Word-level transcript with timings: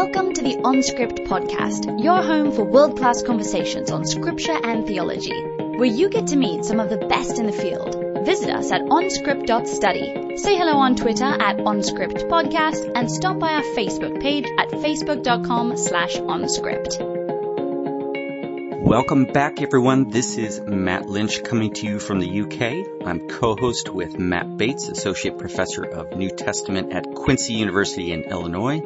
Welcome 0.00 0.32
to 0.34 0.42
the 0.42 0.54
OnScript 0.54 1.26
podcast, 1.26 2.00
your 2.00 2.22
home 2.22 2.52
for 2.52 2.62
world 2.62 2.96
class 2.96 3.20
conversations 3.20 3.90
on 3.90 4.04
scripture 4.04 4.56
and 4.62 4.86
theology, 4.86 5.34
where 5.76 5.86
you 5.86 6.08
get 6.08 6.28
to 6.28 6.36
meet 6.36 6.64
some 6.64 6.78
of 6.78 6.88
the 6.88 6.98
best 6.98 7.40
in 7.40 7.46
the 7.46 7.52
field. 7.52 8.24
Visit 8.24 8.48
us 8.50 8.70
at 8.70 8.82
onscript.study. 8.82 10.36
Say 10.36 10.56
hello 10.56 10.74
on 10.74 10.94
Twitter 10.94 11.24
at 11.24 11.56
OnScriptPodcast 11.56 12.92
and 12.94 13.10
stop 13.10 13.40
by 13.40 13.54
our 13.54 13.64
Facebook 13.64 14.22
page 14.22 14.46
at 14.56 14.68
facebook.com 14.68 15.76
slash 15.76 16.16
OnScript. 16.16 17.18
Welcome 18.80 19.24
back, 19.24 19.60
everyone. 19.60 20.10
This 20.10 20.38
is 20.38 20.60
Matt 20.60 21.08
Lynch 21.08 21.42
coming 21.42 21.74
to 21.74 21.86
you 21.88 21.98
from 21.98 22.20
the 22.20 22.42
UK. 22.42 23.04
I'm 23.04 23.28
co-host 23.28 23.88
with 23.88 24.16
Matt 24.16 24.56
Bates, 24.56 24.88
Associate 24.88 25.36
Professor 25.36 25.82
of 25.82 26.16
New 26.16 26.30
Testament 26.30 26.92
at 26.92 27.04
Quincy 27.16 27.54
University 27.54 28.12
in 28.12 28.22
Illinois, 28.22 28.80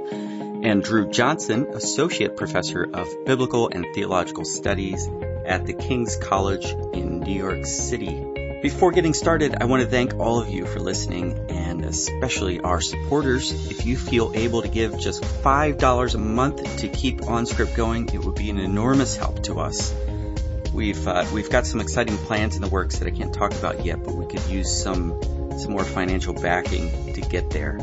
and 0.62 0.82
Dru 0.82 1.10
Johnson, 1.10 1.66
Associate 1.74 2.36
Professor 2.36 2.88
of 2.92 3.08
Biblical 3.24 3.68
and 3.68 3.86
Theological 3.94 4.44
Studies 4.44 5.08
at 5.44 5.66
the 5.66 5.72
King's 5.72 6.16
College 6.16 6.66
in 6.94 7.20
New 7.20 7.34
York 7.34 7.66
City. 7.66 8.60
Before 8.62 8.92
getting 8.92 9.12
started, 9.12 9.56
I 9.60 9.64
want 9.64 9.82
to 9.82 9.88
thank 9.88 10.14
all 10.14 10.40
of 10.40 10.48
you 10.48 10.66
for 10.66 10.78
listening 10.78 11.50
and 11.50 11.84
especially 11.84 12.60
our 12.60 12.80
supporters. 12.80 13.50
If 13.70 13.86
you 13.86 13.96
feel 13.96 14.30
able 14.36 14.62
to 14.62 14.68
give 14.68 15.00
just 15.00 15.24
$5 15.24 16.14
a 16.14 16.18
month 16.18 16.76
to 16.78 16.88
keep 16.88 17.22
OnScript 17.22 17.74
going, 17.74 18.10
it 18.14 18.24
would 18.24 18.36
be 18.36 18.50
an 18.50 18.60
enormous 18.60 19.16
help 19.16 19.42
to 19.44 19.58
us. 19.58 19.92
We've, 20.72 21.08
uh, 21.08 21.26
we've 21.34 21.50
got 21.50 21.66
some 21.66 21.80
exciting 21.80 22.16
plans 22.18 22.54
in 22.54 22.62
the 22.62 22.68
works 22.68 22.98
that 23.00 23.08
I 23.08 23.10
can't 23.10 23.34
talk 23.34 23.52
about 23.52 23.84
yet, 23.84 24.04
but 24.04 24.14
we 24.14 24.26
could 24.26 24.44
use 24.46 24.72
some, 24.72 25.58
some 25.58 25.72
more 25.72 25.84
financial 25.84 26.32
backing 26.32 27.14
to 27.14 27.20
get 27.20 27.50
there. 27.50 27.78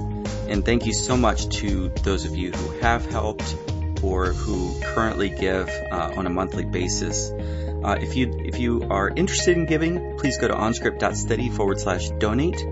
And 0.49 0.65
thank 0.65 0.87
you 0.87 0.93
so 0.93 1.15
much 1.15 1.47
to 1.59 1.89
those 2.03 2.25
of 2.25 2.35
you 2.35 2.51
who 2.51 2.79
have 2.79 3.05
helped 3.05 3.55
or 4.01 4.33
who 4.33 4.79
currently 4.81 5.29
give 5.29 5.69
uh, 5.69 6.13
on 6.15 6.25
a 6.25 6.29
monthly 6.29 6.65
basis. 6.65 7.29
Uh, 7.29 7.97
if 8.01 8.15
you 8.15 8.33
if 8.43 8.57
you 8.59 8.87
are 8.89 9.09
interested 9.09 9.55
in 9.55 9.67
giving, 9.67 10.17
please 10.17 10.37
go 10.39 10.47
to 10.47 10.55
onscript.study 10.55 11.49
forward 11.49 11.79
slash 11.79 12.09
donate. 12.17 12.65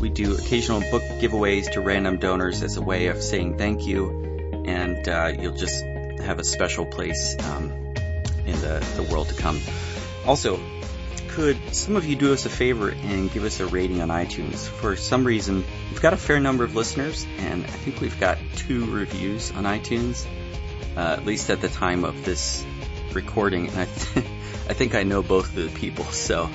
We 0.00 0.10
do 0.10 0.36
occasional 0.36 0.80
book 0.92 1.02
giveaways 1.20 1.72
to 1.72 1.80
random 1.80 2.18
donors 2.18 2.62
as 2.62 2.76
a 2.76 2.82
way 2.82 3.08
of 3.08 3.20
saying 3.20 3.58
thank 3.58 3.84
you, 3.84 4.62
and 4.64 5.08
uh, 5.08 5.32
you'll 5.38 5.56
just 5.56 5.82
have 6.20 6.38
a 6.38 6.44
special 6.44 6.86
place 6.86 7.36
um, 7.50 7.72
in 8.46 8.60
the, 8.60 8.86
the 8.96 9.02
world 9.10 9.28
to 9.28 9.34
come. 9.34 9.60
Also, 10.24 10.58
could 11.34 11.74
some 11.74 11.96
of 11.96 12.06
you 12.06 12.14
do 12.14 12.32
us 12.32 12.46
a 12.46 12.48
favor 12.48 12.90
and 12.90 13.30
give 13.32 13.44
us 13.44 13.58
a 13.58 13.66
rating 13.66 14.00
on 14.00 14.08
iTunes? 14.08 14.68
For 14.68 14.94
some 14.94 15.24
reason, 15.24 15.64
we've 15.90 16.00
got 16.00 16.12
a 16.12 16.16
fair 16.16 16.38
number 16.38 16.62
of 16.62 16.76
listeners, 16.76 17.26
and 17.38 17.64
I 17.64 17.68
think 17.68 18.00
we've 18.00 18.18
got 18.20 18.38
two 18.54 18.88
reviews 18.94 19.50
on 19.50 19.64
iTunes, 19.64 20.26
uh, 20.96 21.00
at 21.00 21.26
least 21.26 21.50
at 21.50 21.60
the 21.60 21.68
time 21.68 22.04
of 22.04 22.24
this 22.24 22.64
recording. 23.12 23.68
And 23.68 23.80
I 23.80 23.84
th- 23.86 24.26
I 24.68 24.74
think 24.74 24.94
I 24.94 25.02
know 25.02 25.22
both 25.22 25.48
of 25.56 25.72
the 25.72 25.78
people, 25.80 26.04
so 26.28 26.48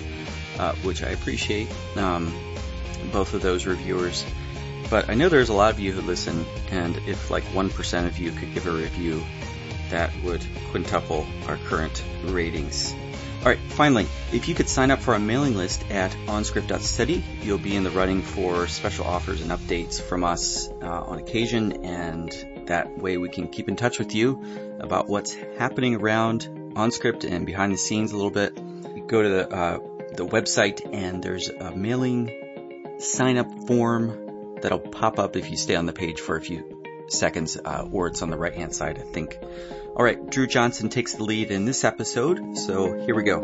uh, 0.57 0.73
which 0.75 1.03
I 1.03 1.09
appreciate. 1.09 1.69
Um, 1.97 2.33
both 3.11 3.33
of 3.33 3.41
those 3.41 3.65
reviewers. 3.65 4.25
But 4.89 5.09
I 5.09 5.13
know 5.13 5.29
there's 5.29 5.49
a 5.49 5.53
lot 5.53 5.73
of 5.73 5.79
you 5.79 5.91
who 5.91 6.01
listen, 6.01 6.45
and 6.71 6.95
if 7.05 7.29
like 7.29 7.43
1% 7.45 8.07
of 8.07 8.17
you 8.17 8.31
could 8.31 8.53
give 8.53 8.65
a 8.65 8.71
review, 8.71 9.21
that 9.89 10.11
would 10.23 10.45
quintuple 10.71 11.25
our 11.47 11.57
current 11.57 12.03
ratings. 12.25 12.93
Alright, 13.39 13.59
finally, 13.59 14.05
if 14.33 14.49
you 14.49 14.53
could 14.53 14.67
sign 14.67 14.91
up 14.91 14.99
for 14.99 15.13
our 15.13 15.19
mailing 15.19 15.55
list 15.55 15.89
at 15.89 16.11
onscript.study, 16.27 17.23
you'll 17.41 17.57
be 17.57 17.73
in 17.73 17.85
the 17.85 17.89
running 17.89 18.21
for 18.21 18.67
special 18.67 19.05
offers 19.05 19.39
and 19.39 19.49
updates 19.49 20.01
from 20.01 20.25
us 20.25 20.67
uh, 20.81 20.85
on 20.85 21.19
occasion, 21.19 21.85
and 21.85 22.29
that 22.67 22.97
way 22.97 23.15
we 23.15 23.29
can 23.29 23.47
keep 23.47 23.69
in 23.69 23.77
touch 23.77 23.97
with 23.97 24.13
you 24.13 24.43
about 24.81 25.07
what's 25.07 25.33
happening 25.57 25.95
around 25.95 26.49
OnScript 26.75 27.23
and 27.23 27.45
behind 27.45 27.71
the 27.71 27.77
scenes 27.77 28.11
a 28.11 28.17
little 28.17 28.29
bit. 28.29 28.55
Go 29.07 29.21
to 29.21 29.29
the, 29.29 29.49
uh, 29.49 29.79
the 30.17 30.27
website 30.27 30.93
and 30.93 31.23
there's 31.23 31.47
a 31.47 31.73
mailing 31.73 32.97
sign 32.99 33.37
up 33.37 33.49
form 33.67 34.57
that'll 34.61 34.79
pop 34.79 35.17
up 35.17 35.37
if 35.37 35.49
you 35.49 35.55
stay 35.55 35.75
on 35.75 35.85
the 35.85 35.93
page 35.93 36.19
for 36.19 36.35
a 36.35 36.41
few 36.41 36.83
seconds, 37.07 37.57
uh, 37.57 37.87
or 37.89 38.07
it's 38.07 38.21
on 38.21 38.31
the 38.31 38.37
right 38.37 38.53
hand 38.53 38.75
side, 38.75 38.99
I 38.99 39.13
think. 39.13 39.39
Alright, 39.99 40.29
Dru 40.29 40.47
Johnson 40.47 40.87
takes 40.87 41.15
the 41.15 41.25
lead 41.25 41.51
in 41.51 41.65
this 41.65 41.83
episode, 41.83 42.57
so 42.57 42.93
here 43.05 43.13
we 43.13 43.23
go. 43.23 43.41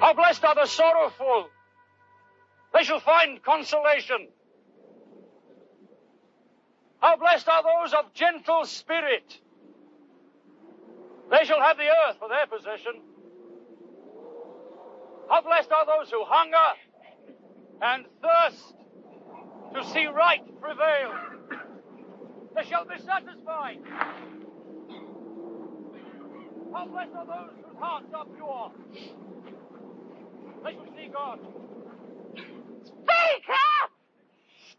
How 0.00 0.14
blessed 0.14 0.42
are 0.42 0.54
the 0.54 0.64
sorrowful. 0.64 1.50
They 2.72 2.84
shall 2.84 3.00
find 3.00 3.42
consolation. 3.42 4.28
How 7.00 7.16
blessed 7.16 7.48
are 7.48 7.62
those 7.62 7.94
of 7.94 8.12
gentle 8.14 8.64
spirit. 8.64 9.38
They 11.30 11.44
shall 11.44 11.60
have 11.60 11.76
the 11.76 11.84
earth 11.84 12.16
for 12.18 12.28
their 12.28 12.46
possession. 12.46 13.00
How 15.28 15.42
blessed 15.42 15.70
are 15.72 15.86
those 15.86 16.10
who 16.10 16.24
hunger 16.24 16.56
and 17.82 18.04
thirst 18.22 18.74
to 19.74 19.84
see 19.92 20.06
right 20.06 20.40
prevail. 20.60 21.14
They 22.56 22.64
shall 22.64 22.84
be 22.84 22.96
satisfied. 22.98 23.78
How 26.72 26.86
blessed 26.86 27.14
are 27.14 27.26
those 27.26 27.54
whose 27.62 27.76
hearts 27.78 28.06
are 28.14 28.26
pure. 28.34 28.70
They 30.64 30.72
shall 30.72 30.94
see 30.96 31.08
God. 31.12 31.38
Speak 32.84 33.48
up! 33.82 33.90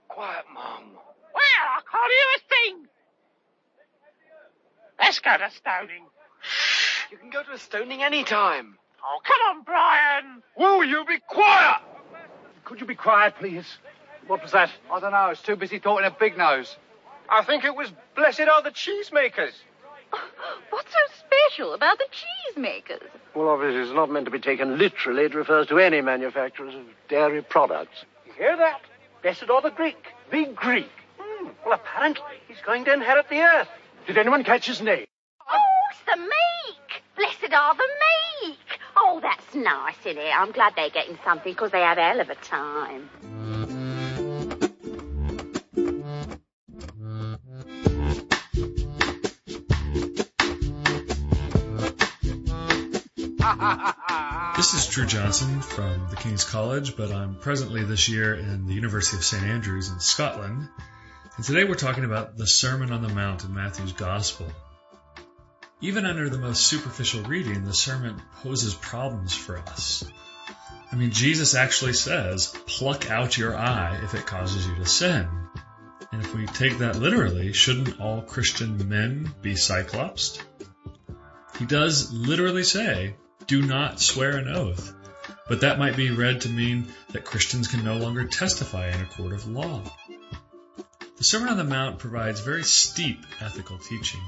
Quiet, 0.07 0.45
Mum. 0.53 0.97
Well, 1.33 1.65
I'll 1.75 1.83
call 1.83 2.09
you 2.09 2.25
a 2.35 2.39
thing. 2.49 2.87
Let's 4.99 5.19
go 5.19 5.37
to 5.37 5.49
stoning. 5.51 6.05
You 7.11 7.17
can 7.17 7.29
go 7.29 7.43
to 7.43 7.51
a 7.51 7.57
stoning 7.57 8.03
any 8.03 8.23
time. 8.23 8.77
Oh, 9.03 9.19
come 9.25 9.57
on, 9.57 9.63
Brian. 9.63 10.43
Will 10.57 10.83
you 10.83 11.05
be 11.07 11.19
quiet? 11.27 11.81
Could 12.65 12.81
you 12.81 12.85
be 12.87 12.95
quiet, 12.95 13.35
please? 13.39 13.65
What 14.27 14.43
was 14.43 14.51
that? 14.51 14.69
I 14.91 14.99
don't 14.99 15.11
know. 15.11 15.17
I 15.17 15.29
was 15.29 15.41
too 15.41 15.55
busy 15.55 15.79
talking 15.79 16.03
to 16.09 16.15
Big 16.19 16.37
Nose. 16.37 16.75
I 17.29 17.43
think 17.43 17.63
it 17.63 17.75
was 17.75 17.91
Blessed 18.15 18.41
Are 18.41 18.61
the 18.61 18.71
Cheesemakers. 18.71 19.53
What's 20.69 20.91
so 20.91 21.25
special 21.25 21.73
about 21.73 21.97
the 21.97 22.05
cheesemakers? 22.11 23.01
Well, 23.35 23.49
obviously, 23.49 23.81
it's 23.81 23.91
not 23.91 24.11
meant 24.11 24.25
to 24.25 24.31
be 24.31 24.39
taken 24.39 24.77
literally. 24.77 25.23
It 25.23 25.35
refers 25.35 25.67
to 25.67 25.79
any 25.79 26.01
manufacturers 26.01 26.75
of 26.75 26.81
dairy 27.07 27.41
products. 27.41 28.05
You 28.25 28.33
hear 28.33 28.57
that? 28.57 28.81
Blessed 29.21 29.49
are 29.49 29.61
the 29.61 29.71
Greek. 29.71 29.97
The 30.31 30.45
Greek. 30.55 30.89
Well, 31.69 31.77
apparently, 31.77 32.23
he's 32.47 32.59
going 32.65 32.85
to 32.85 32.93
inherit 32.93 33.29
the 33.29 33.41
earth. 33.41 33.67
Did 34.07 34.17
anyone 34.17 34.43
catch 34.43 34.65
his 34.65 34.81
name? 34.81 35.05
Oh, 35.47 35.57
it's 35.91 35.99
the 36.03 36.17
meek. 36.17 37.03
Blessed 37.15 37.53
are 37.53 37.75
the 37.75 37.87
meek. 38.47 38.57
Oh, 38.97 39.19
that's 39.21 39.53
nice, 39.53 39.93
isn't 40.03 40.17
it? 40.17 40.33
I'm 40.35 40.51
glad 40.51 40.73
they're 40.75 40.89
getting 40.89 41.19
something 41.23 41.53
because 41.53 41.69
they 41.69 41.81
have 41.81 41.99
a 41.99 42.01
hell 42.01 42.21
of 42.21 42.29
a 42.31 42.35
time. 42.35 43.09
This 54.55 54.73
is 54.73 54.87
Dru 54.87 55.05
Johnson 55.05 55.61
from 55.61 56.07
the 56.09 56.15
King's 56.15 56.45
College, 56.45 56.97
but 56.97 57.11
I'm 57.11 57.35
presently 57.35 57.83
this 57.83 58.09
year 58.09 58.33
in 58.33 58.65
the 58.65 58.73
University 58.73 59.17
of 59.17 59.23
St 59.23 59.43
Andrews 59.43 59.89
in 59.89 59.99
Scotland. 59.99 60.67
And 61.39 61.45
today 61.45 61.63
we're 61.63 61.75
talking 61.75 62.03
about 62.03 62.35
the 62.35 62.45
Sermon 62.45 62.91
on 62.91 63.01
the 63.01 63.07
Mount 63.07 63.45
in 63.45 63.53
Matthew's 63.53 63.93
Gospel. 63.93 64.45
Even 65.79 66.05
under 66.05 66.27
the 66.27 66.37
most 66.37 66.67
superficial 66.67 67.23
reading, 67.23 67.63
the 67.63 67.73
sermon 67.73 68.21
poses 68.43 68.73
problems 68.73 69.33
for 69.33 69.57
us. 69.57 70.03
I 70.91 70.97
mean, 70.97 71.11
Jesus 71.11 71.55
actually 71.55 71.93
says, 71.93 72.53
pluck 72.67 73.09
out 73.09 73.37
your 73.37 73.55
eye 73.55 74.01
if 74.03 74.15
it 74.15 74.25
causes 74.25 74.67
you 74.67 74.75
to 74.75 74.85
sin. 74.85 75.29
And 76.11 76.21
if 76.21 76.35
we 76.35 76.45
take 76.45 76.79
that 76.79 76.97
literally, 76.97 77.53
shouldn't 77.53 78.01
all 78.01 78.21
Christian 78.21 78.89
men 78.89 79.31
be 79.41 79.53
cyclopsed? 79.53 80.43
He 81.57 81.65
does 81.65 82.11
literally 82.11 82.65
say, 82.65 83.15
do 83.47 83.61
not 83.61 84.01
swear 84.01 84.35
an 84.35 84.49
oath. 84.49 84.93
But 85.47 85.61
that 85.61 85.79
might 85.79 85.95
be 85.95 86.11
read 86.11 86.41
to 86.41 86.49
mean 86.49 86.89
that 87.13 87.23
Christians 87.23 87.69
can 87.69 87.85
no 87.85 87.95
longer 87.95 88.25
testify 88.25 88.89
in 88.89 88.99
a 88.99 89.05
court 89.05 89.31
of 89.31 89.47
law. 89.47 89.83
The 91.19 91.25
Sermon 91.25 91.49
on 91.49 91.57
the 91.57 91.65
Mount 91.65 91.99
provides 91.99 92.39
very 92.39 92.63
steep 92.63 93.25
ethical 93.41 93.77
teaching, 93.77 94.21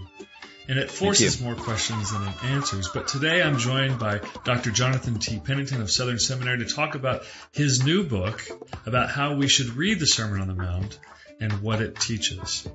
and 0.67 0.77
it 0.77 0.91
forces 0.91 1.39
more 1.39 1.55
questions 1.55 2.11
than 2.11 2.21
it 2.27 2.43
answers. 2.43 2.89
But 2.89 3.07
today 3.07 3.41
I'm 3.41 3.59
joined 3.59 3.97
by 3.97 4.19
Dr. 4.43 4.71
Jonathan 4.71 5.17
T. 5.17 5.39
Pennington 5.39 5.81
of 5.81 5.89
Southern 5.89 6.19
Seminary 6.19 6.57
to 6.57 6.65
talk 6.65 6.95
about 6.95 7.23
his 7.53 7.85
new 7.85 8.03
book 8.03 8.45
about 8.85 9.09
how 9.09 9.35
we 9.35 9.47
should 9.47 9.69
read 9.69 10.01
the 10.01 10.05
Sermon 10.05 10.41
on 10.41 10.49
the 10.49 10.53
Mount 10.53 10.99
and 11.39 11.61
what 11.61 11.81
it 11.81 11.97
teaches. 11.97 12.67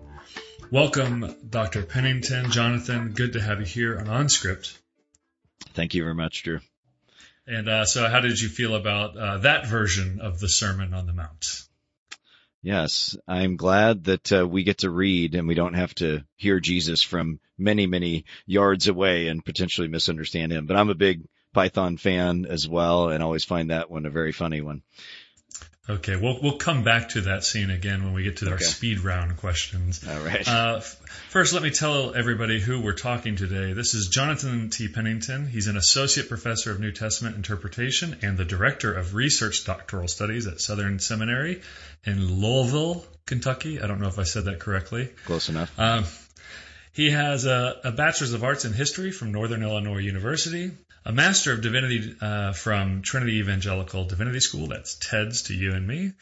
Welcome, 0.70 1.36
Dr. 1.50 1.82
Pennington. 1.82 2.50
Jonathan, 2.50 3.12
good 3.12 3.34
to 3.34 3.40
have 3.42 3.60
you 3.60 3.66
here 3.66 3.98
on 3.98 4.06
OnScript. 4.06 4.78
Thank 5.74 5.92
you 5.92 6.02
very 6.02 6.14
much, 6.14 6.42
Dru. 6.42 6.60
And 7.46 7.68
uh, 7.68 7.84
so, 7.84 8.08
how 8.08 8.20
did 8.20 8.40
you 8.40 8.48
feel 8.48 8.76
about 8.76 9.14
uh, 9.14 9.38
that 9.40 9.66
version 9.66 10.22
of 10.22 10.40
the 10.40 10.48
Sermon 10.48 10.94
on 10.94 11.04
the 11.04 11.12
Mount? 11.12 11.66
Yes, 12.66 13.16
I'm 13.28 13.54
glad 13.54 14.02
that 14.06 14.32
uh, 14.32 14.44
we 14.44 14.64
get 14.64 14.78
to 14.78 14.90
read 14.90 15.36
and 15.36 15.46
we 15.46 15.54
don't 15.54 15.74
have 15.74 15.94
to 16.02 16.24
hear 16.34 16.58
Jesus 16.58 17.00
from 17.00 17.38
many, 17.56 17.86
many 17.86 18.24
yards 18.44 18.88
away 18.88 19.28
and 19.28 19.44
potentially 19.44 19.86
misunderstand 19.86 20.50
him. 20.50 20.66
But 20.66 20.76
I'm 20.76 20.90
a 20.90 20.96
big 20.96 21.22
Python 21.52 21.96
fan 21.96 22.44
as 22.44 22.68
well 22.68 23.10
and 23.10 23.22
always 23.22 23.44
find 23.44 23.70
that 23.70 23.88
one 23.88 24.04
a 24.04 24.10
very 24.10 24.32
funny 24.32 24.62
one. 24.62 24.82
Okay, 25.88 26.16
we'll 26.16 26.40
we'll 26.42 26.56
come 26.56 26.82
back 26.82 27.10
to 27.10 27.20
that 27.22 27.44
scene 27.44 27.70
again 27.70 28.02
when 28.02 28.12
we 28.12 28.24
get 28.24 28.38
to 28.38 28.50
our 28.50 28.58
speed 28.58 29.00
round 29.00 29.36
questions. 29.36 30.04
All 30.06 30.18
right. 30.18 30.46
Uh, 30.46 30.80
first, 30.80 31.52
let 31.52 31.62
me 31.62 31.70
tell 31.70 32.12
everybody 32.12 32.60
who 32.60 32.80
we're 32.80 32.92
talking 32.92 33.36
today. 33.36 33.72
This 33.72 33.94
is 33.94 34.08
Jonathan 34.08 34.68
T. 34.70 34.88
Pennington. 34.88 35.46
He's 35.46 35.68
an 35.68 35.76
associate 35.76 36.28
professor 36.28 36.72
of 36.72 36.80
New 36.80 36.90
Testament 36.90 37.36
interpretation 37.36 38.16
and 38.22 38.36
the 38.36 38.44
director 38.44 38.92
of 38.92 39.14
research 39.14 39.64
doctoral 39.64 40.08
studies 40.08 40.48
at 40.48 40.60
Southern 40.60 40.98
Seminary 40.98 41.62
in 42.04 42.40
Louisville, 42.40 43.04
Kentucky. 43.24 43.80
I 43.80 43.86
don't 43.86 44.00
know 44.00 44.08
if 44.08 44.18
I 44.18 44.24
said 44.24 44.46
that 44.46 44.58
correctly. 44.58 45.10
Close 45.24 45.48
enough. 45.48 45.78
Um, 45.78 46.04
he 46.96 47.10
has 47.10 47.44
a, 47.44 47.80
a 47.84 47.92
bachelor's 47.92 48.32
of 48.32 48.42
arts 48.42 48.64
in 48.64 48.72
history 48.72 49.12
from 49.12 49.30
Northern 49.30 49.62
Illinois 49.62 49.98
University, 49.98 50.70
a 51.06 51.12
Master 51.12 51.52
of 51.52 51.60
Divinity 51.60 52.16
uh, 52.20 52.52
from 52.52 53.00
Trinity 53.02 53.38
Evangelical 53.38 54.04
Divinity 54.06 54.40
School. 54.40 54.66
That's 54.66 54.96
TEDS 54.96 55.44
to 55.44 55.54
you 55.54 55.72
and 55.72 55.86
me. 55.86 56.12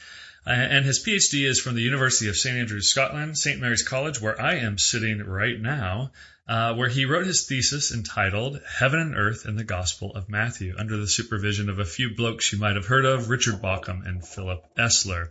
Uh, 0.47 0.51
and 0.51 0.85
his 0.85 1.03
PhD 1.03 1.49
is 1.49 1.59
from 1.59 1.75
the 1.75 1.81
University 1.81 2.29
of 2.29 2.37
St 2.37 2.59
Andrews, 2.59 2.91
Scotland, 2.91 3.39
St 3.39 3.59
Mary's 3.59 3.83
College, 3.83 4.21
where 4.21 4.39
I 4.39 4.57
am 4.57 4.77
sitting 4.77 5.25
right 5.25 5.59
now, 5.59 6.11
uh, 6.47 6.75
where 6.75 6.91
he 6.91 7.07
wrote 7.07 7.27
his 7.27 7.47
thesis 7.47 7.95
entitled 7.95 8.61
Heaven 8.79 9.01
and 9.01 9.17
Earth 9.17 9.47
in 9.47 9.57
the 9.57 9.65
Gospel 9.65 10.15
of 10.15 10.29
Matthew, 10.29 10.75
under 10.77 10.99
the 10.99 11.09
supervision 11.09 11.71
of 11.71 11.79
a 11.79 11.87
few 11.87 12.15
blokes 12.15 12.53
you 12.53 12.59
might 12.59 12.77
have 12.77 12.87
heard 12.87 13.07
of, 13.07 13.31
Richard 13.31 13.63
Bauckham 13.63 14.07
and 14.07 14.23
Philip 14.23 14.67
Esler. 14.77 15.31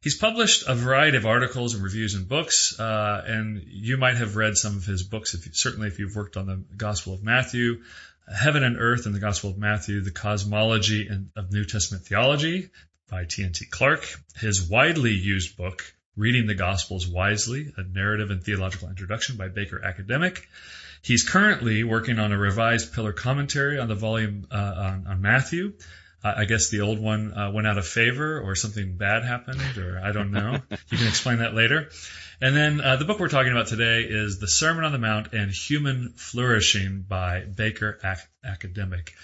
He's 0.00 0.16
published 0.16 0.64
a 0.66 0.74
variety 0.74 1.16
of 1.16 1.26
articles 1.26 1.74
and 1.74 1.82
reviews 1.82 2.14
and 2.14 2.26
books, 2.26 2.78
uh, 2.78 3.22
and 3.26 3.64
you 3.66 3.98
might 3.98 4.16
have 4.16 4.36
read 4.36 4.56
some 4.56 4.76
of 4.76 4.86
his 4.86 5.02
books, 5.02 5.34
if 5.34 5.44
you, 5.44 5.52
certainly 5.52 5.88
if 5.88 5.98
you've 5.98 6.16
worked 6.16 6.36
on 6.36 6.46
the 6.46 6.62
Gospel 6.76 7.14
of 7.14 7.22
Matthew. 7.22 7.82
Heaven 8.34 8.62
and 8.62 8.76
Earth 8.78 9.06
in 9.06 9.12
the 9.12 9.20
Gospel 9.20 9.50
of 9.50 9.58
Matthew, 9.58 10.00
The 10.00 10.10
Cosmology 10.10 11.08
of 11.36 11.52
New 11.52 11.64
Testament 11.64 12.04
Theology 12.04 12.70
by 13.10 13.24
T&T 13.24 13.66
Clark, 13.70 14.04
his 14.36 14.68
widely 14.68 15.12
used 15.12 15.56
book, 15.56 15.82
Reading 16.16 16.46
the 16.46 16.54
Gospels 16.54 17.06
Wisely, 17.06 17.72
a 17.76 17.82
narrative 17.82 18.30
and 18.30 18.42
theological 18.42 18.88
introduction 18.88 19.36
by 19.36 19.48
Baker 19.48 19.82
Academic. 19.82 20.48
He's 21.00 21.28
currently 21.28 21.84
working 21.84 22.18
on 22.18 22.32
a 22.32 22.38
revised 22.38 22.92
pillar 22.92 23.12
commentary 23.12 23.78
on 23.78 23.88
the 23.88 23.94
volume 23.94 24.46
uh, 24.50 24.56
on, 24.76 25.06
on, 25.06 25.22
Matthew. 25.22 25.74
I 26.22 26.46
guess 26.46 26.70
the 26.70 26.80
old 26.80 26.98
one 26.98 27.32
uh, 27.32 27.52
went 27.52 27.66
out 27.66 27.78
of 27.78 27.86
favor 27.86 28.40
or 28.40 28.56
something 28.56 28.96
bad 28.96 29.24
happened, 29.24 29.78
or 29.78 30.00
I 30.02 30.10
don't 30.10 30.32
know. 30.32 30.54
you 30.70 30.98
can 30.98 31.06
explain 31.06 31.38
that 31.38 31.54
later. 31.54 31.90
And 32.40 32.56
then 32.56 32.80
uh, 32.80 32.96
the 32.96 33.04
book 33.04 33.20
we're 33.20 33.28
talking 33.28 33.52
about 33.52 33.68
today 33.68 34.02
is 34.02 34.38
The 34.38 34.48
Sermon 34.48 34.84
on 34.84 34.92
the 34.92 34.98
Mount 34.98 35.32
and 35.32 35.50
Human 35.50 36.12
Flourishing 36.16 37.04
by 37.08 37.40
Baker 37.42 37.98
Ac- 38.04 38.26
Academic. 38.44 39.14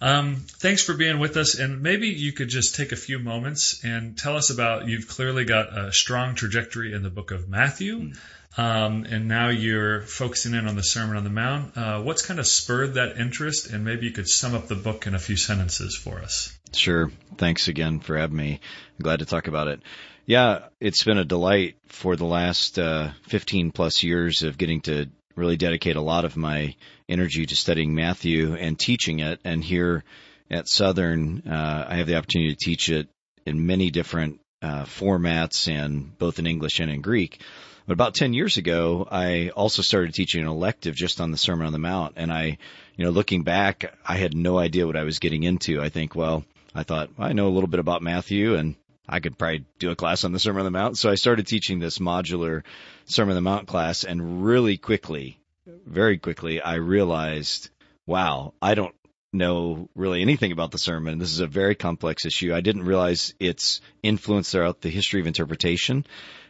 Um, 0.00 0.36
thanks 0.36 0.84
for 0.84 0.94
being 0.94 1.18
with 1.18 1.36
us, 1.36 1.58
and 1.58 1.82
maybe 1.82 2.08
you 2.08 2.32
could 2.32 2.48
just 2.48 2.74
take 2.74 2.92
a 2.92 2.96
few 2.96 3.18
moments 3.18 3.82
and 3.82 4.16
tell 4.16 4.36
us 4.36 4.50
about. 4.50 4.86
You've 4.86 5.08
clearly 5.08 5.44
got 5.44 5.76
a 5.76 5.92
strong 5.92 6.34
trajectory 6.34 6.92
in 6.92 7.02
the 7.02 7.10
book 7.10 7.30
of 7.30 7.48
Matthew, 7.48 8.12
um, 8.56 9.04
and 9.04 9.28
now 9.28 9.48
you're 9.48 10.02
focusing 10.02 10.54
in 10.54 10.66
on 10.66 10.76
the 10.76 10.82
Sermon 10.82 11.16
on 11.16 11.24
the 11.24 11.30
Mount. 11.30 11.76
Uh, 11.76 12.02
what's 12.02 12.24
kind 12.24 12.40
of 12.40 12.46
spurred 12.46 12.94
that 12.94 13.18
interest, 13.18 13.70
and 13.70 13.84
maybe 13.84 14.06
you 14.06 14.12
could 14.12 14.28
sum 14.28 14.54
up 14.54 14.66
the 14.66 14.74
book 14.74 15.06
in 15.06 15.14
a 15.14 15.18
few 15.18 15.36
sentences 15.36 15.94
for 15.94 16.20
us. 16.20 16.56
Sure. 16.72 17.10
Thanks 17.36 17.68
again 17.68 18.00
for 18.00 18.16
having 18.16 18.36
me. 18.36 18.60
I'm 18.98 19.02
glad 19.02 19.18
to 19.18 19.26
talk 19.26 19.48
about 19.48 19.68
it. 19.68 19.82
Yeah, 20.24 20.66
it's 20.80 21.04
been 21.04 21.18
a 21.18 21.24
delight 21.24 21.76
for 21.88 22.16
the 22.16 22.24
last 22.24 22.78
uh, 22.78 23.10
15 23.28 23.70
plus 23.72 24.02
years 24.02 24.42
of 24.42 24.58
getting 24.58 24.80
to 24.82 25.06
really 25.36 25.56
dedicate 25.56 25.96
a 25.96 26.00
lot 26.00 26.24
of 26.24 26.36
my 26.36 26.74
energy 27.08 27.46
to 27.46 27.54
studying 27.54 27.94
Matthew 27.94 28.54
and 28.56 28.78
teaching 28.78 29.20
it. 29.20 29.38
And 29.44 29.62
here 29.62 30.02
at 30.50 30.66
Southern, 30.66 31.42
uh, 31.46 31.86
I 31.88 31.96
have 31.96 32.06
the 32.06 32.16
opportunity 32.16 32.54
to 32.54 32.64
teach 32.64 32.88
it 32.88 33.08
in 33.44 33.66
many 33.66 33.90
different 33.90 34.40
uh, 34.62 34.84
formats 34.84 35.68
and 35.68 36.16
both 36.18 36.38
in 36.38 36.46
English 36.46 36.80
and 36.80 36.90
in 36.90 37.02
Greek. 37.02 37.40
But 37.86 37.92
about 37.92 38.14
10 38.14 38.32
years 38.32 38.56
ago, 38.56 39.06
I 39.08 39.50
also 39.50 39.80
started 39.80 40.12
teaching 40.12 40.42
an 40.42 40.48
elective 40.48 40.96
just 40.96 41.20
on 41.20 41.30
the 41.30 41.36
Sermon 41.36 41.66
on 41.66 41.72
the 41.72 41.78
Mount. 41.78 42.14
And 42.16 42.32
I, 42.32 42.58
you 42.96 43.04
know, 43.04 43.10
looking 43.10 43.44
back, 43.44 43.94
I 44.04 44.16
had 44.16 44.34
no 44.34 44.58
idea 44.58 44.86
what 44.86 44.96
I 44.96 45.04
was 45.04 45.20
getting 45.20 45.44
into. 45.44 45.80
I 45.80 45.88
think, 45.88 46.16
well, 46.16 46.44
I 46.74 46.82
thought, 46.82 47.10
I 47.18 47.32
know 47.32 47.46
a 47.46 47.54
little 47.54 47.68
bit 47.68 47.78
about 47.78 48.02
Matthew 48.02 48.56
and 48.56 48.74
I 49.08 49.20
could 49.20 49.38
probably 49.38 49.64
do 49.78 49.90
a 49.90 49.96
class 49.96 50.24
on 50.24 50.32
the 50.32 50.40
Sermon 50.40 50.60
on 50.60 50.64
the 50.64 50.76
Mount. 50.76 50.98
So 50.98 51.10
I 51.10 51.14
started 51.14 51.46
teaching 51.46 51.78
this 51.78 51.98
modular 51.98 52.64
Sermon 53.04 53.36
on 53.36 53.42
the 53.44 53.48
Mount 53.48 53.68
class 53.68 54.02
and 54.02 54.44
really 54.44 54.78
quickly, 54.78 55.38
very 55.86 56.18
quickly, 56.18 56.60
I 56.60 56.74
realized, 56.74 57.70
wow, 58.04 58.52
I 58.60 58.74
don't 58.74 58.94
know 59.32 59.88
really 59.94 60.22
anything 60.22 60.50
about 60.50 60.72
the 60.72 60.78
sermon. 60.78 61.18
This 61.18 61.32
is 61.32 61.40
a 61.40 61.46
very 61.46 61.76
complex 61.76 62.24
issue. 62.24 62.52
I 62.52 62.62
didn't 62.62 62.84
realize 62.84 63.34
its 63.38 63.80
influence 64.02 64.50
throughout 64.50 64.80
the 64.80 64.88
history 64.88 65.20
of 65.20 65.26
interpretation. 65.28 66.04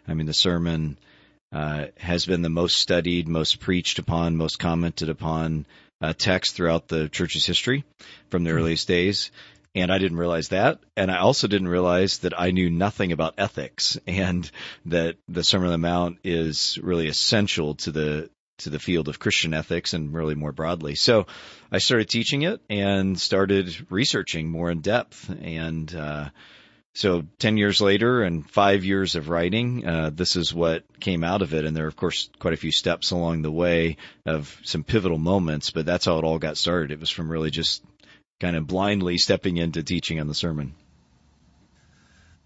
I 0.08 0.14
mean, 0.14 0.26
the 0.26 0.32
sermon 0.32 0.98
uh, 1.56 1.86
has 1.96 2.26
been 2.26 2.42
the 2.42 2.50
most 2.50 2.76
studied, 2.76 3.28
most 3.28 3.60
preached 3.60 3.98
upon, 3.98 4.36
most 4.36 4.58
commented 4.58 5.08
upon 5.08 5.66
uh, 6.02 6.12
text 6.12 6.54
throughout 6.54 6.88
the 6.88 7.08
church's 7.08 7.46
history 7.46 7.84
from 8.28 8.44
the 8.44 8.50
mm-hmm. 8.50 8.58
earliest 8.58 8.86
days 8.86 9.30
and 9.76 9.92
I 9.92 9.98
didn't 9.98 10.16
realize 10.16 10.48
that. 10.48 10.80
And 10.96 11.10
I 11.10 11.18
also 11.18 11.48
didn't 11.48 11.68
realize 11.68 12.18
that 12.20 12.38
I 12.38 12.50
knew 12.50 12.70
nothing 12.70 13.12
about 13.12 13.34
ethics 13.36 13.98
and 14.06 14.50
that 14.86 15.16
the 15.28 15.44
Sermon 15.44 15.66
on 15.66 15.72
the 15.72 15.78
Mount 15.78 16.18
is 16.24 16.78
really 16.82 17.08
essential 17.08 17.74
to 17.76 17.92
the 17.92 18.30
to 18.58 18.70
the 18.70 18.78
field 18.78 19.08
of 19.08 19.18
Christian 19.18 19.52
ethics 19.52 19.92
and 19.92 20.14
really 20.14 20.34
more 20.34 20.52
broadly. 20.52 20.94
So 20.94 21.26
I 21.70 21.76
started 21.76 22.08
teaching 22.08 22.40
it 22.40 22.62
and 22.70 23.20
started 23.20 23.86
researching 23.90 24.48
more 24.48 24.70
in 24.70 24.80
depth. 24.80 25.28
And 25.28 25.94
uh, 25.94 26.30
so 26.96 27.24
10 27.40 27.58
years 27.58 27.82
later 27.82 28.22
and 28.22 28.50
five 28.50 28.82
years 28.82 29.16
of 29.16 29.28
writing, 29.28 29.86
uh, 29.86 30.10
this 30.14 30.34
is 30.34 30.54
what 30.54 30.82
came 30.98 31.24
out 31.24 31.42
of 31.42 31.52
it. 31.52 31.66
And 31.66 31.76
there 31.76 31.84
are, 31.84 31.88
of 31.88 31.94
course, 31.94 32.30
quite 32.38 32.54
a 32.54 32.56
few 32.56 32.72
steps 32.72 33.10
along 33.10 33.42
the 33.42 33.52
way 33.52 33.98
of 34.24 34.58
some 34.64 34.82
pivotal 34.82 35.18
moments, 35.18 35.70
but 35.70 35.84
that's 35.84 36.06
how 36.06 36.16
it 36.16 36.24
all 36.24 36.38
got 36.38 36.56
started. 36.56 36.92
It 36.92 37.00
was 37.00 37.10
from 37.10 37.30
really 37.30 37.50
just 37.50 37.84
kind 38.40 38.56
of 38.56 38.66
blindly 38.66 39.18
stepping 39.18 39.58
into 39.58 39.82
teaching 39.82 40.20
on 40.20 40.26
the 40.26 40.34
sermon. 40.34 40.74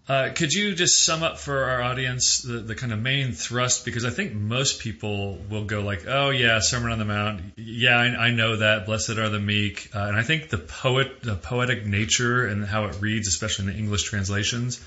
Uh, 0.07 0.31
could 0.33 0.51
you 0.51 0.73
just 0.73 1.05
sum 1.05 1.21
up 1.21 1.37
for 1.37 1.63
our 1.65 1.81
audience 1.81 2.41
the, 2.41 2.57
the 2.57 2.75
kind 2.75 2.91
of 2.91 2.99
main 2.99 3.33
thrust? 3.33 3.85
Because 3.85 4.03
I 4.03 4.09
think 4.09 4.33
most 4.33 4.79
people 4.79 5.37
will 5.49 5.65
go 5.65 5.81
like, 5.81 6.05
"Oh 6.07 6.31
yeah, 6.31 6.59
Sermon 6.59 6.91
on 6.91 6.99
the 6.99 7.05
Mount. 7.05 7.41
Yeah, 7.55 7.97
I, 7.97 8.27
I 8.27 8.31
know 8.31 8.57
that. 8.57 8.85
Blessed 8.87 9.11
are 9.11 9.29
the 9.29 9.39
meek." 9.39 9.91
Uh, 9.95 9.99
and 9.99 10.17
I 10.17 10.23
think 10.23 10.49
the 10.49 10.57
poet, 10.57 11.21
the 11.21 11.35
poetic 11.35 11.85
nature 11.85 12.45
and 12.45 12.65
how 12.65 12.85
it 12.85 12.99
reads, 12.99 13.27
especially 13.27 13.67
in 13.67 13.73
the 13.73 13.77
English 13.77 14.03
translations, 14.03 14.83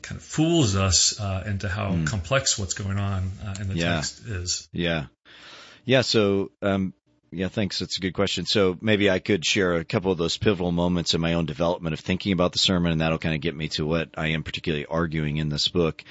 kind 0.00 0.18
of 0.18 0.24
fools 0.24 0.76
us 0.76 1.20
uh, 1.20 1.44
into 1.46 1.68
how 1.68 1.90
mm. 1.90 2.06
complex 2.06 2.58
what's 2.58 2.74
going 2.74 2.98
on 2.98 3.32
uh, 3.46 3.54
in 3.60 3.68
the 3.68 3.76
yeah. 3.76 3.96
text 3.96 4.24
is. 4.26 4.68
Yeah, 4.72 5.06
yeah. 5.84 6.00
So 6.00 6.52
um, 6.62 6.94
yeah, 7.34 7.48
thanks. 7.48 7.78
That's 7.78 7.98
a 7.98 8.00
good 8.00 8.14
question. 8.14 8.46
So 8.46 8.76
maybe 8.80 9.10
I 9.10 9.18
could 9.18 9.44
share 9.44 9.74
a 9.74 9.84
couple 9.84 10.12
of 10.12 10.18
those 10.18 10.36
pivotal 10.36 10.72
moments 10.72 11.14
in 11.14 11.20
my 11.20 11.34
own 11.34 11.46
development 11.46 11.94
of 11.94 12.00
thinking 12.00 12.32
about 12.32 12.52
the 12.52 12.58
sermon, 12.58 12.92
and 12.92 13.00
that'll 13.00 13.18
kind 13.18 13.34
of 13.34 13.40
get 13.40 13.56
me 13.56 13.68
to 13.70 13.84
what 13.86 14.10
I 14.16 14.28
am 14.28 14.42
particularly 14.42 14.86
arguing 14.86 15.36
in 15.38 15.48
this 15.48 15.68
book. 15.68 16.02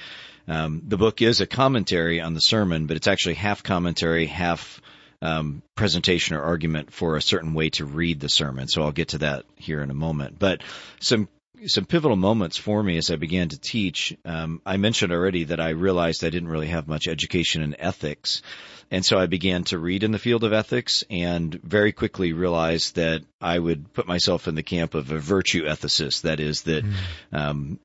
Um, 0.46 0.82
the 0.86 0.98
book 0.98 1.22
is 1.22 1.40
a 1.40 1.46
commentary 1.46 2.20
on 2.20 2.34
the 2.34 2.40
sermon, 2.40 2.86
but 2.86 2.96
it's 2.96 3.08
actually 3.08 3.34
half 3.34 3.62
commentary, 3.62 4.26
half 4.26 4.80
um, 5.22 5.62
presentation 5.74 6.36
or 6.36 6.42
argument 6.42 6.92
for 6.92 7.16
a 7.16 7.22
certain 7.22 7.54
way 7.54 7.70
to 7.70 7.84
read 7.84 8.20
the 8.20 8.28
sermon. 8.28 8.68
So 8.68 8.82
I'll 8.82 8.92
get 8.92 9.08
to 9.08 9.18
that 9.18 9.46
here 9.56 9.80
in 9.80 9.90
a 9.90 9.94
moment. 9.94 10.38
But 10.38 10.62
some 11.00 11.28
some 11.66 11.84
pivotal 11.84 12.16
moments 12.16 12.56
for 12.56 12.82
me 12.82 12.96
as 12.96 13.10
I 13.10 13.16
began 13.16 13.48
to 13.48 13.58
teach. 13.58 14.16
Um, 14.24 14.60
I 14.64 14.76
mentioned 14.76 15.12
already 15.12 15.44
that 15.44 15.60
I 15.60 15.70
realized 15.70 16.24
I 16.24 16.30
didn't 16.30 16.48
really 16.48 16.68
have 16.68 16.88
much 16.88 17.08
education 17.08 17.62
in 17.62 17.80
ethics. 17.80 18.42
And 18.90 19.04
so 19.04 19.18
I 19.18 19.26
began 19.26 19.64
to 19.64 19.78
read 19.78 20.02
in 20.02 20.12
the 20.12 20.18
field 20.18 20.44
of 20.44 20.52
ethics 20.52 21.04
and 21.10 21.54
very 21.62 21.92
quickly 21.92 22.32
realized 22.32 22.96
that 22.96 23.22
I 23.40 23.58
would 23.58 23.92
put 23.92 24.06
myself 24.06 24.46
in 24.46 24.54
the 24.54 24.62
camp 24.62 24.94
of 24.94 25.10
a 25.10 25.18
virtue 25.18 25.64
ethicist. 25.64 26.22
That 26.22 26.40
is 26.40 26.62
that, 26.62 26.84
mm. 26.84 26.94
um, 27.32 27.80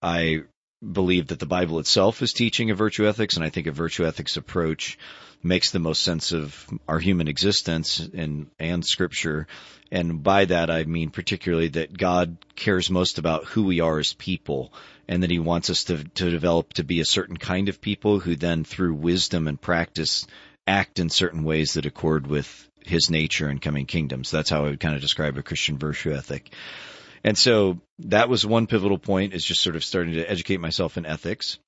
I 0.00 0.44
believe 0.92 1.28
that 1.28 1.38
the 1.38 1.46
Bible 1.46 1.78
itself 1.78 2.22
is 2.22 2.32
teaching 2.32 2.70
a 2.70 2.74
virtue 2.74 3.08
ethics, 3.08 3.36
and 3.36 3.44
I 3.44 3.48
think 3.48 3.66
a 3.66 3.72
virtue 3.72 4.06
ethics 4.06 4.36
approach 4.36 4.98
makes 5.44 5.70
the 5.70 5.78
most 5.78 6.02
sense 6.02 6.32
of 6.32 6.66
our 6.88 6.98
human 6.98 7.28
existence 7.28 8.00
and 8.00 8.50
and 8.58 8.84
Scripture. 8.84 9.46
And 9.90 10.22
by 10.22 10.46
that, 10.46 10.70
I 10.70 10.84
mean 10.84 11.10
particularly 11.10 11.68
that 11.68 11.96
God 11.96 12.38
cares 12.56 12.90
most 12.90 13.18
about 13.18 13.44
who 13.44 13.64
we 13.64 13.80
are 13.80 13.98
as 13.98 14.12
people, 14.12 14.72
and 15.06 15.22
that 15.22 15.30
He 15.30 15.38
wants 15.38 15.70
us 15.70 15.84
to 15.84 16.02
to 16.02 16.30
develop 16.30 16.72
to 16.74 16.84
be 16.84 17.00
a 17.00 17.04
certain 17.04 17.36
kind 17.36 17.68
of 17.68 17.80
people 17.80 18.20
who 18.20 18.36
then, 18.36 18.64
through 18.64 18.94
wisdom 18.94 19.46
and 19.48 19.60
practice, 19.60 20.26
act 20.66 20.98
in 20.98 21.10
certain 21.10 21.44
ways 21.44 21.74
that 21.74 21.86
accord 21.86 22.26
with 22.26 22.68
His 22.84 23.10
nature 23.10 23.48
and 23.48 23.60
coming 23.62 23.86
kingdoms. 23.86 24.30
That's 24.30 24.50
how 24.50 24.64
I 24.64 24.70
would 24.70 24.80
kind 24.80 24.94
of 24.94 25.02
describe 25.02 25.36
a 25.36 25.42
Christian 25.42 25.78
virtue 25.78 26.12
ethic. 26.12 26.50
And 27.24 27.38
so 27.38 27.78
that 28.00 28.28
was 28.28 28.44
one 28.44 28.66
pivotal 28.66 28.98
point 28.98 29.32
is 29.32 29.44
just 29.44 29.62
sort 29.62 29.76
of 29.76 29.84
starting 29.84 30.14
to 30.14 30.30
educate 30.30 30.60
myself 30.60 30.98
in 30.98 31.06
ethics. 31.06 31.58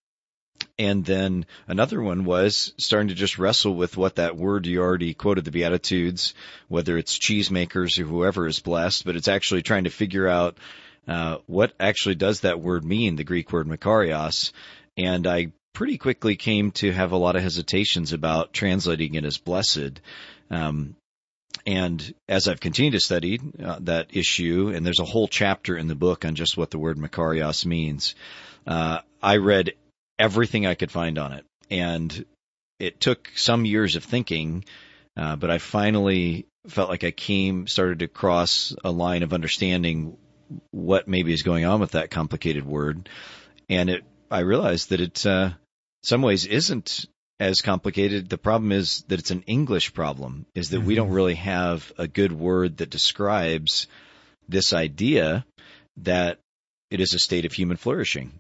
And 0.79 1.05
then 1.05 1.47
another 1.67 2.03
one 2.03 2.25
was 2.25 2.75
starting 2.77 3.09
to 3.09 3.15
just 3.15 3.39
wrestle 3.39 3.75
with 3.75 3.97
what 3.97 4.17
that 4.17 4.37
word 4.37 4.67
you 4.67 4.83
already 4.83 5.15
quoted 5.15 5.45
the 5.45 5.51
Beatitudes, 5.51 6.35
whether 6.69 6.99
it's 6.99 7.19
cheesemakers 7.19 7.99
or 7.99 8.05
whoever 8.05 8.47
is 8.47 8.61
blessed, 8.61 9.07
but 9.07 9.17
it's 9.17 9.29
actually 9.29 9.63
trying 9.63 9.85
to 9.85 9.91
figure 9.91 10.29
out 10.29 10.59
uh, 11.09 11.39
what 11.47 11.73
actually 11.81 12.17
does 12.17 12.41
that 12.41 12.61
word 12.61 12.85
mean, 12.85 13.17
the 13.17 13.25
Greek 13.25 13.53
word 13.53 13.67
makarios. 13.67 14.53
And 14.99 15.27
I 15.27 15.53
pretty 15.73 15.97
quickly 15.97 16.37
came 16.37 16.73
to 16.73 16.93
have 16.93 17.13
a 17.13 17.17
lot 17.17 17.37
of 17.37 17.43
hesitations 17.43 18.13
about 18.13 18.53
translating 18.53 19.15
it 19.15 19.25
as 19.25 19.39
blessed. 19.39 20.01
Um, 20.51 20.97
and 21.67 22.15
as 22.29 22.49
I've 22.49 22.61
continued 22.61 22.93
to 22.93 23.01
study 23.01 23.41
uh, 23.63 23.79
that 23.83 24.09
issue, 24.15 24.73
and 24.75 24.85
there's 24.85 25.01
a 25.01 25.05
whole 25.05 25.29
chapter 25.29 25.77
in 25.77 25.87
the 25.87 25.95
book 25.95 26.25
on 26.25 26.35
just 26.35 26.57
what 26.57 26.71
the 26.71 26.79
word 26.79 26.99
Makarios 26.99 27.65
means, 27.65 28.15
uh, 28.67 29.01
I 29.23 29.37
read 29.37 29.73
everything 30.19 30.67
I 30.67 30.75
could 30.75 30.91
find 30.91 31.19
on 31.19 31.33
it. 31.33 31.45
And 31.71 32.25
it 32.79 33.01
took 33.01 33.31
some 33.35 33.65
years 33.65 33.97
of 33.97 34.05
thinking, 34.05 34.65
uh, 35.17 35.37
but 35.37 35.51
I 35.51 35.59
finally 35.59 36.47
felt 36.69 36.91
like 36.91 37.05
I 37.05 37.11
came, 37.11 37.67
started 37.67 38.01
to 38.01 38.09
cross 38.09 38.75
a 38.85 38.91
line 38.91 39.23
of 39.23 39.33
understanding 39.33 40.17
what 40.71 41.09
maybe 41.09 41.33
is 41.33 41.43
going 41.43 41.65
on 41.65 41.81
with 41.81 41.93
that 41.93 42.11
complicated 42.11 42.65
word. 42.65 43.09
And 43.69 43.91
it, 43.91 44.05
I 44.31 44.41
realized 44.41 44.91
that 44.91 45.01
it, 45.01 45.27
uh, 45.27 45.51
some 46.03 46.23
ways 46.23 46.47
isn't 46.47 47.07
as 47.41 47.63
complicated. 47.63 48.29
The 48.29 48.39
problem 48.39 48.73
is 48.73 49.05
that 49.09 49.19
it's 49.19 49.31
an 49.31 49.43
English 49.47 49.93
problem, 49.95 50.47
is 50.55 50.71
that 50.71 50.79
mm-hmm. 50.79 50.87
we 50.87 50.95
don't 50.95 51.11
really 51.11 51.35
have 51.35 51.93
a 51.99 52.09
good 52.09 52.33
word 52.33 52.79
that 52.79 52.91
describes 52.91 53.87
this 54.49 54.73
idea 54.73 55.45
that 55.99 56.39
it 56.91 57.01
is 57.01 57.15
a 57.15 57.19
state 57.19 57.45
of 57.45 57.53
human 57.53 57.77
flourishing. 57.77 58.39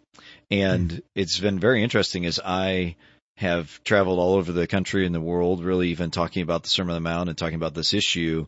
And 0.50 0.90
mm-hmm. 0.90 0.98
it's 1.14 1.38
been 1.38 1.58
very 1.58 1.82
interesting 1.82 2.26
as 2.26 2.40
I 2.44 2.96
have 3.36 3.82
traveled 3.84 4.18
all 4.18 4.34
over 4.34 4.52
the 4.52 4.66
country 4.66 5.04
and 5.04 5.14
the 5.14 5.20
world, 5.20 5.62
really 5.62 5.90
even 5.90 6.10
talking 6.10 6.42
about 6.42 6.62
the 6.62 6.70
Sermon 6.70 6.94
on 6.94 7.02
the 7.02 7.08
Mount 7.08 7.28
and 7.28 7.36
talking 7.36 7.56
about 7.56 7.74
this 7.74 7.92
issue. 7.92 8.46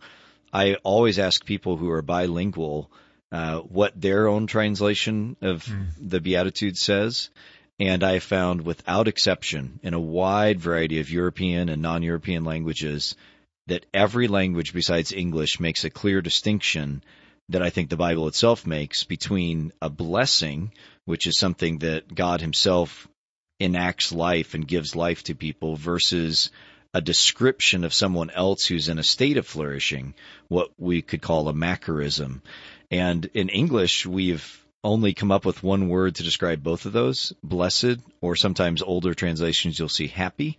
I 0.52 0.74
always 0.82 1.18
ask 1.18 1.44
people 1.44 1.76
who 1.76 1.90
are 1.90 2.02
bilingual 2.02 2.90
uh, 3.30 3.58
what 3.58 4.00
their 4.00 4.28
own 4.28 4.46
translation 4.46 5.36
of 5.42 5.64
mm. 5.64 5.88
the 6.00 6.20
Beatitudes 6.20 6.80
says. 6.80 7.28
And 7.80 8.02
I 8.02 8.18
found 8.18 8.62
without 8.62 9.06
exception 9.06 9.78
in 9.82 9.94
a 9.94 10.00
wide 10.00 10.60
variety 10.60 11.00
of 11.00 11.10
European 11.10 11.68
and 11.68 11.82
non-European 11.82 12.44
languages 12.44 13.14
that 13.66 13.86
every 13.92 14.26
language 14.26 14.72
besides 14.72 15.12
English 15.12 15.60
makes 15.60 15.84
a 15.84 15.90
clear 15.90 16.20
distinction 16.22 17.04
that 17.48 17.62
I 17.62 17.70
think 17.70 17.88
the 17.88 17.96
Bible 17.96 18.28
itself 18.28 18.66
makes 18.66 19.04
between 19.04 19.72
a 19.80 19.88
blessing, 19.88 20.72
which 21.04 21.26
is 21.26 21.38
something 21.38 21.78
that 21.78 22.14
God 22.14 22.40
himself 22.40 23.08
enacts 23.60 24.12
life 24.12 24.54
and 24.54 24.68
gives 24.68 24.94
life 24.94 25.22
to 25.24 25.34
people 25.34 25.76
versus 25.76 26.50
a 26.94 27.00
description 27.00 27.84
of 27.84 27.94
someone 27.94 28.30
else 28.30 28.66
who's 28.66 28.88
in 28.88 28.98
a 28.98 29.02
state 29.02 29.36
of 29.36 29.46
flourishing, 29.46 30.14
what 30.48 30.70
we 30.78 31.02
could 31.02 31.22
call 31.22 31.48
a 31.48 31.52
macarism. 31.52 32.40
And 32.90 33.28
in 33.34 33.48
English, 33.48 34.06
we've 34.06 34.64
only 34.84 35.12
come 35.12 35.30
up 35.30 35.44
with 35.44 35.62
one 35.62 35.88
word 35.88 36.14
to 36.14 36.22
describe 36.22 36.62
both 36.62 36.86
of 36.86 36.92
those, 36.92 37.32
blessed, 37.42 37.98
or 38.20 38.36
sometimes 38.36 38.82
older 38.82 39.12
translations 39.12 39.78
you'll 39.78 39.88
see 39.88 40.06
happy. 40.06 40.56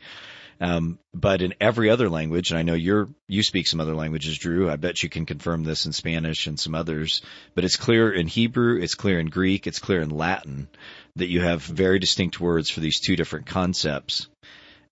Um, 0.62 1.00
but 1.14 1.42
in 1.42 1.54
every 1.62 1.90
other 1.90 2.10
language, 2.10 2.52
and 2.52 2.60
I 2.60 2.64
know 2.64 2.74
you're 2.74 3.08
you 3.28 3.44
speak 3.44 3.68
some 3.68 3.80
other 3.80 3.96
languages, 3.96 4.38
Dru. 4.38 4.70
I 4.70 4.76
bet 4.76 5.02
you 5.02 5.10
can 5.10 5.26
confirm 5.26 5.64
this 5.64 5.86
in 5.86 5.94
Spanish 5.94 6.48
and 6.48 6.60
some 6.60 6.76
others. 6.76 7.22
But 7.56 7.64
it's 7.64 7.78
clear 7.78 8.12
in 8.12 8.28
Hebrew, 8.28 8.82
it's 8.82 8.96
clear 8.96 9.20
in 9.20 9.28
Greek, 9.28 9.68
it's 9.68 9.80
clear 9.80 10.02
in 10.02 10.10
Latin 10.10 10.68
that 11.16 11.30
you 11.30 11.42
have 11.42 11.64
very 11.64 12.00
distinct 12.00 12.40
words 12.40 12.70
for 12.70 12.82
these 12.82 13.00
two 13.00 13.16
different 13.16 13.46
concepts. 13.46 14.28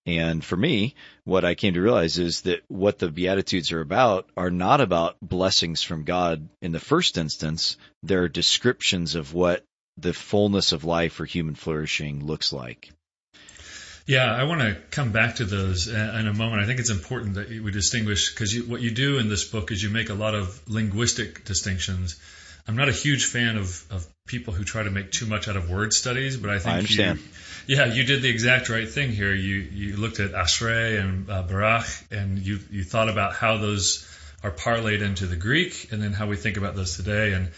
And 0.05 0.43
for 0.43 0.55
me, 0.55 0.95
what 1.25 1.43
I 1.43 1.53
came 1.53 1.73
to 1.73 1.81
realize 1.81 2.17
is 2.17 2.41
that 2.41 2.61
what 2.69 2.97
the 2.97 3.11
Beatitudes 3.11 3.73
are 3.73 3.81
about 3.81 4.29
are 4.37 4.49
not 4.49 4.79
about 4.79 5.17
blessings 5.21 5.83
from 5.83 6.05
God 6.05 6.47
in 6.61 6.71
the 6.71 6.79
first 6.79 7.17
instance. 7.17 7.75
They're 8.03 8.29
descriptions 8.29 9.15
of 9.15 9.33
what 9.33 9.65
the 9.97 10.13
fullness 10.13 10.71
of 10.71 10.85
life 10.85 11.19
or 11.19 11.25
human 11.25 11.55
flourishing 11.55 12.25
looks 12.25 12.53
like. 12.53 12.89
Yeah, 14.07 14.33
I 14.33 14.45
want 14.45 14.61
to 14.61 14.77
come 14.89 15.11
back 15.11 15.35
to 15.35 15.45
those 15.45 15.89
in 15.89 16.27
a 16.27 16.33
moment. 16.33 16.61
I 16.61 16.65
think 16.65 16.79
it's 16.79 16.89
important 16.89 17.35
that 17.35 17.49
we 17.49 17.71
distinguish 17.71 18.33
because 18.33 18.57
what 18.63 18.79
you 18.79 18.91
do 18.91 19.19
in 19.19 19.27
this 19.27 19.43
book 19.43 19.69
is 19.69 19.83
you 19.83 19.89
make 19.89 20.09
a 20.09 20.13
lot 20.13 20.33
of 20.33 20.61
linguistic 20.69 21.43
distinctions. 21.43 22.17
I'm 22.69 22.77
not 22.77 22.87
a 22.87 22.93
huge 22.93 23.25
fan 23.25 23.57
of, 23.57 23.83
of 23.91 24.07
people 24.25 24.53
who 24.53 24.63
try 24.63 24.83
to 24.83 24.89
make 24.89 25.11
too 25.11 25.25
much 25.25 25.49
out 25.49 25.57
of 25.57 25.69
word 25.69 25.91
studies, 25.91 26.37
but 26.37 26.49
I 26.49 26.59
think 26.59 26.75
I 26.75 26.77
understand. 26.77 27.19
You, 27.65 27.77
yeah, 27.77 27.85
you 27.93 28.05
did 28.05 28.21
the 28.21 28.29
exact 28.29 28.69
right 28.69 28.89
thing 28.89 29.11
here. 29.11 29.33
You 29.33 29.55
you 29.55 29.97
looked 29.97 30.21
at 30.21 30.31
Ashrei 30.31 30.99
and 31.01 31.29
uh, 31.29 31.43
Barak, 31.43 31.85
and 32.09 32.39
you 32.39 32.59
you 32.71 32.85
thought 32.85 33.09
about 33.09 33.33
how 33.33 33.57
those 33.57 34.07
are 34.41 34.51
parlayed 34.51 35.01
into 35.01 35.25
the 35.25 35.35
Greek, 35.35 35.91
and 35.91 36.01
then 36.01 36.13
how 36.13 36.27
we 36.27 36.37
think 36.37 36.55
about 36.55 36.75
those 36.75 36.95
today. 36.95 37.33
And 37.33 37.51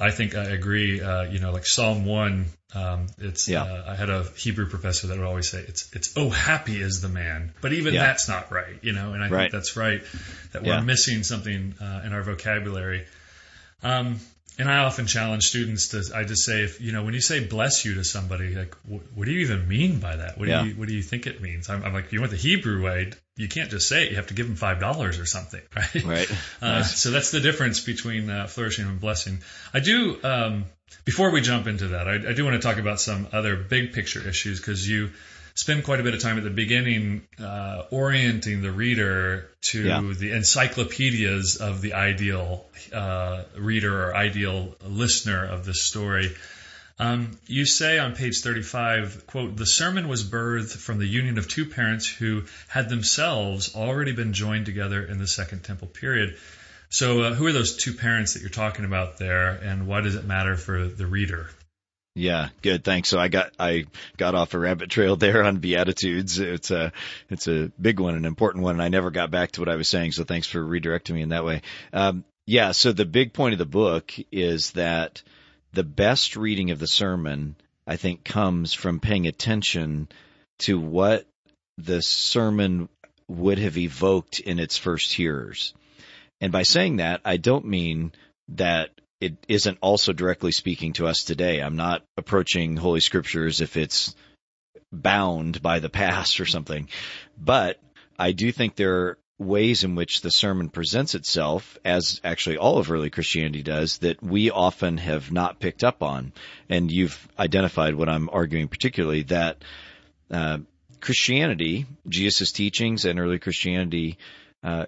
I 0.00 0.10
think 0.10 0.34
I 0.36 0.44
agree. 0.44 1.00
Uh, 1.00 1.24
you 1.24 1.40
know, 1.40 1.50
like 1.50 1.66
Psalm 1.66 2.04
one, 2.04 2.46
um, 2.74 3.06
it's. 3.18 3.48
Yeah. 3.48 3.62
Uh, 3.62 3.84
I 3.88 3.94
had 3.96 4.10
a 4.10 4.24
Hebrew 4.36 4.68
professor 4.68 5.08
that 5.08 5.18
would 5.18 5.26
always 5.26 5.50
say 5.50 5.58
it's 5.58 5.92
it's 5.92 6.16
oh 6.16 6.30
happy 6.30 6.80
is 6.80 7.00
the 7.00 7.08
man, 7.08 7.52
but 7.60 7.72
even 7.72 7.94
yeah. 7.94 8.06
that's 8.06 8.28
not 8.28 8.52
right. 8.52 8.78
You 8.82 8.92
know, 8.92 9.12
and 9.12 9.22
I 9.22 9.28
right. 9.28 9.40
think 9.42 9.52
that's 9.52 9.76
right 9.76 10.02
that 10.52 10.62
we're 10.62 10.74
yeah. 10.74 10.80
missing 10.80 11.22
something 11.24 11.74
uh, 11.80 12.02
in 12.04 12.12
our 12.12 12.22
vocabulary. 12.22 13.06
Um, 13.82 14.20
and 14.58 14.68
I 14.68 14.78
often 14.78 15.06
challenge 15.06 15.46
students 15.46 15.88
to, 15.88 16.02
I 16.14 16.24
just 16.24 16.44
say, 16.44 16.64
if, 16.64 16.80
you 16.80 16.90
know, 16.90 17.04
when 17.04 17.14
you 17.14 17.20
say 17.20 17.44
bless 17.44 17.84
you 17.84 17.94
to 17.94 18.04
somebody, 18.04 18.56
like, 18.56 18.74
wh- 18.82 19.16
what 19.16 19.26
do 19.26 19.30
you 19.30 19.40
even 19.40 19.68
mean 19.68 20.00
by 20.00 20.16
that? 20.16 20.36
What 20.36 20.48
yeah. 20.48 20.62
do 20.62 20.68
you, 20.68 20.74
what 20.74 20.88
do 20.88 20.94
you 20.94 21.02
think 21.02 21.28
it 21.28 21.40
means? 21.40 21.70
I'm, 21.70 21.84
I'm, 21.84 21.94
like, 21.94 22.10
you 22.10 22.20
went 22.20 22.32
the 22.32 22.38
Hebrew 22.38 22.82
way. 22.84 23.12
You 23.36 23.48
can't 23.48 23.70
just 23.70 23.88
say 23.88 24.04
it. 24.04 24.10
You 24.10 24.16
have 24.16 24.26
to 24.28 24.34
give 24.34 24.48
them 24.48 24.56
$5 24.56 25.20
or 25.20 25.26
something, 25.26 25.62
right? 25.76 26.04
Right. 26.04 26.30
Uh. 26.60 26.82
So 26.82 27.12
that's 27.12 27.30
the 27.30 27.40
difference 27.40 27.80
between 27.80 28.28
uh, 28.28 28.48
flourishing 28.48 28.86
and 28.86 29.00
blessing. 29.00 29.38
I 29.72 29.78
do, 29.78 30.18
um, 30.24 30.64
before 31.04 31.30
we 31.30 31.40
jump 31.40 31.68
into 31.68 31.88
that, 31.88 32.08
I, 32.08 32.14
I 32.14 32.32
do 32.32 32.44
want 32.44 32.60
to 32.60 32.66
talk 32.66 32.78
about 32.78 33.00
some 33.00 33.28
other 33.32 33.54
big 33.56 33.92
picture 33.92 34.26
issues 34.26 34.58
because 34.58 34.88
you, 34.88 35.10
spend 35.58 35.82
quite 35.82 35.98
a 35.98 36.04
bit 36.04 36.14
of 36.14 36.22
time 36.22 36.38
at 36.38 36.44
the 36.44 36.50
beginning 36.50 37.26
uh, 37.42 37.82
orienting 37.90 38.62
the 38.62 38.70
reader 38.70 39.50
to 39.60 39.82
yeah. 39.82 40.00
the 40.16 40.30
encyclopedias 40.30 41.56
of 41.56 41.80
the 41.80 41.94
ideal 41.94 42.64
uh, 42.92 43.42
reader 43.56 44.04
or 44.04 44.14
ideal 44.14 44.76
listener 44.86 45.44
of 45.44 45.64
this 45.64 45.82
story. 45.82 46.32
Um, 47.00 47.36
you 47.48 47.66
say 47.66 47.98
on 47.98 48.14
page 48.14 48.40
35, 48.40 49.26
quote, 49.26 49.56
the 49.56 49.66
sermon 49.66 50.06
was 50.06 50.22
birthed 50.22 50.76
from 50.76 50.98
the 50.98 51.06
union 51.06 51.38
of 51.38 51.48
two 51.48 51.66
parents 51.66 52.06
who 52.06 52.44
had 52.68 52.88
themselves 52.88 53.74
already 53.74 54.12
been 54.12 54.34
joined 54.34 54.66
together 54.66 55.02
in 55.02 55.18
the 55.18 55.26
Second 55.26 55.64
Temple 55.64 55.88
period. 55.88 56.36
So, 56.88 57.22
uh, 57.22 57.34
who 57.34 57.46
are 57.46 57.52
those 57.52 57.76
two 57.76 57.94
parents 57.94 58.34
that 58.34 58.42
you're 58.42 58.48
talking 58.48 58.84
about 58.84 59.18
there, 59.18 59.50
and 59.50 59.88
why 59.88 60.02
does 60.02 60.14
it 60.14 60.24
matter 60.24 60.56
for 60.56 60.86
the 60.86 61.06
reader? 61.06 61.50
Yeah, 62.18 62.48
good. 62.62 62.82
Thanks. 62.82 63.08
So 63.08 63.18
I 63.20 63.28
got 63.28 63.52
I 63.60 63.84
got 64.16 64.34
off 64.34 64.52
a 64.52 64.58
rabbit 64.58 64.90
trail 64.90 65.14
there 65.14 65.44
on 65.44 65.58
beatitudes. 65.58 66.40
It's 66.40 66.72
a 66.72 66.92
it's 67.30 67.46
a 67.46 67.70
big 67.80 68.00
one, 68.00 68.16
an 68.16 68.24
important 68.24 68.64
one, 68.64 68.74
and 68.74 68.82
I 68.82 68.88
never 68.88 69.12
got 69.12 69.30
back 69.30 69.52
to 69.52 69.60
what 69.60 69.68
I 69.68 69.76
was 69.76 69.88
saying. 69.88 70.12
So 70.12 70.24
thanks 70.24 70.48
for 70.48 70.60
redirecting 70.60 71.14
me 71.14 71.22
in 71.22 71.28
that 71.28 71.44
way. 71.44 71.62
Um, 71.92 72.24
yeah. 72.44 72.72
So 72.72 72.90
the 72.90 73.04
big 73.04 73.32
point 73.32 73.52
of 73.52 73.60
the 73.60 73.66
book 73.66 74.12
is 74.32 74.72
that 74.72 75.22
the 75.72 75.84
best 75.84 76.34
reading 76.34 76.72
of 76.72 76.80
the 76.80 76.88
sermon, 76.88 77.54
I 77.86 77.94
think, 77.94 78.24
comes 78.24 78.74
from 78.74 78.98
paying 78.98 79.28
attention 79.28 80.08
to 80.60 80.80
what 80.80 81.24
the 81.76 82.02
sermon 82.02 82.88
would 83.28 83.58
have 83.58 83.78
evoked 83.78 84.40
in 84.40 84.58
its 84.58 84.76
first 84.76 85.12
hearers. 85.12 85.72
And 86.40 86.50
by 86.50 86.64
saying 86.64 86.96
that, 86.96 87.20
I 87.24 87.36
don't 87.36 87.66
mean 87.66 88.10
that 88.48 88.90
it 89.20 89.36
isn't 89.48 89.78
also 89.80 90.12
directly 90.12 90.52
speaking 90.52 90.92
to 90.94 91.06
us 91.06 91.24
today. 91.24 91.60
I'm 91.60 91.76
not 91.76 92.04
approaching 92.16 92.76
Holy 92.76 93.00
Scriptures 93.00 93.60
if 93.60 93.76
it's 93.76 94.14
bound 94.92 95.60
by 95.62 95.80
the 95.80 95.90
past 96.02 96.40
or 96.40 96.46
something, 96.46 96.88
but 97.38 97.80
I 98.18 98.32
do 98.32 98.52
think 98.52 98.74
there 98.74 98.94
are 98.94 99.18
ways 99.38 99.84
in 99.84 99.94
which 99.94 100.20
the 100.20 100.30
sermon 100.30 100.68
presents 100.68 101.14
itself, 101.14 101.78
as 101.84 102.20
actually 102.24 102.56
all 102.56 102.78
of 102.78 102.90
early 102.90 103.10
Christianity 103.10 103.62
does, 103.62 103.98
that 103.98 104.22
we 104.22 104.50
often 104.50 104.98
have 104.98 105.30
not 105.30 105.60
picked 105.60 105.84
up 105.84 106.02
on. 106.02 106.32
And 106.68 106.90
you've 106.90 107.28
identified 107.38 107.94
what 107.94 108.08
I'm 108.08 108.28
arguing 108.32 108.66
particularly 108.66 109.22
that 109.24 109.62
uh, 110.30 110.58
Christianity, 111.00 111.86
Jesus' 112.08 112.50
teachings 112.50 113.04
and 113.04 113.20
early 113.20 113.38
Christianity, 113.38 114.18
uh, 114.64 114.86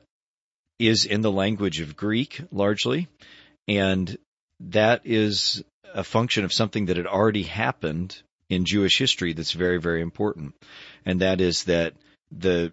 is 0.81 1.05
in 1.05 1.21
the 1.21 1.31
language 1.31 1.81
of 1.81 1.97
Greek 1.97 2.41
largely, 2.51 3.07
and 3.69 4.17
that 4.61 5.02
is 5.05 5.62
a 5.95 6.05
function 6.05 6.45
of 6.45 6.52
something 6.52 6.87
that 6.87 6.97
had 6.97 7.07
already 7.07 7.43
happened 7.43 8.21
in 8.49 8.64
Jewish 8.64 8.99
history 8.99 9.33
that's 9.33 9.52
very, 9.52 9.81
very 9.81 10.02
important. 10.02 10.55
And 11.07 11.21
that 11.21 11.40
is 11.40 11.64
that 11.64 11.95
the 12.31 12.73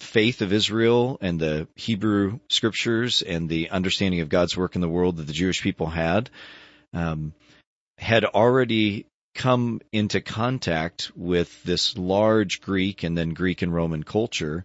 faith 0.00 0.40
of 0.40 0.52
Israel 0.52 1.18
and 1.20 1.38
the 1.38 1.68
Hebrew 1.76 2.40
scriptures 2.48 3.22
and 3.22 3.48
the 3.48 3.70
understanding 3.70 4.20
of 4.20 4.28
God's 4.28 4.56
work 4.56 4.74
in 4.74 4.80
the 4.80 4.88
world 4.88 5.18
that 5.18 5.26
the 5.26 5.32
Jewish 5.32 5.62
people 5.62 5.86
had 5.86 6.30
um, 6.92 7.34
had 7.98 8.24
already 8.24 9.06
come 9.34 9.80
into 9.92 10.20
contact 10.20 11.12
with 11.14 11.62
this 11.62 11.96
large 11.96 12.60
Greek 12.60 13.02
and 13.02 13.16
then 13.16 13.30
Greek 13.30 13.62
and 13.62 13.72
Roman 13.72 14.02
culture. 14.02 14.64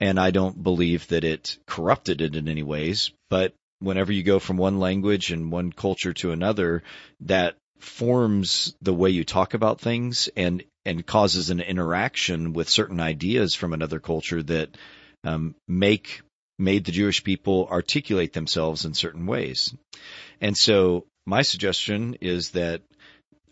And 0.00 0.20
I 0.20 0.30
don't 0.30 0.62
believe 0.62 1.08
that 1.08 1.24
it 1.24 1.58
corrupted 1.66 2.20
it 2.20 2.36
in 2.36 2.48
any 2.48 2.62
ways, 2.62 3.10
but 3.30 3.54
whenever 3.84 4.12
you 4.12 4.22
go 4.22 4.38
from 4.38 4.56
one 4.56 4.78
language 4.78 5.30
and 5.30 5.52
one 5.52 5.72
culture 5.72 6.12
to 6.14 6.32
another, 6.32 6.82
that 7.20 7.56
forms 7.78 8.74
the 8.80 8.94
way 8.94 9.10
you 9.10 9.24
talk 9.24 9.54
about 9.54 9.80
things 9.80 10.28
and 10.36 10.64
and 10.86 11.06
causes 11.06 11.50
an 11.50 11.60
interaction 11.60 12.52
with 12.52 12.68
certain 12.68 13.00
ideas 13.00 13.54
from 13.54 13.72
another 13.72 14.00
culture 14.00 14.42
that 14.42 14.76
um, 15.24 15.54
make 15.66 16.20
made 16.58 16.84
the 16.84 16.92
Jewish 16.92 17.24
people 17.24 17.66
articulate 17.70 18.32
themselves 18.32 18.84
in 18.84 18.94
certain 18.94 19.26
ways. 19.26 19.74
And 20.40 20.56
so 20.56 21.06
my 21.26 21.42
suggestion 21.42 22.16
is 22.20 22.50
that 22.50 22.82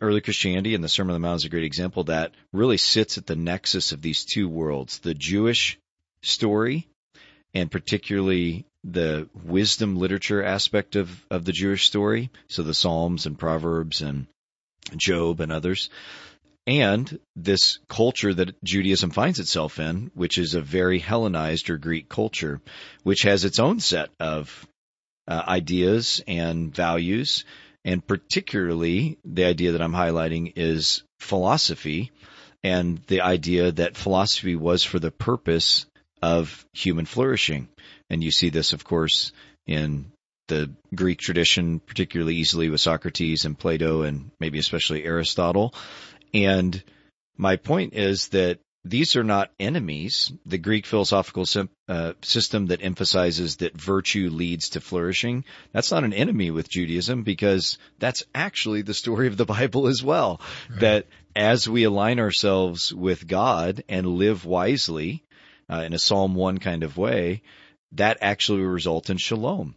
early 0.01 0.21
Christianity 0.21 0.75
and 0.75 0.85
the 0.85 0.89
Sermon 0.89 1.15
on 1.15 1.21
the 1.21 1.27
Mount 1.27 1.41
is 1.41 1.45
a 1.45 1.49
great 1.49 1.65
example 1.65 2.05
that 2.05 2.33
really 2.53 2.77
sits 2.77 3.19
at 3.19 3.27
the 3.27 3.37
nexus 3.37 3.93
of 3.93 4.03
these 4.03 4.25
two 4.25 4.49
worlds, 4.49 4.99
the 4.99 5.15
Jewish 5.15 5.79
story 6.23 6.89
and 7.55 7.71
particularly 7.71 8.67
the 8.85 9.29
wisdom 9.45 9.97
literature 9.97 10.43
aspect 10.43 10.97
of, 10.97 11.25
of 11.31 11.45
the 11.45 11.53
Jewish 11.53 11.87
story. 11.87 12.31
So 12.49 12.63
the 12.63 12.75
Psalms 12.75 13.27
and 13.27 13.39
Proverbs 13.39 14.03
and 14.03 14.27
Job 14.97 15.41
and 15.41 15.53
others. 15.53 15.91
And 16.67 17.19
this 17.35 17.79
culture 17.89 18.33
that 18.33 18.63
Judaism 18.63 19.11
finds 19.11 19.41
itself 19.41 19.81
in, 19.81 20.11
which 20.15 20.39
is 20.39 20.55
a 20.55 20.61
very 20.61 21.01
Hellenized 21.01 21.71
or 21.71 21.79
Greek 21.79 22.09
culture, 22.09 22.61
which 23.03 23.23
has 23.23 23.45
its 23.45 23.59
own 23.59 23.81
set 23.81 24.11
of 24.21 24.67
uh, 25.27 25.43
ideas 25.47 26.23
and 26.27 26.75
values. 26.75 27.45
And 27.85 28.07
particularly 28.07 29.19
the 29.25 29.45
idea 29.45 29.73
that 29.73 29.83
I'm 29.83 29.93
highlighting 29.93 30.53
is 30.55 31.03
philosophy 31.19 32.13
and 32.63 32.99
the 33.09 33.23
idea 33.23 33.73
that 33.73 33.97
philosophy 33.97 34.55
was 34.55 34.85
for 34.85 35.01
the 35.01 35.11
purpose 35.11 35.87
of 36.23 36.65
human 36.73 37.05
flourishing. 37.05 37.69
And 38.09 38.23
you 38.23 38.31
see 38.31 38.51
this, 38.51 38.73
of 38.73 38.85
course, 38.85 39.33
in 39.67 40.13
the 40.49 40.71
Greek 40.95 41.19
tradition, 41.19 41.81
particularly 41.81 42.37
easily 42.37 42.69
with 42.69 42.81
Socrates 42.81 43.45
and 43.45 43.59
Plato 43.59 44.03
and 44.03 44.31
maybe 44.39 44.59
especially 44.59 45.05
Aristotle. 45.05 45.75
And 46.35 46.83
my 47.37 47.57
point 47.57 47.95
is 47.95 48.29
that 48.29 48.59
these 48.85 49.15
are 49.15 49.25
not 49.25 49.53
enemies. 49.61 50.33
The 50.45 50.59
Greek 50.59 50.87
philosophical 50.87 51.45
uh, 51.89 52.13
system 52.23 52.67
that 52.67 52.83
emphasizes 52.83 53.57
that 53.57 53.81
virtue 53.81 54.29
leads 54.31 54.71
to 54.71 54.81
flourishing, 54.81 55.45
that's 55.73 55.93
not 55.93 56.05
an 56.05 56.13
enemy 56.13 56.51
with 56.51 56.69
Judaism 56.69 57.23
because 57.23 57.79
that's 57.99 58.25
actually 58.35 58.83
the 58.83 58.95
story 58.95 59.29
of 59.29 59.37
the 59.37 59.45
Bible 59.47 59.87
as 59.87 60.03
well. 60.03 60.41
Right. 60.69 60.81
That 60.81 61.07
as 61.37 61.69
we 61.69 61.85
align 61.85 62.19
ourselves 62.19 62.93
with 62.93 63.27
God 63.27 63.85
and 63.89 64.07
live 64.07 64.45
wisely, 64.45 65.25
uh, 65.73 65.83
in 65.83 65.95
a 65.95 65.99
Psalm 65.99 66.35
1 66.35 66.59
kind 66.59 66.83
of 66.83 66.97
way, 66.99 67.43
that 67.93 68.19
actually 68.21 68.61
will 68.61 68.69
result 68.69 69.11
in 69.11 69.17
shalom. 69.17 69.75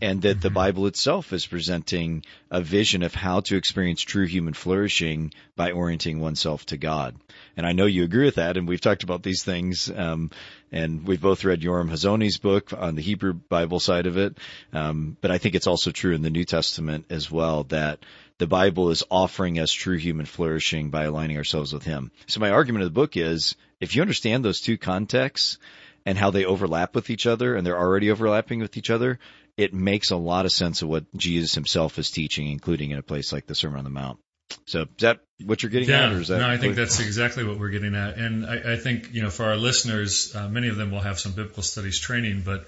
And 0.00 0.22
that 0.22 0.40
the 0.40 0.46
mm-hmm. 0.46 0.54
Bible 0.54 0.86
itself 0.86 1.32
is 1.32 1.44
presenting 1.44 2.24
a 2.52 2.60
vision 2.60 3.02
of 3.02 3.16
how 3.16 3.40
to 3.40 3.56
experience 3.56 4.00
true 4.00 4.26
human 4.26 4.54
flourishing 4.54 5.32
by 5.56 5.72
orienting 5.72 6.20
oneself 6.20 6.64
to 6.66 6.76
God. 6.76 7.16
And 7.56 7.66
I 7.66 7.72
know 7.72 7.86
you 7.86 8.04
agree 8.04 8.26
with 8.26 8.36
that, 8.36 8.56
and 8.56 8.68
we've 8.68 8.80
talked 8.80 9.02
about 9.02 9.24
these 9.24 9.42
things, 9.42 9.90
um, 9.90 10.30
and 10.70 11.04
we've 11.04 11.20
both 11.20 11.44
read 11.44 11.62
Yoram 11.62 11.90
Hazony's 11.90 12.38
book 12.38 12.72
on 12.72 12.94
the 12.94 13.02
Hebrew 13.02 13.32
Bible 13.32 13.80
side 13.80 14.06
of 14.06 14.16
it. 14.18 14.38
Um, 14.72 15.16
but 15.20 15.32
I 15.32 15.38
think 15.38 15.56
it's 15.56 15.66
also 15.66 15.90
true 15.90 16.14
in 16.14 16.22
the 16.22 16.30
New 16.30 16.44
Testament 16.44 17.06
as 17.10 17.28
well 17.28 17.64
that 17.64 17.98
the 18.38 18.46
Bible 18.46 18.90
is 18.90 19.02
offering 19.10 19.58
us 19.58 19.72
true 19.72 19.96
human 19.96 20.26
flourishing 20.26 20.90
by 20.90 21.04
aligning 21.04 21.38
ourselves 21.38 21.72
with 21.72 21.82
Him. 21.82 22.12
So 22.28 22.38
my 22.38 22.50
argument 22.50 22.84
of 22.84 22.94
the 22.94 23.00
book 23.00 23.16
is 23.16 23.56
if 23.80 23.94
you 23.94 24.02
understand 24.02 24.44
those 24.44 24.60
two 24.60 24.78
contexts 24.78 25.58
and 26.04 26.16
how 26.16 26.30
they 26.30 26.44
overlap 26.44 26.94
with 26.94 27.10
each 27.10 27.26
other 27.26 27.54
and 27.54 27.66
they're 27.66 27.78
already 27.78 28.10
overlapping 28.10 28.60
with 28.60 28.76
each 28.76 28.90
other, 28.90 29.18
it 29.56 29.74
makes 29.74 30.10
a 30.10 30.16
lot 30.16 30.46
of 30.46 30.52
sense 30.52 30.82
of 30.82 30.88
what 30.88 31.04
Jesus 31.16 31.54
himself 31.54 31.98
is 31.98 32.10
teaching, 32.10 32.50
including 32.50 32.90
in 32.90 32.98
a 32.98 33.02
place 33.02 33.32
like 33.32 33.46
the 33.46 33.54
Sermon 33.54 33.78
on 33.78 33.84
the 33.84 33.90
Mount. 33.90 34.18
So 34.66 34.82
is 34.82 34.88
that 35.00 35.20
what 35.44 35.62
you're 35.62 35.70
getting 35.70 35.88
yeah, 35.88 36.06
at? 36.06 36.12
Or 36.12 36.20
is 36.20 36.28
that 36.28 36.38
no, 36.38 36.48
I 36.48 36.56
think 36.56 36.76
that's 36.76 37.00
exactly 37.00 37.44
what 37.44 37.58
we're 37.58 37.68
getting 37.68 37.94
at. 37.94 38.16
And 38.16 38.46
I, 38.46 38.74
I 38.74 38.76
think, 38.76 39.12
you 39.12 39.22
know, 39.22 39.30
for 39.30 39.44
our 39.44 39.56
listeners, 39.56 40.34
uh, 40.34 40.48
many 40.48 40.68
of 40.68 40.76
them 40.76 40.90
will 40.90 41.00
have 41.00 41.18
some 41.18 41.32
biblical 41.32 41.62
studies 41.62 42.00
training, 42.00 42.42
but 42.44 42.66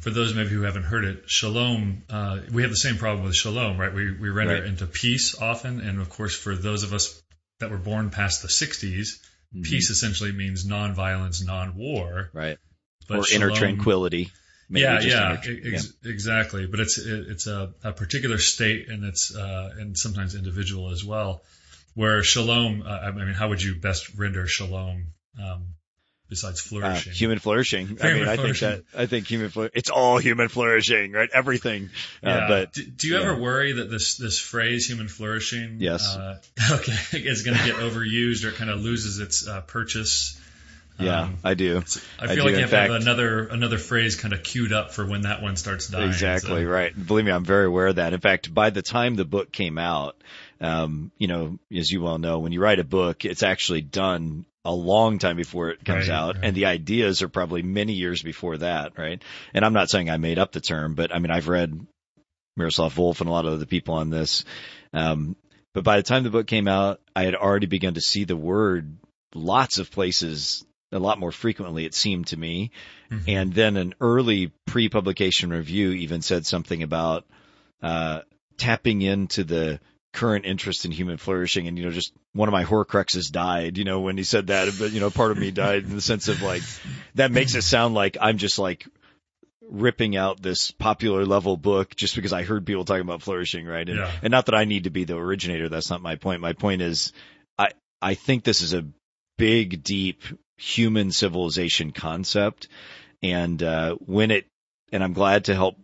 for 0.00 0.10
those 0.10 0.34
maybe 0.34 0.50
who 0.50 0.62
haven't 0.62 0.84
heard 0.84 1.04
it, 1.04 1.24
shalom, 1.26 2.02
uh, 2.10 2.40
we 2.52 2.62
have 2.62 2.70
the 2.70 2.76
same 2.76 2.96
problem 2.96 3.24
with 3.24 3.34
shalom, 3.34 3.78
right? 3.78 3.92
We, 3.92 4.12
we 4.12 4.30
render 4.30 4.54
right. 4.54 4.62
it 4.62 4.68
into 4.68 4.86
peace 4.86 5.40
often. 5.40 5.80
And 5.80 6.00
of 6.00 6.10
course, 6.10 6.34
for 6.34 6.54
those 6.54 6.82
of 6.82 6.92
us 6.92 7.22
that 7.60 7.70
were 7.70 7.78
born 7.78 8.10
past 8.10 8.42
the 8.42 8.48
60s, 8.48 9.18
Mm-hmm. 9.54 9.62
Peace 9.62 9.90
essentially 9.90 10.32
means 10.32 10.64
non-violence, 10.64 11.44
non-war. 11.44 12.30
Right. 12.32 12.58
But 13.08 13.18
or 13.18 13.24
shalom, 13.24 13.48
inner 13.50 13.56
tranquility. 13.56 14.30
yeah, 14.70 15.00
yeah, 15.00 15.40
inner, 15.44 15.74
ex- 15.74 15.92
yeah, 16.02 16.10
exactly. 16.10 16.66
But 16.66 16.80
it's 16.80 16.98
it, 16.98 17.26
it's 17.28 17.46
a, 17.46 17.74
a, 17.84 17.92
particular 17.92 18.38
state, 18.38 18.88
and 18.88 19.04
it's 19.04 19.34
uh, 19.34 19.74
and 19.78 19.98
sometimes 19.98 20.34
individual 20.34 20.90
as 20.90 21.04
well. 21.04 21.42
Where 21.94 22.22
shalom, 22.22 22.82
uh, 22.86 22.88
I 22.88 23.10
mean, 23.10 23.34
how 23.34 23.50
would 23.50 23.62
you 23.62 23.74
best 23.74 24.14
render 24.16 24.46
shalom? 24.46 25.08
Um, 25.38 25.74
besides 26.32 26.60
uh, 26.60 26.68
flourishing. 26.68 27.12
Uh, 27.12 27.14
human 27.14 27.38
flourishing. 27.38 27.86
Human 27.88 28.06
I 28.06 28.14
mean, 28.14 28.24
flourishing. 28.24 28.68
I 28.68 28.72
think 28.72 28.90
that, 28.90 28.98
I 28.98 29.06
think 29.06 29.26
human, 29.26 29.50
fl- 29.50 29.66
it's 29.74 29.90
all 29.90 30.16
human 30.16 30.48
flourishing, 30.48 31.12
right? 31.12 31.28
Everything. 31.32 31.90
Uh, 32.24 32.28
yeah. 32.28 32.36
Uh, 32.36 32.48
but 32.48 32.72
do, 32.72 32.84
do 32.84 33.08
you 33.08 33.16
yeah. 33.16 33.22
ever 33.22 33.36
worry 33.36 33.72
that 33.74 33.90
this, 33.90 34.16
this 34.16 34.38
phrase 34.38 34.88
human 34.88 35.08
flourishing, 35.08 35.76
yes. 35.78 36.16
Uh, 36.16 36.38
okay, 36.72 37.18
is 37.18 37.42
going 37.42 37.58
to 37.58 37.64
get 37.64 37.76
overused 37.76 38.44
or 38.44 38.52
kind 38.52 38.70
of 38.70 38.80
loses 38.80 39.18
its 39.18 39.46
uh, 39.46 39.60
purchase? 39.60 40.38
Yeah, 40.98 41.22
um, 41.22 41.38
I 41.44 41.54
do. 41.54 41.78
I 41.78 41.80
feel 41.80 42.00
I 42.20 42.26
like 42.26 42.36
you 42.36 42.60
have 42.60 42.70
fact, 42.70 42.88
to 42.88 42.92
have 42.92 43.02
another 43.02 43.46
another 43.46 43.78
phrase 43.78 44.16
kind 44.16 44.34
of 44.34 44.42
queued 44.42 44.72
up 44.72 44.92
for 44.92 45.04
when 45.04 45.22
that 45.22 45.42
one 45.42 45.56
starts 45.56 45.88
dying. 45.88 46.08
Exactly 46.08 46.64
so. 46.64 46.68
right. 46.68 47.06
Believe 47.06 47.24
me, 47.24 47.32
I'm 47.32 47.44
very 47.44 47.66
aware 47.66 47.88
of 47.88 47.96
that. 47.96 48.12
In 48.12 48.20
fact, 48.20 48.52
by 48.52 48.70
the 48.70 48.82
time 48.82 49.16
the 49.16 49.24
book 49.24 49.50
came 49.50 49.78
out, 49.78 50.16
um, 50.62 51.10
you 51.18 51.26
know, 51.26 51.58
as 51.76 51.90
you 51.90 52.00
well 52.00 52.18
know, 52.18 52.38
when 52.38 52.52
you 52.52 52.60
write 52.60 52.78
a 52.78 52.84
book, 52.84 53.24
it's 53.24 53.42
actually 53.42 53.82
done 53.82 54.46
a 54.64 54.72
long 54.72 55.18
time 55.18 55.36
before 55.36 55.70
it 55.70 55.84
comes 55.84 56.08
right, 56.08 56.14
out, 56.14 56.36
right. 56.36 56.44
and 56.44 56.56
the 56.56 56.66
ideas 56.66 57.20
are 57.20 57.28
probably 57.28 57.62
many 57.62 57.94
years 57.94 58.22
before 58.22 58.56
that, 58.58 58.96
right? 58.96 59.20
And 59.52 59.64
I'm 59.64 59.72
not 59.72 59.90
saying 59.90 60.08
I 60.08 60.18
made 60.18 60.38
up 60.38 60.52
the 60.52 60.60
term, 60.60 60.94
but 60.94 61.12
I 61.14 61.18
mean 61.18 61.32
I've 61.32 61.48
read 61.48 61.86
Miroslav 62.56 62.94
Volf 62.94 63.20
and 63.20 63.28
a 63.28 63.32
lot 63.32 63.44
of 63.44 63.58
the 63.58 63.66
people 63.66 63.94
on 63.94 64.10
this. 64.10 64.44
Um, 64.92 65.36
but 65.74 65.84
by 65.84 65.96
the 65.96 66.02
time 66.04 66.22
the 66.22 66.30
book 66.30 66.46
came 66.46 66.68
out, 66.68 67.00
I 67.16 67.24
had 67.24 67.34
already 67.34 67.66
begun 67.66 67.94
to 67.94 68.00
see 68.00 68.24
the 68.24 68.36
word 68.36 68.96
lots 69.34 69.78
of 69.78 69.90
places 69.90 70.64
a 70.92 70.98
lot 70.98 71.18
more 71.18 71.32
frequently, 71.32 71.86
it 71.86 71.94
seemed 71.94 72.28
to 72.28 72.36
me. 72.36 72.70
Mm-hmm. 73.10 73.30
And 73.30 73.52
then 73.54 73.76
an 73.76 73.94
early 74.00 74.52
pre-publication 74.66 75.50
review 75.50 75.90
even 75.90 76.22
said 76.22 76.46
something 76.46 76.82
about 76.82 77.24
uh, 77.82 78.20
tapping 78.58 79.02
into 79.02 79.42
the 79.42 79.80
current 80.12 80.44
interest 80.44 80.84
in 80.84 80.90
human 80.90 81.16
flourishing. 81.16 81.66
And 81.66 81.78
you 81.78 81.84
know 81.84 81.90
just 81.90 82.12
one 82.32 82.48
of 82.48 82.52
my 82.52 82.64
horcruxes 82.64 83.30
died 83.30 83.78
you 83.78 83.84
know 83.84 84.00
when 84.00 84.16
he 84.16 84.24
said 84.24 84.48
that. 84.48 84.72
But 84.78 84.92
you 84.92 85.00
know 85.00 85.10
part 85.10 85.30
of 85.30 85.38
me 85.38 85.50
died 85.50 85.84
in 85.84 85.94
the 85.94 86.00
sense 86.00 86.28
of 86.28 86.42
like 86.42 86.62
that 87.14 87.30
makes 87.30 87.54
it 87.54 87.62
sound 87.62 87.94
like 87.94 88.16
i'm 88.20 88.38
just 88.38 88.58
like 88.58 88.86
ripping 89.70 90.16
out 90.16 90.42
this 90.42 90.70
popular 90.70 91.24
level 91.24 91.56
book 91.56 91.96
just 91.96 92.14
because 92.14 92.32
i 92.32 92.42
heard 92.42 92.66
people 92.66 92.84
talking 92.84 93.02
about 93.02 93.22
flourishing 93.22 93.66
right? 93.66 93.88
And, 93.88 93.98
yeah. 93.98 94.10
and 94.22 94.30
not 94.30 94.46
that 94.46 94.54
i 94.54 94.64
need 94.64 94.84
to 94.84 94.90
be 94.90 95.04
the 95.04 95.16
originator. 95.16 95.68
That's 95.68 95.90
not 95.90 96.02
my 96.02 96.16
point. 96.16 96.40
My 96.40 96.52
point 96.52 96.82
is 96.82 97.12
i 97.58 97.70
i 98.00 98.14
think 98.14 98.44
this 98.44 98.60
is 98.60 98.74
a 98.74 98.86
big 99.38 99.82
deep 99.82 100.22
human 100.56 101.10
civilization 101.10 101.92
concept. 101.92 102.68
And 103.22 103.62
uh 103.62 103.94
when 103.94 104.30
it 104.30 104.46
and 104.92 105.02
i'm 105.02 105.14
glad 105.14 105.46
to 105.46 105.54
help 105.54 105.76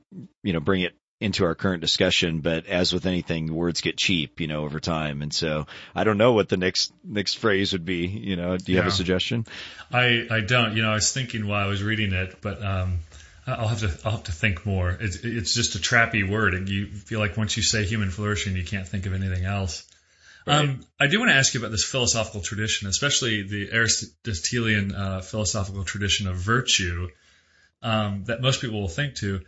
you 0.43 0.53
know 0.53 0.61
bring 0.61 0.83
it 0.83 0.95
into 1.20 1.44
our 1.44 1.54
current 1.54 1.81
discussion, 1.81 2.40
but 2.40 2.66
as 2.66 2.92
with 2.92 3.04
anything, 3.07 3.52
words 3.52 3.81
get 3.81 3.96
cheap, 3.96 4.40
you 4.40 4.46
know, 4.46 4.64
over 4.64 4.78
time. 4.78 5.22
And 5.22 5.33
so 5.33 5.66
I 5.94 6.04
don't 6.04 6.18
know 6.18 6.33
what 6.33 6.48
the 6.48 6.57
next 6.57 6.92
next 7.04 7.38
phrase 7.38 7.72
would 7.72 7.85
be. 7.85 8.07
You 8.07 8.37
know, 8.37 8.57
do 8.57 8.70
you 8.70 8.76
yeah. 8.76 8.85
have 8.85 8.92
a 8.92 8.94
suggestion? 8.94 9.46
I 9.92 10.26
I 10.31 10.40
don't. 10.40 10.76
You 10.76 10.83
know, 10.83 10.90
I 10.90 10.94
was 10.94 11.12
thinking 11.12 11.48
while 11.48 11.64
I 11.64 11.68
was 11.68 11.83
reading 11.83 12.12
it, 12.12 12.37
but 12.40 12.62
um, 12.62 12.98
I'll 13.46 13.68
have 13.68 13.81
to 13.81 13.98
I'll 14.04 14.12
have 14.12 14.24
to 14.24 14.33
think 14.33 14.64
more. 14.64 14.90
It's 14.90 15.16
it's 15.16 15.54
just 15.54 15.74
a 15.74 15.78
trappy 15.78 16.28
word, 16.28 16.54
and 16.54 16.68
you 16.68 16.87
feel 16.87 17.18
like 17.18 17.37
once 17.37 17.57
you 17.57 17.62
say 17.62 17.85
human 17.85 18.11
flourishing, 18.11 18.57
you 18.57 18.64
can't 18.64 18.87
think 18.87 19.07
of 19.07 19.12
anything 19.12 19.44
else. 19.44 19.85
Right. 20.46 20.61
Um, 20.61 20.81
I 21.00 21.09
do 21.09 21.18
want 21.18 21.31
to 21.31 21.37
ask 21.37 21.52
you 21.52 21.61
about 21.61 21.72
this 21.72 21.85
philosophical 21.85 22.42
tradition, 22.42 22.88
especially 22.88 23.42
the 23.42 23.70
Aristotelian 23.72 24.94
uh, 24.94 25.20
philosophical 25.20 25.85
tradition 25.85 26.28
of 26.28 26.37
virtue 26.37 27.09
um, 27.83 28.24
that 28.26 28.40
most 28.40 28.61
people 28.61 28.81
will 28.81 28.88
think 28.88 29.16
to. 29.16 29.40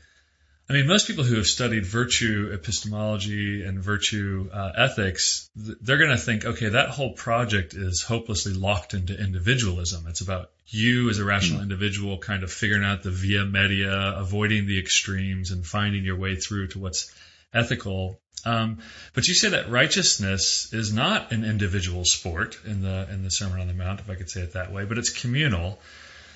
I 0.70 0.72
mean, 0.72 0.86
most 0.86 1.08
people 1.08 1.24
who 1.24 1.34
have 1.34 1.48
studied 1.48 1.84
virtue 1.84 2.52
epistemology 2.54 3.64
and 3.64 3.82
virtue 3.82 4.48
uh, 4.52 4.70
ethics, 4.76 5.50
they're 5.56 5.98
going 5.98 6.10
to 6.10 6.16
think, 6.16 6.44
okay, 6.44 6.68
that 6.68 6.90
whole 6.90 7.12
project 7.12 7.74
is 7.74 8.02
hopelessly 8.02 8.52
locked 8.52 8.94
into 8.94 9.20
individualism. 9.20 10.04
It's 10.06 10.20
about 10.20 10.52
you 10.68 11.10
as 11.10 11.18
a 11.18 11.24
rational 11.24 11.58
mm. 11.58 11.64
individual 11.64 12.18
kind 12.18 12.44
of 12.44 12.52
figuring 12.52 12.84
out 12.84 13.02
the 13.02 13.10
via 13.10 13.44
media, 13.44 14.14
avoiding 14.16 14.68
the 14.68 14.78
extremes, 14.78 15.50
and 15.50 15.66
finding 15.66 16.04
your 16.04 16.16
way 16.16 16.36
through 16.36 16.68
to 16.68 16.78
what's 16.78 17.12
ethical. 17.52 18.20
Um, 18.44 18.78
but 19.12 19.26
you 19.26 19.34
say 19.34 19.48
that 19.48 19.70
righteousness 19.70 20.72
is 20.72 20.92
not 20.92 21.32
an 21.32 21.44
individual 21.44 22.04
sport 22.04 22.56
in 22.64 22.80
the 22.80 23.08
in 23.10 23.24
the 23.24 23.30
Sermon 23.32 23.60
on 23.60 23.66
the 23.66 23.74
Mount, 23.74 23.98
if 23.98 24.08
I 24.08 24.14
could 24.14 24.30
say 24.30 24.42
it 24.42 24.52
that 24.52 24.72
way, 24.72 24.84
but 24.84 24.98
it's 24.98 25.10
communal. 25.10 25.80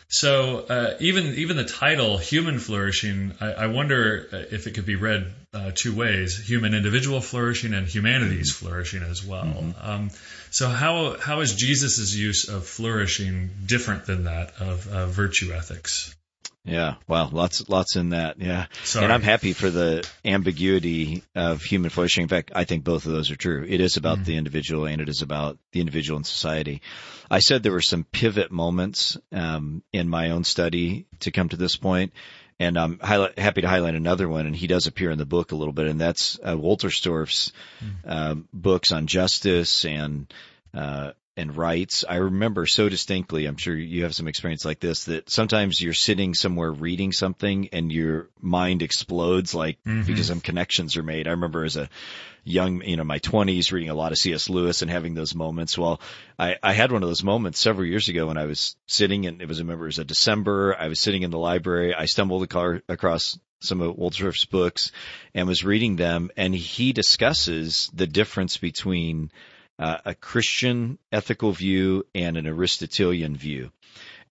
So 0.08 0.58
uh, 0.60 0.96
even 1.00 1.34
even 1.34 1.56
the 1.56 1.64
title 1.64 2.18
"human 2.18 2.58
flourishing," 2.58 3.34
I, 3.40 3.52
I 3.52 3.66
wonder 3.66 4.28
uh, 4.32 4.36
if 4.36 4.66
it 4.66 4.72
could 4.72 4.86
be 4.86 4.96
read 4.96 5.32
uh, 5.52 5.70
two 5.74 5.94
ways: 5.94 6.38
human 6.38 6.74
individual 6.74 7.20
flourishing 7.20 7.74
and 7.74 7.86
humanity's 7.86 8.52
mm-hmm. 8.52 8.66
flourishing 8.66 9.02
as 9.02 9.24
well. 9.24 9.44
Mm-hmm. 9.44 9.90
Um, 9.90 10.10
so 10.50 10.68
how 10.68 11.18
how 11.18 11.40
is 11.40 11.54
Jesus' 11.54 12.14
use 12.14 12.48
of 12.48 12.66
flourishing 12.66 13.50
different 13.66 14.06
than 14.06 14.24
that 14.24 14.52
of 14.60 14.86
uh, 14.86 15.06
virtue 15.06 15.52
ethics? 15.52 16.14
Yeah, 16.64 16.94
well, 17.06 17.28
lots, 17.30 17.68
lots 17.68 17.96
in 17.96 18.10
that. 18.10 18.40
Yeah, 18.40 18.66
Sorry. 18.84 19.04
and 19.04 19.12
I'm 19.12 19.20
happy 19.20 19.52
for 19.52 19.68
the 19.68 20.08
ambiguity 20.24 21.22
of 21.34 21.62
human 21.62 21.90
flourishing. 21.90 22.22
In 22.22 22.28
fact, 22.28 22.52
I 22.54 22.64
think 22.64 22.84
both 22.84 23.04
of 23.04 23.12
those 23.12 23.30
are 23.30 23.36
true. 23.36 23.66
It 23.68 23.82
is 23.82 23.98
about 23.98 24.16
mm-hmm. 24.16 24.24
the 24.24 24.36
individual, 24.38 24.86
and 24.86 25.02
it 25.02 25.10
is 25.10 25.20
about 25.20 25.58
the 25.72 25.80
individual 25.80 26.16
in 26.16 26.24
society. 26.24 26.80
I 27.30 27.40
said 27.40 27.62
there 27.62 27.72
were 27.72 27.82
some 27.82 28.04
pivot 28.04 28.50
moments 28.50 29.18
um, 29.30 29.82
in 29.92 30.08
my 30.08 30.30
own 30.30 30.44
study 30.44 31.06
to 31.20 31.30
come 31.30 31.50
to 31.50 31.56
this 31.56 31.76
point, 31.76 32.14
and 32.58 32.78
I'm 32.78 32.98
highlight, 32.98 33.38
happy 33.38 33.60
to 33.60 33.68
highlight 33.68 33.94
another 33.94 34.26
one. 34.26 34.46
And 34.46 34.56
he 34.56 34.66
does 34.66 34.86
appear 34.86 35.10
in 35.10 35.18
the 35.18 35.26
book 35.26 35.52
a 35.52 35.56
little 35.56 35.74
bit, 35.74 35.88
and 35.88 36.00
that's 36.00 36.38
uh, 36.42 36.54
Wolterstorff's 36.54 37.52
mm-hmm. 37.84 38.10
uh, 38.10 38.36
books 38.54 38.90
on 38.90 39.06
justice 39.06 39.84
and 39.84 40.32
uh, 40.72 41.12
and 41.36 41.56
rights. 41.56 42.04
I 42.08 42.16
remember 42.16 42.66
so 42.66 42.88
distinctly, 42.88 43.46
I'm 43.46 43.56
sure 43.56 43.76
you 43.76 44.04
have 44.04 44.14
some 44.14 44.28
experience 44.28 44.64
like 44.64 44.80
this, 44.80 45.04
that 45.04 45.30
sometimes 45.30 45.80
you're 45.80 45.92
sitting 45.92 46.34
somewhere 46.34 46.70
reading 46.70 47.12
something 47.12 47.68
and 47.72 47.90
your 47.90 48.28
mind 48.40 48.82
explodes 48.82 49.54
like 49.54 49.82
mm-hmm. 49.84 50.02
because 50.02 50.28
some 50.28 50.40
connections 50.40 50.96
are 50.96 51.02
made. 51.02 51.26
I 51.26 51.32
remember 51.32 51.64
as 51.64 51.76
a 51.76 51.88
young, 52.44 52.82
you 52.82 52.96
know, 52.96 53.04
my 53.04 53.18
twenties 53.18 53.72
reading 53.72 53.90
a 53.90 53.94
lot 53.94 54.12
of 54.12 54.18
C.S. 54.18 54.48
Lewis 54.48 54.82
and 54.82 54.90
having 54.90 55.14
those 55.14 55.34
moments. 55.34 55.76
Well, 55.76 56.00
I, 56.38 56.56
I 56.62 56.72
had 56.72 56.92
one 56.92 57.02
of 57.02 57.08
those 57.08 57.24
moments 57.24 57.58
several 57.58 57.86
years 57.86 58.08
ago 58.08 58.26
when 58.26 58.38
I 58.38 58.44
was 58.44 58.76
sitting 58.86 59.26
and 59.26 59.42
it 59.42 59.48
was, 59.48 59.58
I 59.58 59.62
remember 59.62 59.86
it 59.86 59.88
was 59.88 59.98
a 59.98 60.04
December. 60.04 60.76
I 60.78 60.88
was 60.88 61.00
sitting 61.00 61.22
in 61.22 61.30
the 61.30 61.38
library. 61.38 61.94
I 61.94 62.04
stumbled 62.04 62.44
across 62.44 63.38
some 63.60 63.80
of 63.80 63.96
Wolterstorff's 63.96 64.44
books 64.44 64.92
and 65.34 65.48
was 65.48 65.64
reading 65.64 65.96
them 65.96 66.30
and 66.36 66.54
he 66.54 66.92
discusses 66.92 67.90
the 67.94 68.06
difference 68.06 68.56
between 68.56 69.30
uh, 69.78 69.98
a 70.04 70.14
Christian 70.14 70.98
ethical 71.10 71.52
view 71.52 72.06
and 72.14 72.36
an 72.36 72.46
Aristotelian 72.46 73.36
view. 73.36 73.70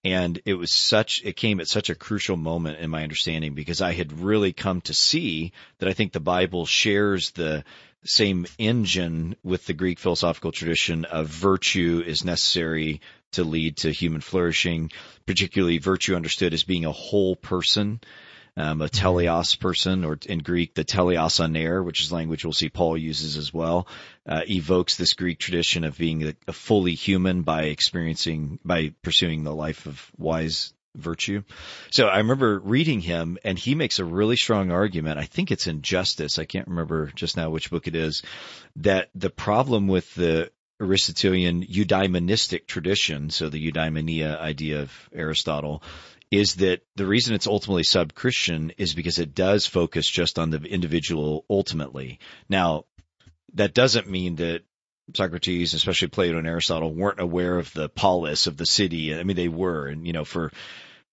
And 0.05 0.41
it 0.45 0.55
was 0.55 0.71
such, 0.71 1.21
it 1.23 1.37
came 1.37 1.61
at 1.61 1.69
such 1.69 1.89
a 1.89 1.95
crucial 1.95 2.35
moment 2.35 2.79
in 2.79 2.89
my 2.89 3.03
understanding 3.03 3.53
because 3.53 3.81
I 3.81 3.93
had 3.93 4.19
really 4.19 4.51
come 4.51 4.81
to 4.81 4.93
see 4.93 5.53
that 5.79 5.87
I 5.87 5.93
think 5.93 6.11
the 6.11 6.19
Bible 6.19 6.65
shares 6.65 7.31
the 7.31 7.63
same 8.03 8.45
engine 8.57 9.37
with 9.43 9.65
the 9.65 9.73
Greek 9.73 9.99
philosophical 9.99 10.51
tradition 10.51 11.05
of 11.05 11.27
virtue 11.27 12.03
is 12.05 12.25
necessary 12.25 12.99
to 13.31 13.45
lead 13.45 13.77
to 13.77 13.91
human 13.91 14.19
flourishing, 14.19 14.91
particularly 15.25 15.77
virtue 15.77 16.15
understood 16.15 16.53
as 16.53 16.63
being 16.63 16.85
a 16.85 16.91
whole 16.91 17.37
person 17.37 18.01
um, 18.55 18.81
a 18.81 18.87
teleos 18.87 19.59
person, 19.59 20.05
or 20.05 20.17
in 20.27 20.39
Greek, 20.39 20.75
the 20.75 20.83
teleios 20.83 21.43
aner, 21.43 21.81
which 21.81 22.01
is 22.01 22.11
language 22.11 22.45
we'll 22.45 22.53
see 22.53 22.69
Paul 22.69 22.97
uses 22.97 23.37
as 23.37 23.53
well, 23.53 23.87
uh, 24.27 24.41
evokes 24.47 24.95
this 24.95 25.13
Greek 25.13 25.39
tradition 25.39 25.83
of 25.83 25.97
being 25.97 26.23
a, 26.23 26.35
a 26.47 26.53
fully 26.53 26.93
human 26.93 27.41
by 27.41 27.63
experiencing, 27.63 28.59
by 28.63 28.93
pursuing 29.01 29.43
the 29.43 29.55
life 29.55 29.85
of 29.85 30.11
wise 30.17 30.73
virtue. 30.95 31.43
So 31.89 32.07
I 32.07 32.17
remember 32.17 32.59
reading 32.59 33.01
him 33.01 33.37
and 33.43 33.57
he 33.57 33.75
makes 33.75 33.99
a 33.99 34.05
really 34.05 34.35
strong 34.35 34.71
argument. 34.71 35.19
I 35.19 35.25
think 35.25 35.51
it's 35.51 35.67
in 35.67 35.81
Justice. 35.81 36.37
I 36.37 36.45
can't 36.45 36.67
remember 36.67 37.11
just 37.15 37.35
now 37.35 37.49
which 37.49 37.71
book 37.71 37.87
it 37.87 37.95
is 37.95 38.21
that 38.77 39.09
the 39.15 39.31
problem 39.31 39.87
with 39.87 40.13
the 40.13 40.51
Aristotelian 40.79 41.65
eudaimonistic 41.65 42.67
tradition, 42.67 43.29
so 43.29 43.49
the 43.49 43.71
eudaimonia 43.71 44.39
idea 44.39 44.81
of 44.81 44.91
Aristotle, 45.13 45.81
is 46.33 46.55
that 46.55 46.81
the 46.95 47.05
reason 47.05 47.35
it's 47.35 47.45
ultimately 47.45 47.83
sub 47.83 48.15
Christian 48.15 48.71
is 48.77 48.95
because 48.95 49.19
it 49.19 49.35
does 49.35 49.67
focus 49.67 50.09
just 50.09 50.39
on 50.39 50.49
the 50.49 50.59
individual 50.63 51.45
ultimately. 51.47 52.19
Now, 52.49 52.85
that 53.53 53.75
doesn't 53.75 54.09
mean 54.09 54.37
that 54.37 54.63
Socrates, 55.15 55.75
especially 55.75 56.07
Plato 56.07 56.39
and 56.39 56.47
Aristotle, 56.47 56.91
weren't 56.91 57.19
aware 57.19 57.59
of 57.59 57.71
the 57.73 57.87
polis 57.87 58.47
of 58.47 58.57
the 58.57 58.65
city. 58.65 59.13
I 59.15 59.23
mean, 59.23 59.35
they 59.35 59.47
were, 59.47 59.85
and 59.85 60.07
you 60.07 60.13
know, 60.13 60.25
for 60.25 60.51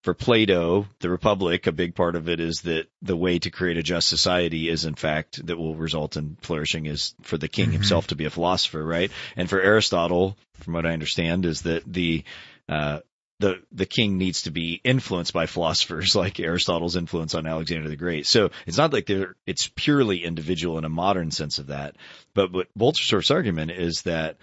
for 0.03 0.15
Plato, 0.15 0.87
the 1.01 1.11
Republic, 1.11 1.67
a 1.67 1.73
big 1.73 1.95
part 1.95 2.17
of 2.17 2.31
it 2.31 2.41
is 2.41 2.63
that 2.63 2.87
the 3.03 3.17
way 3.17 3.39
to 3.39 3.51
create 3.51 3.77
a 3.77 3.83
just 3.83 4.09
society 4.09 4.71
is, 4.71 4.87
in 4.87 4.95
fact, 4.95 5.45
that 5.47 5.59
will 5.59 5.75
result 5.75 6.17
in 6.17 6.39
flourishing 6.41 6.87
is 6.87 7.15
for 7.21 7.37
the 7.37 7.49
king 7.49 7.67
mm-hmm. 7.67 7.75
himself 7.75 8.07
to 8.07 8.17
be 8.17 8.25
a 8.25 8.31
philosopher, 8.31 8.83
right? 8.83 9.11
And 9.37 9.51
for 9.51 9.61
Aristotle, 9.61 10.39
from 10.55 10.73
what 10.73 10.87
I 10.87 10.95
understand, 10.95 11.45
is 11.45 11.63
that 11.63 11.83
the 11.93 12.25
uh, 12.71 13.01
the 13.41 13.63
the 13.73 13.87
king 13.87 14.19
needs 14.19 14.43
to 14.43 14.51
be 14.51 14.81
influenced 14.85 15.33
by 15.33 15.47
philosophers 15.47 16.15
like 16.25 16.39
Aristotle's 16.39 16.95
influence 16.97 17.35
on 17.35 17.47
Alexander 17.47 17.89
the 17.89 17.97
Great. 17.97 18.27
So 18.27 18.51
it's 18.67 18.79
not 18.79 18.93
like 18.93 19.07
they're 19.07 19.35
it's 19.47 19.71
purely 19.75 20.23
individual 20.25 20.79
in 20.79 20.85
a 20.85 20.91
modern 20.91 21.31
sense 21.31 21.59
of 21.59 21.69
that. 21.69 21.97
But 22.35 22.53
what 22.53 22.69
Wolterstorff's 22.79 23.31
argument 23.31 23.73
is 23.73 24.03
that 24.03 24.37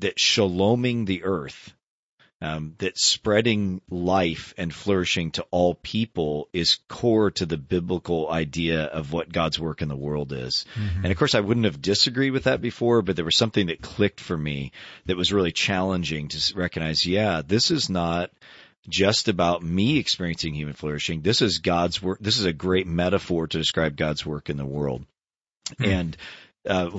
that 0.00 0.18
shaloming 0.18 1.04
the 1.04 1.24
earth 1.24 1.72
um, 2.40 2.74
that 2.78 2.96
spreading 2.96 3.80
life 3.90 4.54
and 4.56 4.72
flourishing 4.72 5.32
to 5.32 5.46
all 5.50 5.74
people 5.74 6.48
is 6.52 6.78
core 6.88 7.32
to 7.32 7.46
the 7.46 7.56
biblical 7.56 8.30
idea 8.30 8.84
of 8.84 9.12
what 9.12 9.32
God's 9.32 9.58
work 9.58 9.82
in 9.82 9.88
the 9.88 9.96
world 9.96 10.32
is. 10.32 10.64
Mm-hmm. 10.74 11.04
And 11.04 11.12
of 11.12 11.18
course, 11.18 11.34
I 11.34 11.40
wouldn't 11.40 11.66
have 11.66 11.82
disagreed 11.82 12.32
with 12.32 12.44
that 12.44 12.60
before, 12.60 13.02
but 13.02 13.16
there 13.16 13.24
was 13.24 13.36
something 13.36 13.66
that 13.66 13.82
clicked 13.82 14.20
for 14.20 14.36
me 14.36 14.72
that 15.06 15.16
was 15.16 15.32
really 15.32 15.52
challenging 15.52 16.28
to 16.28 16.54
recognize, 16.54 17.04
yeah, 17.04 17.42
this 17.44 17.72
is 17.72 17.90
not 17.90 18.30
just 18.88 19.28
about 19.28 19.62
me 19.62 19.98
experiencing 19.98 20.54
human 20.54 20.74
flourishing. 20.74 21.22
This 21.22 21.42
is 21.42 21.58
God's 21.58 22.00
work. 22.00 22.18
This 22.20 22.38
is 22.38 22.44
a 22.44 22.52
great 22.52 22.86
metaphor 22.86 23.48
to 23.48 23.58
describe 23.58 23.96
God's 23.96 24.24
work 24.24 24.48
in 24.48 24.56
the 24.56 24.64
world. 24.64 25.04
Mm-hmm. 25.70 25.84
And 25.84 26.16
uh, 26.66 26.90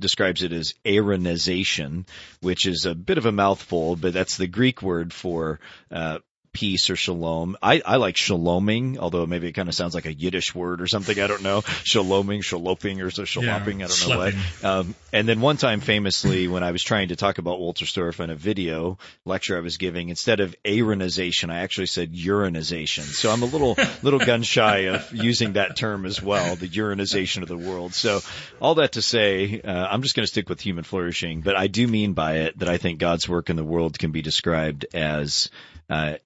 describes 0.00 0.42
it 0.42 0.52
as 0.52 0.74
eirenization, 0.84 2.06
which 2.40 2.66
is 2.66 2.86
a 2.86 2.94
bit 2.94 3.18
of 3.18 3.26
a 3.26 3.32
mouthful, 3.32 3.96
but 3.96 4.12
that's 4.12 4.36
the 4.36 4.46
Greek 4.46 4.82
word 4.82 5.12
for 5.12 5.60
uh, 5.90 6.18
peace 6.52 6.90
or 6.90 6.96
shalom. 6.96 7.56
I, 7.62 7.80
I 7.84 7.96
like 7.96 8.16
shaloming, 8.16 8.98
although 8.98 9.26
maybe 9.26 9.48
it 9.48 9.52
kind 9.52 9.68
of 9.68 9.74
sounds 9.74 9.94
like 9.94 10.06
a 10.06 10.12
Yiddish 10.12 10.54
word 10.54 10.80
or 10.80 10.86
something. 10.86 11.18
I 11.18 11.26
don't 11.26 11.42
know. 11.42 11.62
Shaloming, 11.62 12.42
shaloping, 12.42 13.00
or 13.00 13.10
so 13.10 13.24
shaloping. 13.24 13.80
Yeah, 13.80 13.86
I 13.86 13.88
don't 13.88 14.08
know 14.08 14.18
what. 14.18 14.64
Um, 14.64 14.94
and 15.12 15.28
then 15.28 15.40
one 15.40 15.56
time 15.56 15.80
famously 15.80 16.48
when 16.48 16.62
I 16.62 16.72
was 16.72 16.82
trying 16.82 17.08
to 17.08 17.16
talk 17.16 17.38
about 17.38 17.58
Wolterstorff 17.58 18.22
in 18.22 18.30
a 18.30 18.34
video 18.34 18.98
lecture 19.24 19.56
I 19.56 19.60
was 19.60 19.76
giving, 19.76 20.08
instead 20.08 20.40
of 20.40 20.56
eirenization, 20.64 21.50
I 21.50 21.60
actually 21.60 21.86
said 21.86 22.12
urinization. 22.12 23.02
So 23.02 23.30
I'm 23.30 23.42
a 23.42 23.46
little, 23.46 23.76
little 24.02 24.20
gun 24.20 24.42
shy 24.42 24.88
of 24.88 25.12
using 25.12 25.54
that 25.54 25.76
term 25.76 26.04
as 26.04 26.20
well, 26.20 26.56
the 26.56 26.68
urinization 26.68 27.42
of 27.42 27.48
the 27.48 27.58
world. 27.58 27.94
So 27.94 28.20
all 28.60 28.76
that 28.76 28.92
to 28.92 29.02
say, 29.02 29.60
uh, 29.60 29.86
I'm 29.90 30.02
just 30.02 30.14
going 30.16 30.24
to 30.24 30.30
stick 30.30 30.48
with 30.48 30.60
human 30.60 30.84
flourishing, 30.84 31.42
but 31.42 31.56
I 31.56 31.68
do 31.68 31.86
mean 31.86 32.12
by 32.14 32.38
it 32.38 32.58
that 32.58 32.68
I 32.68 32.78
think 32.78 32.98
God's 32.98 33.28
work 33.28 33.50
in 33.50 33.56
the 33.56 33.64
world 33.64 33.98
can 33.98 34.10
be 34.10 34.22
described 34.22 34.86
as 34.94 35.50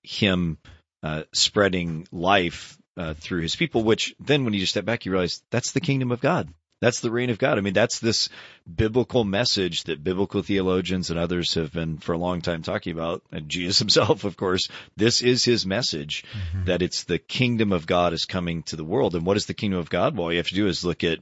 him 0.03 0.59
uh, 1.03 1.25
spreading 1.33 2.07
life 2.13 2.79
uh, 2.97 3.15
through 3.15 3.43
his 3.43 3.57
people. 3.57 3.83
Which 3.83 4.15
then, 4.21 4.45
when 4.45 4.55
you 4.55 4.61
just 4.61 4.73
step 4.73 4.85
back, 4.85 5.05
you 5.05 5.13
realize 5.13 5.43
that's 5.51 5.73
the 5.73 5.81
kingdom 5.81 6.13
of 6.13 6.21
God. 6.21 6.49
That's 6.81 7.01
the 7.01 7.11
reign 7.11 7.31
of 7.31 7.39
God. 7.39 7.57
I 7.57 7.63
mean, 7.63 7.73
that's 7.73 7.99
this 7.99 8.29
biblical 8.73 9.25
message 9.25 9.85
that 9.85 10.05
biblical 10.05 10.43
theologians 10.43 11.09
and 11.09 11.19
others 11.19 11.55
have 11.55 11.73
been 11.73 11.97
for 11.97 12.13
a 12.13 12.19
long 12.19 12.43
time 12.43 12.63
talking 12.63 12.93
about. 12.93 13.23
And 13.33 13.49
Jesus 13.49 13.79
himself, 13.85 14.25
of 14.25 14.37
course, 14.37 14.69
this 14.97 15.23
is 15.23 15.45
his 15.45 15.65
message 15.65 16.25
mm-hmm. 16.33 16.67
that 16.67 16.83
it's 16.83 17.05
the 17.05 17.19
kingdom 17.19 17.73
of 17.73 17.87
God 17.87 18.13
is 18.13 18.27
coming 18.27 18.65
to 18.65 18.77
the 18.77 18.85
world. 18.85 19.15
And 19.15 19.25
what 19.25 19.37
is 19.37 19.47
the 19.47 19.55
kingdom 19.55 19.81
of 19.81 19.89
God? 19.89 20.15
Well, 20.15 20.25
all 20.25 20.33
you 20.33 20.39
have 20.39 20.49
to 20.49 20.55
do 20.55 20.67
is 20.67 20.85
look 20.85 21.05
at 21.05 21.21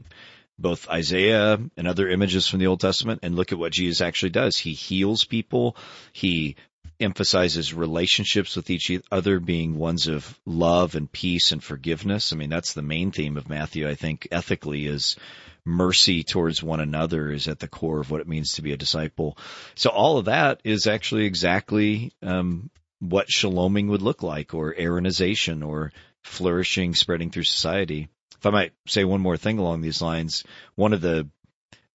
both 0.58 0.88
Isaiah 0.88 1.58
and 1.76 1.88
other 1.88 2.08
images 2.08 2.48
from 2.48 2.58
the 2.58 2.66
Old 2.66 2.80
Testament 2.80 3.20
and 3.22 3.36
look 3.36 3.52
at 3.52 3.58
what 3.58 3.72
Jesus 3.72 4.00
actually 4.00 4.30
does. 4.30 4.56
He 4.56 4.72
heals 4.72 5.24
people. 5.24 5.76
He 6.12 6.56
emphasizes 7.02 7.74
relationships 7.74 8.56
with 8.56 8.70
each 8.70 8.90
other 9.10 9.40
being 9.40 9.76
ones 9.76 10.06
of 10.06 10.38
love 10.46 10.94
and 10.94 11.10
peace 11.10 11.52
and 11.52 11.62
forgiveness. 11.62 12.32
I 12.32 12.36
mean, 12.36 12.50
that's 12.50 12.72
the 12.72 12.82
main 12.82 13.10
theme 13.10 13.36
of 13.36 13.48
Matthew, 13.48 13.88
I 13.88 13.94
think, 13.94 14.28
ethically 14.30 14.86
is 14.86 15.16
mercy 15.64 16.24
towards 16.24 16.62
one 16.62 16.80
another 16.80 17.30
is 17.30 17.48
at 17.48 17.60
the 17.60 17.68
core 17.68 18.00
of 18.00 18.10
what 18.10 18.20
it 18.20 18.28
means 18.28 18.54
to 18.54 18.62
be 18.62 18.72
a 18.72 18.76
disciple. 18.76 19.38
So 19.74 19.90
all 19.90 20.18
of 20.18 20.26
that 20.26 20.60
is 20.64 20.86
actually 20.86 21.26
exactly 21.26 22.12
um, 22.22 22.70
what 22.98 23.30
shaloming 23.30 23.88
would 23.88 24.02
look 24.02 24.22
like, 24.22 24.54
or 24.54 24.74
Eirenization, 24.74 25.66
or 25.66 25.92
flourishing, 26.22 26.94
spreading 26.94 27.30
through 27.30 27.44
society. 27.44 28.08
If 28.38 28.46
I 28.46 28.50
might 28.50 28.72
say 28.86 29.04
one 29.04 29.20
more 29.20 29.36
thing 29.36 29.58
along 29.58 29.80
these 29.80 30.02
lines, 30.02 30.44
one 30.74 30.92
of 30.92 31.00
the 31.00 31.28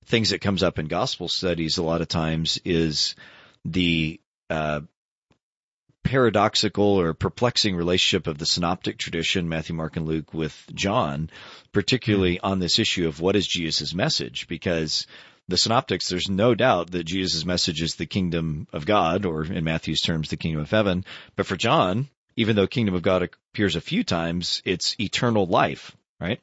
things 0.06 0.30
that 0.30 0.42
comes 0.42 0.64
up 0.64 0.80
in 0.80 0.88
gospel 0.88 1.28
studies 1.28 1.78
a 1.78 1.84
lot 1.84 2.02
of 2.02 2.08
times 2.08 2.60
is 2.64 3.16
the 3.66 4.20
uh, 4.50 4.82
paradoxical 6.08 6.86
or 6.86 7.14
perplexing 7.14 7.76
relationship 7.76 8.28
of 8.28 8.38
the 8.38 8.46
synoptic 8.46 8.98
tradition, 8.98 9.50
Matthew, 9.50 9.76
Mark, 9.76 9.98
and 9.98 10.08
Luke, 10.08 10.34
with 10.34 10.66
John, 10.74 11.30
particularly 11.74 12.38
hmm. 12.38 12.46
on 12.46 12.60
this 12.60 12.80
issue 12.80 13.08
of 13.08 13.20
what 13.20 13.36
is 13.36 13.46
Jesus' 13.46 13.94
message, 13.94 14.48
because 14.48 15.06
the 15.50 15.58
synoptics, 15.58 16.08
there's 16.08 16.30
no 16.30 16.56
doubt 16.56 16.92
that 16.92 17.04
Jesus' 17.04 17.44
message 17.44 17.82
is 17.82 17.96
the 17.96 18.06
kingdom 18.06 18.68
of 18.72 18.86
God, 18.86 19.26
or 19.26 19.44
in 19.44 19.66
Matthew's 19.66 20.00
terms, 20.00 20.30
the 20.30 20.38
kingdom 20.38 20.62
of 20.62 20.72
heaven. 20.72 21.04
But 21.36 21.46
for 21.46 21.58
John, 21.58 22.08
even 22.38 22.56
though 22.56 22.68
kingdom 22.68 22.96
of 22.96 23.02
God 23.02 23.24
appears 23.24 23.76
a 23.76 23.82
few 23.82 24.06
times, 24.06 24.62
it's 24.64 24.96
eternal 25.00 25.46
life, 25.46 25.96
right? 26.22 26.40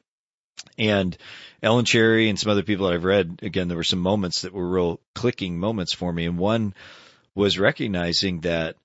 And 0.77 1.17
Ellen 1.63 1.85
Charry 1.85 2.29
and 2.29 2.39
some 2.39 2.51
other 2.51 2.63
people 2.63 2.85
that 2.85 2.93
I've 2.93 3.03
read, 3.03 3.39
again, 3.41 3.67
there 3.67 3.77
were 3.77 3.83
some 3.83 3.99
moments 3.99 4.41
that 4.41 4.53
were 4.53 4.67
real 4.67 4.99
clicking 5.15 5.59
moments 5.59 5.93
for 5.93 6.13
me. 6.13 6.25
And 6.25 6.37
one 6.37 6.75
was 7.33 7.57
recognizing 7.57 8.41
that 8.41 8.75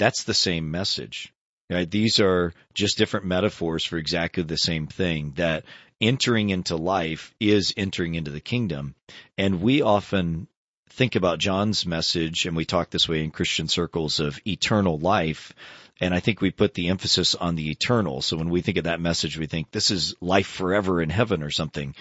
that's 0.00 0.24
the 0.24 0.34
same 0.34 0.70
message. 0.70 1.32
Right? 1.68 1.88
These 1.88 2.18
are 2.18 2.52
just 2.74 2.98
different 2.98 3.26
metaphors 3.26 3.84
for 3.84 3.96
exactly 3.96 4.42
the 4.42 4.56
same 4.56 4.88
thing 4.88 5.34
that 5.36 5.64
entering 6.00 6.50
into 6.50 6.74
life 6.74 7.32
is 7.38 7.72
entering 7.76 8.16
into 8.16 8.32
the 8.32 8.40
kingdom. 8.40 8.96
And 9.38 9.60
we 9.60 9.82
often 9.82 10.48
think 10.88 11.14
about 11.14 11.38
John's 11.38 11.86
message, 11.86 12.46
and 12.46 12.56
we 12.56 12.64
talk 12.64 12.90
this 12.90 13.08
way 13.08 13.22
in 13.22 13.30
Christian 13.30 13.68
circles 13.68 14.18
of 14.18 14.40
eternal 14.44 14.98
life. 14.98 15.52
And 16.00 16.12
I 16.12 16.18
think 16.18 16.40
we 16.40 16.50
put 16.50 16.74
the 16.74 16.88
emphasis 16.88 17.36
on 17.36 17.54
the 17.54 17.70
eternal. 17.70 18.22
So 18.22 18.36
when 18.36 18.50
we 18.50 18.62
think 18.62 18.78
of 18.78 18.84
that 18.84 19.00
message, 19.00 19.38
we 19.38 19.46
think 19.46 19.70
this 19.70 19.92
is 19.92 20.16
life 20.20 20.48
forever 20.48 21.00
in 21.00 21.10
heaven 21.10 21.42
or 21.42 21.50
something. 21.50 21.94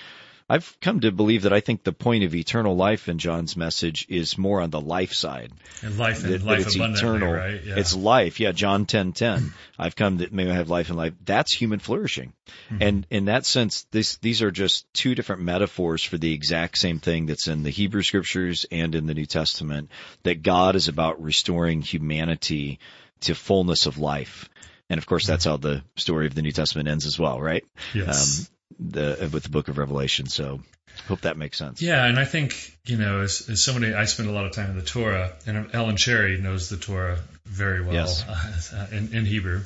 I've 0.49 0.75
come 0.81 1.01
to 1.01 1.12
believe 1.12 1.43
that 1.43 1.53
I 1.53 1.59
think 1.59 1.83
the 1.83 1.93
point 1.93 2.23
of 2.23 2.33
eternal 2.33 2.75
life 2.75 3.07
in 3.07 3.19
John's 3.19 3.55
message 3.55 4.07
is 4.09 4.35
more 4.35 4.62
on 4.62 4.71
the 4.71 4.81
life 4.81 5.13
side. 5.13 5.51
And 5.83 5.95
life 5.97 6.23
and 6.23 6.33
that, 6.33 6.43
life 6.43 6.65
that 6.65 6.67
it's 6.67 6.75
eternal. 6.75 7.31
right? 7.31 7.62
Yeah. 7.63 7.75
It's 7.77 7.95
life. 7.95 8.39
Yeah, 8.39 8.51
John 8.51 8.88
ten 8.88 9.13
ten. 9.13 9.53
I've 9.79 9.95
come 9.95 10.17
that 10.17 10.33
may 10.33 10.49
I 10.49 10.55
have 10.55 10.69
life 10.69 10.89
and 10.89 10.97
life. 10.97 11.13
That's 11.23 11.53
human 11.53 11.77
flourishing. 11.77 12.33
Mm-hmm. 12.71 12.81
And 12.81 13.07
in 13.12 13.25
that 13.25 13.45
sense, 13.45 13.85
this 13.91 14.17
these 14.17 14.41
are 14.41 14.49
just 14.49 14.91
two 14.93 15.13
different 15.13 15.43
metaphors 15.43 16.03
for 16.03 16.17
the 16.17 16.33
exact 16.33 16.79
same 16.79 16.99
thing 16.99 17.27
that's 17.27 17.47
in 17.47 17.62
the 17.62 17.69
Hebrew 17.69 18.01
scriptures 18.01 18.65
and 18.71 18.95
in 18.95 19.05
the 19.05 19.13
New 19.13 19.27
Testament. 19.27 19.91
That 20.23 20.41
God 20.41 20.75
is 20.75 20.88
about 20.88 21.21
restoring 21.21 21.83
humanity 21.83 22.79
to 23.21 23.35
fullness 23.35 23.85
of 23.85 23.99
life. 23.99 24.49
And 24.89 24.97
of 24.97 25.05
course, 25.05 25.27
that's 25.27 25.45
how 25.45 25.57
the 25.57 25.83
story 25.95 26.25
of 26.25 26.33
the 26.33 26.41
New 26.41 26.51
Testament 26.51 26.89
ends 26.89 27.05
as 27.05 27.19
well, 27.19 27.39
right? 27.39 27.63
yes. 27.93 28.39
Um, 28.39 28.55
the 28.79 29.29
with 29.31 29.43
the 29.43 29.49
Book 29.49 29.67
of 29.67 29.77
Revelation. 29.77 30.27
So, 30.27 30.61
hope 31.07 31.21
that 31.21 31.37
makes 31.37 31.57
sense. 31.57 31.81
Yeah, 31.81 32.05
and 32.05 32.17
I 32.17 32.25
think 32.25 32.77
you 32.85 32.97
know, 32.97 33.21
as, 33.21 33.49
as 33.49 33.63
somebody, 33.63 33.93
I 33.93 34.05
spend 34.05 34.29
a 34.29 34.31
lot 34.31 34.45
of 34.45 34.53
time 34.53 34.71
in 34.71 34.75
the 34.77 34.83
Torah, 34.83 35.33
and 35.45 35.69
Ellen 35.73 35.95
Charry 35.95 36.37
knows 36.41 36.69
the 36.69 36.77
Torah 36.77 37.19
very 37.45 37.81
well 37.81 37.93
Yes. 37.93 38.23
uh, 38.27 38.87
in, 38.91 39.13
in 39.13 39.25
Hebrew. 39.25 39.63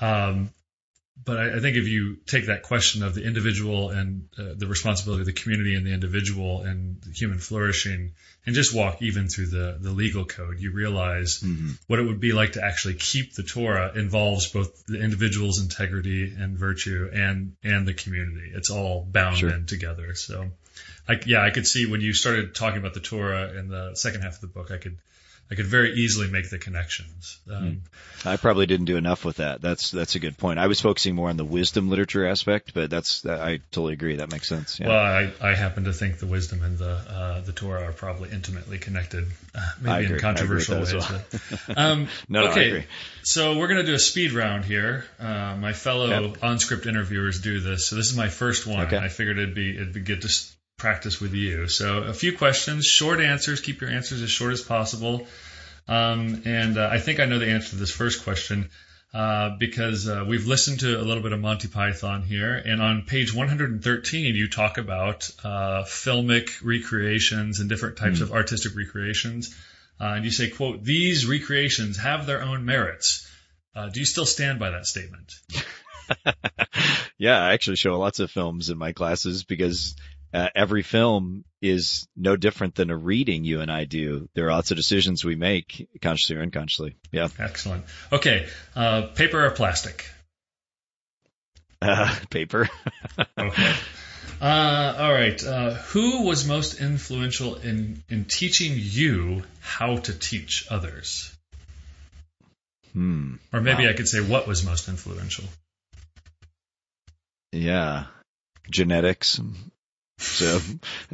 Um, 0.00 0.50
but 1.26 1.36
I, 1.38 1.56
I 1.56 1.60
think 1.60 1.76
if 1.76 1.86
you 1.86 2.16
take 2.26 2.46
that 2.46 2.62
question 2.62 3.02
of 3.02 3.14
the 3.14 3.22
individual 3.24 3.90
and 3.90 4.28
uh, 4.38 4.54
the 4.56 4.66
responsibility 4.66 5.20
of 5.22 5.26
the 5.26 5.32
community 5.32 5.74
and 5.74 5.84
the 5.86 5.92
individual 5.92 6.62
and 6.62 6.96
human 7.14 7.38
flourishing, 7.38 8.12
and 8.46 8.54
just 8.54 8.74
walk 8.74 9.02
even 9.02 9.28
through 9.28 9.48
the 9.48 9.76
the 9.80 9.90
legal 9.90 10.24
code, 10.24 10.58
you 10.60 10.70
realize 10.72 11.40
Mm-hmm. 11.42 11.72
what 11.88 11.98
it 11.98 12.04
would 12.04 12.20
be 12.20 12.32
like 12.32 12.52
to 12.52 12.64
actually 12.64 12.94
keep 12.94 13.34
the 13.34 13.42
Torah 13.42 13.92
involves 13.94 14.46
both 14.52 14.86
the 14.86 15.00
individual's 15.02 15.60
integrity 15.60 16.32
and 16.38 16.56
virtue 16.56 17.10
and 17.12 17.56
and 17.62 17.86
the 17.86 17.94
community. 17.94 18.52
It's 18.54 18.70
all 18.70 19.04
bound 19.04 19.38
Sure. 19.38 19.50
in 19.50 19.66
together. 19.66 20.14
So, 20.14 20.46
I, 21.08 21.20
yeah, 21.26 21.42
I 21.42 21.50
could 21.50 21.66
see 21.66 21.86
when 21.86 22.00
you 22.00 22.12
started 22.12 22.54
talking 22.54 22.78
about 22.78 22.94
the 22.94 23.00
Torah 23.00 23.52
in 23.58 23.68
the 23.68 23.94
second 23.94 24.22
half 24.22 24.34
of 24.36 24.40
the 24.40 24.46
book, 24.58 24.70
I 24.70 24.78
could 24.78 24.96
I 25.50 25.54
could 25.54 25.66
very 25.66 25.92
easily 25.92 26.28
make 26.28 26.50
the 26.50 26.58
connections. 26.58 27.38
Um, 27.48 27.82
I 28.24 28.36
probably 28.36 28.66
didn't 28.66 28.86
do 28.86 28.96
enough 28.96 29.24
with 29.24 29.36
that. 29.36 29.60
That's 29.62 29.92
that's 29.92 30.16
a 30.16 30.18
good 30.18 30.36
point. 30.36 30.58
I 30.58 30.66
was 30.66 30.80
focusing 30.80 31.14
more 31.14 31.28
on 31.28 31.36
the 31.36 31.44
wisdom 31.44 31.88
literature 31.88 32.26
aspect, 32.26 32.74
but 32.74 32.90
that's 32.90 33.24
I 33.24 33.60
totally 33.70 33.92
agree. 33.92 34.16
That 34.16 34.32
makes 34.32 34.48
sense. 34.48 34.80
Yeah. 34.80 34.88
Well, 34.88 34.98
I, 34.98 35.32
I 35.40 35.54
happen 35.54 35.84
to 35.84 35.92
think 35.92 36.18
the 36.18 36.26
wisdom 36.26 36.62
and 36.64 36.76
the 36.78 36.90
uh, 36.90 37.40
the 37.42 37.52
Torah 37.52 37.84
are 37.84 37.92
probably 37.92 38.30
intimately 38.30 38.78
connected, 38.78 39.28
uh, 39.54 39.60
maybe 39.80 40.14
in 40.14 40.18
controversial 40.18 40.78
ways. 40.80 40.92
with 40.94 41.62
but- 41.68 41.78
um, 41.78 42.08
No, 42.28 42.40
no, 42.40 42.46
I 42.48 42.50
okay, 42.50 42.68
agree. 42.68 42.84
so 43.22 43.56
we're 43.56 43.68
going 43.68 43.80
to 43.80 43.86
do 43.86 43.94
a 43.94 44.00
speed 44.00 44.32
round 44.32 44.64
here. 44.64 45.04
Uh, 45.20 45.54
my 45.56 45.72
fellow 45.74 46.06
Yep. 46.30 46.42
on-script 46.42 46.86
interviewers 46.86 47.40
do 47.40 47.60
this, 47.60 47.86
so 47.86 47.94
this 47.94 48.10
is 48.10 48.16
my 48.16 48.28
first 48.28 48.66
one. 48.66 48.86
Okay. 48.86 48.96
I 48.98 49.08
figured 49.08 49.38
it'd 49.38 49.54
be 49.54 49.76
it'd 49.76 49.92
be 49.92 50.00
good 50.00 50.22
to 50.22 50.28
practice 50.76 51.20
with 51.20 51.32
you. 51.32 51.68
So 51.68 52.02
a 52.02 52.12
few 52.12 52.36
questions, 52.36 52.84
short 52.84 53.20
answers. 53.20 53.60
Keep 53.60 53.80
your 53.80 53.90
answers 53.90 54.22
as 54.22 54.30
short 54.30 54.52
as 54.52 54.60
possible. 54.60 55.26
Um, 55.88 56.42
and 56.44 56.76
uh, 56.76 56.88
I 56.92 56.98
think 56.98 57.18
I 57.18 57.24
know 57.24 57.38
the 57.38 57.48
answer 57.48 57.70
to 57.70 57.76
this 57.76 57.90
first 57.90 58.24
question 58.24 58.68
uh, 59.14 59.56
because 59.58 60.06
uh, 60.06 60.24
we've 60.28 60.46
listened 60.46 60.80
to 60.80 61.00
a 61.00 61.04
little 61.04 61.22
bit 61.22 61.32
of 61.32 61.40
Monty 61.40 61.68
Python 61.68 62.22
here, 62.22 62.54
and 62.54 62.82
on 62.82 63.04
page 63.06 63.34
113 63.34 64.34
you 64.34 64.48
talk 64.48 64.76
about 64.76 65.30
uh, 65.42 65.84
filmic 65.84 66.50
recreations 66.62 67.60
and 67.60 67.68
different 67.68 67.96
types 67.96 68.20
of 68.20 68.32
artistic 68.32 68.76
recreations, 68.76 69.56
uh, 69.98 70.04
and 70.16 70.24
you 70.24 70.30
say, 70.30 70.50
"quote 70.50 70.84
These 70.84 71.24
recreations 71.24 71.96
have 71.96 72.26
their 72.26 72.42
own 72.42 72.66
merits." 72.66 73.26
Uh, 73.74 73.88
do 73.88 74.00
you 74.00 74.06
still 74.06 74.26
stand 74.26 74.58
by 74.58 74.70
that 74.70 74.86
statement? 74.86 75.34
yeah, 77.18 77.38
I 77.38 77.52
actually 77.54 77.76
show 77.76 77.98
lots 77.98 78.20
of 78.20 78.30
films 78.30 78.68
in 78.68 78.76
my 78.76 78.92
classes 78.92 79.44
because 79.44 79.94
uh, 80.36 80.50
every 80.54 80.82
film 80.82 81.44
is 81.62 82.06
no 82.14 82.36
different 82.36 82.74
than 82.74 82.90
a 82.90 82.96
reading 82.96 83.44
you 83.44 83.62
and 83.62 83.72
I 83.72 83.84
do. 83.84 84.28
There 84.34 84.46
are 84.48 84.52
lots 84.52 84.70
of 84.70 84.76
decisions 84.76 85.24
we 85.24 85.34
make, 85.34 85.88
consciously 86.02 86.36
or 86.36 86.42
unconsciously. 86.42 86.94
Yeah. 87.10 87.28
Excellent. 87.38 87.86
Okay, 88.12 88.46
uh, 88.74 89.02
paper 89.14 89.46
or 89.46 89.50
plastic? 89.52 90.04
Uh, 91.80 92.14
paper. 92.30 92.68
Okay. 93.38 93.72
Uh, 94.40 94.94
all 94.98 95.12
right. 95.12 95.42
Uh, 95.42 95.70
who 95.70 96.24
was 96.26 96.46
most 96.46 96.78
influential 96.80 97.54
in, 97.54 98.02
in 98.10 98.26
teaching 98.26 98.72
you 98.76 99.42
how 99.60 99.96
to 99.96 100.12
teach 100.12 100.66
others? 100.70 101.34
hmm. 102.92 103.36
Or 103.54 103.62
maybe 103.62 103.84
Wow. 103.84 103.90
I 103.90 103.92
could 103.94 104.08
say 104.08 104.20
what 104.20 104.46
was 104.46 104.66
most 104.66 104.88
influential. 104.88 105.44
Yeah. 107.52 108.04
Genetics. 108.70 109.40
So, 110.18 110.60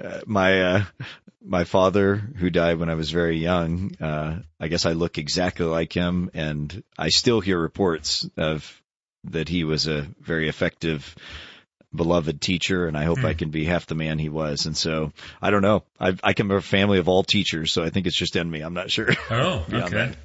uh, 0.02 0.20
my, 0.26 0.62
uh, 0.62 0.84
my 1.44 1.64
father, 1.64 2.16
who 2.16 2.50
died 2.50 2.78
when 2.78 2.88
I 2.88 2.94
was 2.94 3.10
very 3.10 3.38
young, 3.38 3.96
uh, 4.00 4.38
I 4.60 4.68
guess 4.68 4.86
I 4.86 4.92
look 4.92 5.18
exactly 5.18 5.66
like 5.66 5.92
him, 5.92 6.30
and 6.34 6.82
I 6.96 7.08
still 7.08 7.40
hear 7.40 7.58
reports 7.58 8.28
of 8.36 8.80
that 9.24 9.48
he 9.48 9.64
was 9.64 9.86
a 9.86 10.06
very 10.20 10.48
effective, 10.48 11.14
beloved 11.94 12.40
teacher, 12.40 12.86
and 12.86 12.96
I 12.96 13.04
hope 13.04 13.18
Hmm. 13.18 13.26
I 13.26 13.34
can 13.34 13.50
be 13.50 13.64
half 13.64 13.86
the 13.86 13.94
man 13.94 14.18
he 14.18 14.28
was. 14.28 14.66
And 14.66 14.76
so, 14.76 15.12
I 15.40 15.50
don't 15.50 15.62
know. 15.62 15.84
I, 15.98 16.16
I 16.22 16.32
come 16.32 16.48
from 16.48 16.58
a 16.58 16.62
family 16.62 16.98
of 16.98 17.08
all 17.08 17.22
teachers, 17.22 17.72
so 17.72 17.82
I 17.82 17.90
think 17.90 18.06
it's 18.06 18.16
just 18.16 18.36
in 18.36 18.50
me. 18.50 18.60
I'm 18.60 18.74
not 18.74 18.90
sure. 18.90 19.10
Oh, 19.30 19.64
okay. 19.72 19.94
man. 19.94 20.16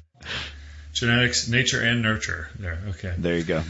Genetics, 0.92 1.48
nature, 1.48 1.80
and 1.80 2.02
nurture. 2.02 2.48
There. 2.58 2.78
Okay. 2.90 3.14
there 3.18 3.36
you 3.36 3.44
go. 3.44 3.62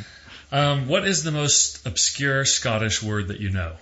Um, 0.50 0.88
what 0.88 1.06
is 1.06 1.24
the 1.24 1.32
most 1.32 1.86
obscure 1.86 2.44
Scottish 2.46 3.02
word 3.02 3.28
that 3.28 3.40
you 3.40 3.50
know? 3.50 3.74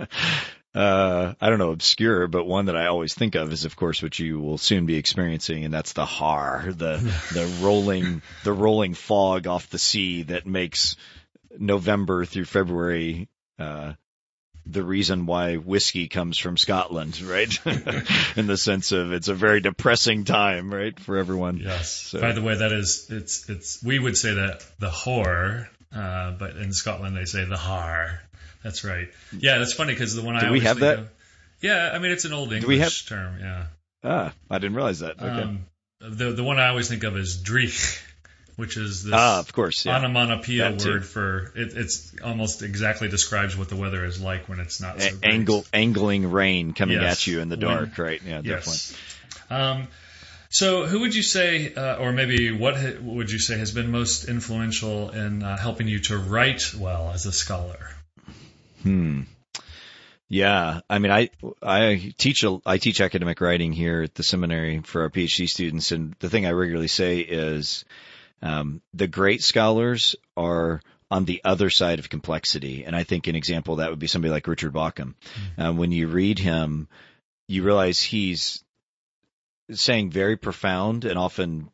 uh, 0.74 1.34
I 1.40 1.48
don't 1.50 1.58
know, 1.58 1.72
obscure, 1.72 2.26
but 2.28 2.46
one 2.46 2.66
that 2.66 2.76
I 2.76 2.86
always 2.86 3.14
think 3.14 3.34
of 3.34 3.52
is, 3.52 3.64
of 3.64 3.76
course, 3.76 4.02
what 4.02 4.18
you 4.18 4.40
will 4.40 4.58
soon 4.58 4.86
be 4.86 4.96
experiencing, 4.96 5.64
and 5.64 5.74
that's 5.74 5.92
the 5.92 6.06
haar, 6.06 6.66
the 6.68 6.96
the 7.32 7.46
rolling 7.60 8.22
the 8.44 8.52
rolling 8.52 8.94
fog 8.94 9.46
off 9.46 9.70
the 9.70 9.78
sea 9.78 10.22
that 10.24 10.46
makes 10.46 10.96
November 11.58 12.24
through 12.24 12.44
February. 12.44 13.28
Uh, 13.58 13.94
the 14.66 14.84
reason 14.84 15.26
why 15.26 15.56
whiskey 15.56 16.06
comes 16.06 16.38
from 16.38 16.56
Scotland, 16.56 17.20
right? 17.22 17.52
In 18.36 18.46
the 18.46 18.56
sense 18.56 18.92
of 18.92 19.12
it's 19.12 19.26
a 19.28 19.34
very 19.34 19.60
depressing 19.60 20.24
time, 20.24 20.72
right, 20.72 20.98
for 21.00 21.16
everyone. 21.16 21.56
Yes. 21.56 21.90
So- 21.90 22.20
By 22.20 22.32
the 22.32 22.42
way, 22.42 22.56
that 22.56 22.70
is 22.70 23.06
it's 23.10 23.48
it's 23.48 23.82
we 23.82 23.98
would 23.98 24.16
say 24.16 24.34
that 24.34 24.64
the 24.78 24.90
whore, 24.90 25.66
uh, 25.92 26.32
but 26.32 26.56
in 26.56 26.72
Scotland 26.72 27.16
they 27.16 27.24
say 27.24 27.44
the 27.44 27.56
haar. 27.56 28.20
That's 28.62 28.84
right. 28.84 29.08
Yeah, 29.36 29.58
that's 29.58 29.72
funny 29.72 29.92
because 29.94 30.14
the 30.14 30.22
one 30.22 30.36
I 30.36 30.40
Do 30.40 30.46
we 30.46 30.48
always 30.50 30.62
have 30.64 30.78
think 30.78 30.96
that? 30.96 30.98
Of, 31.00 31.10
yeah, 31.62 31.90
I 31.94 31.98
mean 31.98 32.10
it's 32.12 32.24
an 32.24 32.32
old 32.32 32.52
English 32.52 32.78
have- 32.78 33.06
term. 33.08 33.38
Yeah. 33.40 33.64
Ah, 34.02 34.32
I 34.50 34.58
didn't 34.58 34.76
realize 34.76 35.00
that. 35.00 35.16
Okay. 35.20 35.26
Um, 35.42 35.66
the 36.00 36.32
the 36.32 36.44
one 36.44 36.58
I 36.58 36.68
always 36.68 36.88
think 36.88 37.02
of 37.04 37.16
is 37.16 37.36
dreich, 37.42 38.00
which 38.56 38.76
is 38.76 39.04
this 39.04 39.12
ah, 39.14 39.38
of 39.40 39.52
course. 39.52 39.84
Yeah. 39.84 39.96
onomatopoeia 39.96 40.76
word 40.84 41.04
for 41.04 41.52
it. 41.54 41.72
It's 41.76 42.14
almost 42.22 42.62
exactly 42.62 43.08
describes 43.08 43.56
what 43.56 43.68
the 43.68 43.76
weather 43.76 44.04
is 44.04 44.20
like 44.20 44.48
when 44.48 44.60
it's 44.60 44.80
not 44.80 45.00
so 45.00 45.08
A- 45.22 45.26
angle, 45.26 45.64
angling 45.72 46.30
rain 46.30 46.72
coming 46.72 47.00
Yes. 47.00 47.12
at 47.22 47.26
you 47.26 47.40
in 47.40 47.48
the 47.50 47.56
When- 47.56 47.66
dark, 47.66 47.98
right? 47.98 48.20
Yeah, 48.24 48.36
definitely. 48.42 48.72
Yes. 48.72 48.94
Um, 49.50 49.88
so, 50.52 50.86
who 50.86 51.00
would 51.00 51.14
you 51.14 51.22
say, 51.22 51.72
uh, 51.74 51.96
or 51.96 52.12
maybe 52.12 52.50
what 52.50 52.76
ha- 52.76 52.98
would 53.00 53.30
you 53.30 53.38
say 53.38 53.56
has 53.58 53.70
been 53.70 53.90
most 53.90 54.24
influential 54.24 55.10
in 55.10 55.42
uh, 55.44 55.56
helping 55.56 55.86
you 55.86 56.00
to 56.00 56.16
write 56.18 56.74
well 56.74 57.10
as 57.14 57.24
a 57.26 57.32
scholar? 57.32 57.78
Hmm. 58.82 59.22
Yeah, 60.28 60.80
I 60.88 61.00
mean, 61.00 61.10
I 61.10 61.30
I 61.60 62.12
teach 62.16 62.44
a, 62.44 62.58
I 62.64 62.78
teach 62.78 63.00
academic 63.00 63.40
writing 63.40 63.72
here 63.72 64.02
at 64.02 64.14
the 64.14 64.22
seminary 64.22 64.80
for 64.80 65.02
our 65.02 65.10
PhD 65.10 65.48
students, 65.48 65.90
and 65.90 66.14
the 66.20 66.30
thing 66.30 66.46
I 66.46 66.52
regularly 66.52 66.86
say 66.86 67.18
is, 67.18 67.84
um, 68.40 68.80
the 68.94 69.08
great 69.08 69.42
scholars 69.42 70.14
are 70.36 70.80
on 71.10 71.24
the 71.24 71.40
other 71.44 71.68
side 71.68 71.98
of 71.98 72.08
complexity, 72.08 72.84
and 72.84 72.94
I 72.94 73.02
think 73.02 73.26
an 73.26 73.34
example 73.34 73.74
of 73.74 73.78
that 73.78 73.90
would 73.90 73.98
be 73.98 74.06
somebody 74.06 74.30
like 74.30 74.46
Richard 74.46 74.72
Bauckham. 74.72 75.14
Um, 75.58 75.76
when 75.76 75.90
you 75.90 76.06
read 76.06 76.38
him, 76.38 76.86
you 77.48 77.64
realize 77.64 78.00
he's 78.00 78.62
saying 79.72 80.10
very 80.10 80.36
profound 80.36 81.04
and 81.04 81.18
often 81.18 81.70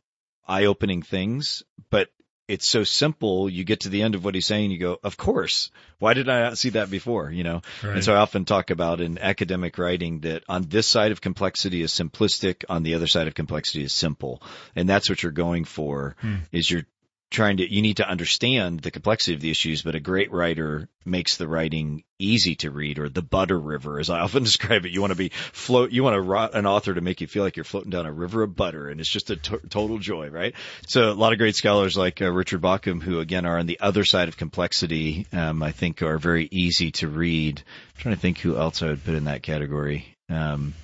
eye-opening 0.49 1.03
things, 1.03 1.63
but 1.91 2.09
it's 2.49 2.69
so 2.69 2.85
simple. 2.85 3.49
You 3.51 3.65
get 3.65 3.81
to 3.81 3.89
the 3.89 4.03
end 4.03 4.15
of 4.15 4.25
what 4.25 4.35
he's 4.35 4.47
saying, 4.47 4.71
you 4.71 4.79
go, 4.79 4.99
"Of 5.03 5.17
course, 5.17 5.71
why 5.99 6.15
did 6.15 6.29
I 6.29 6.41
not 6.43 6.59
see 6.59 6.71
that 6.71 6.91
before?" 6.91 7.31
You 7.31 7.45
know. 7.45 7.63
Right. 7.83 7.97
And 7.97 8.05
so 8.05 8.15
I 8.15 8.19
often 8.19 8.45
talk 8.45 8.71
about 8.71 9.01
in 9.01 9.19
academic 9.19 9.79
writing 9.79 10.21
that 10.21 10.45
on 10.49 10.63
this 10.63 10.87
side 10.87 11.13
of 11.13 11.21
complexity 11.21 11.83
is 11.83 11.93
simplistic, 11.93 12.65
on 12.69 12.83
the 12.83 12.95
other 12.95 13.07
side 13.07 13.27
of 13.27 13.35
complexity 13.35 13.83
is 13.83 13.93
simple. 13.93 14.43
And 14.75 14.89
that's 14.89 15.09
what 15.11 15.23
you're 15.23 15.33
going 15.33 15.65
for 15.65 16.17
Hmm. 16.21 16.37
is 16.53 16.71
you're 16.71 16.87
trying 17.31 17.57
to 17.57 17.73
you 17.73 17.83
need 17.83 17.97
to 17.97 18.09
understand 18.09 18.81
the 18.81 18.91
complexity 18.91 19.35
of 19.35 19.41
the 19.41 19.51
issues, 19.51 19.83
but 19.83 19.95
a 19.95 20.01
great 20.01 20.31
writer 20.31 20.89
makes 21.05 21.37
the 21.37 21.49
writing 21.49 22.05
easy 22.19 22.55
to 22.55 22.71
read 22.71 22.99
or 22.99 23.09
the 23.09 23.23
butter 23.23 23.59
river 23.59 23.99
as 23.99 24.11
I 24.11 24.21
often 24.21 24.43
describe 24.45 24.87
it. 24.87 24.93
You 24.93 25.01
want 25.01 25.13
to 25.13 25.19
be 25.19 25.31
float 25.53 25.91
you 25.91 26.05
want 26.05 26.15
to 26.15 26.21
ro- 26.21 26.51
an 26.53 26.67
author 26.67 26.95
to 26.95 27.01
make 27.01 27.21
you 27.21 27.27
feel 27.27 27.43
like 27.43 27.57
you're 27.57 27.65
floating 27.65 27.91
down 27.91 28.07
a 28.07 28.13
river 28.13 28.43
of 28.43 28.55
butter 28.55 28.89
and 28.89 29.01
it's 29.01 29.11
just 29.11 29.31
a 29.31 29.37
to- 29.37 29.61
total 29.69 29.99
joy, 29.99 30.29
right? 30.29 30.55
So 30.87 31.11
a 31.11 31.15
lot 31.15 31.33
of 31.33 31.39
great 31.39 31.57
scholars 31.57 31.97
like 31.97 32.23
uh, 32.23 32.31
Richard 32.31 32.61
Bauckham 32.61 33.03
who 33.03 33.19
again 33.19 33.45
are 33.45 33.59
on 33.59 33.67
the 33.67 33.81
other 33.81 34.05
side 34.05 34.29
of 34.29 34.37
complexity, 34.37 35.27
um, 35.33 35.63
I 35.63 35.73
think 35.73 36.03
are 36.03 36.19
very 36.19 36.49
easy 36.51 36.93
to 36.93 37.09
read. 37.09 37.63
I'm 37.97 38.03
trying 38.03 38.15
to 38.15 38.21
think 38.21 38.39
who 38.39 38.57
else 38.57 38.83
I 38.83 38.87
would 38.87 39.05
put 39.05 39.15
in 39.15 39.25
that 39.25 39.43
category. 39.43 40.17
Um, 40.29 40.75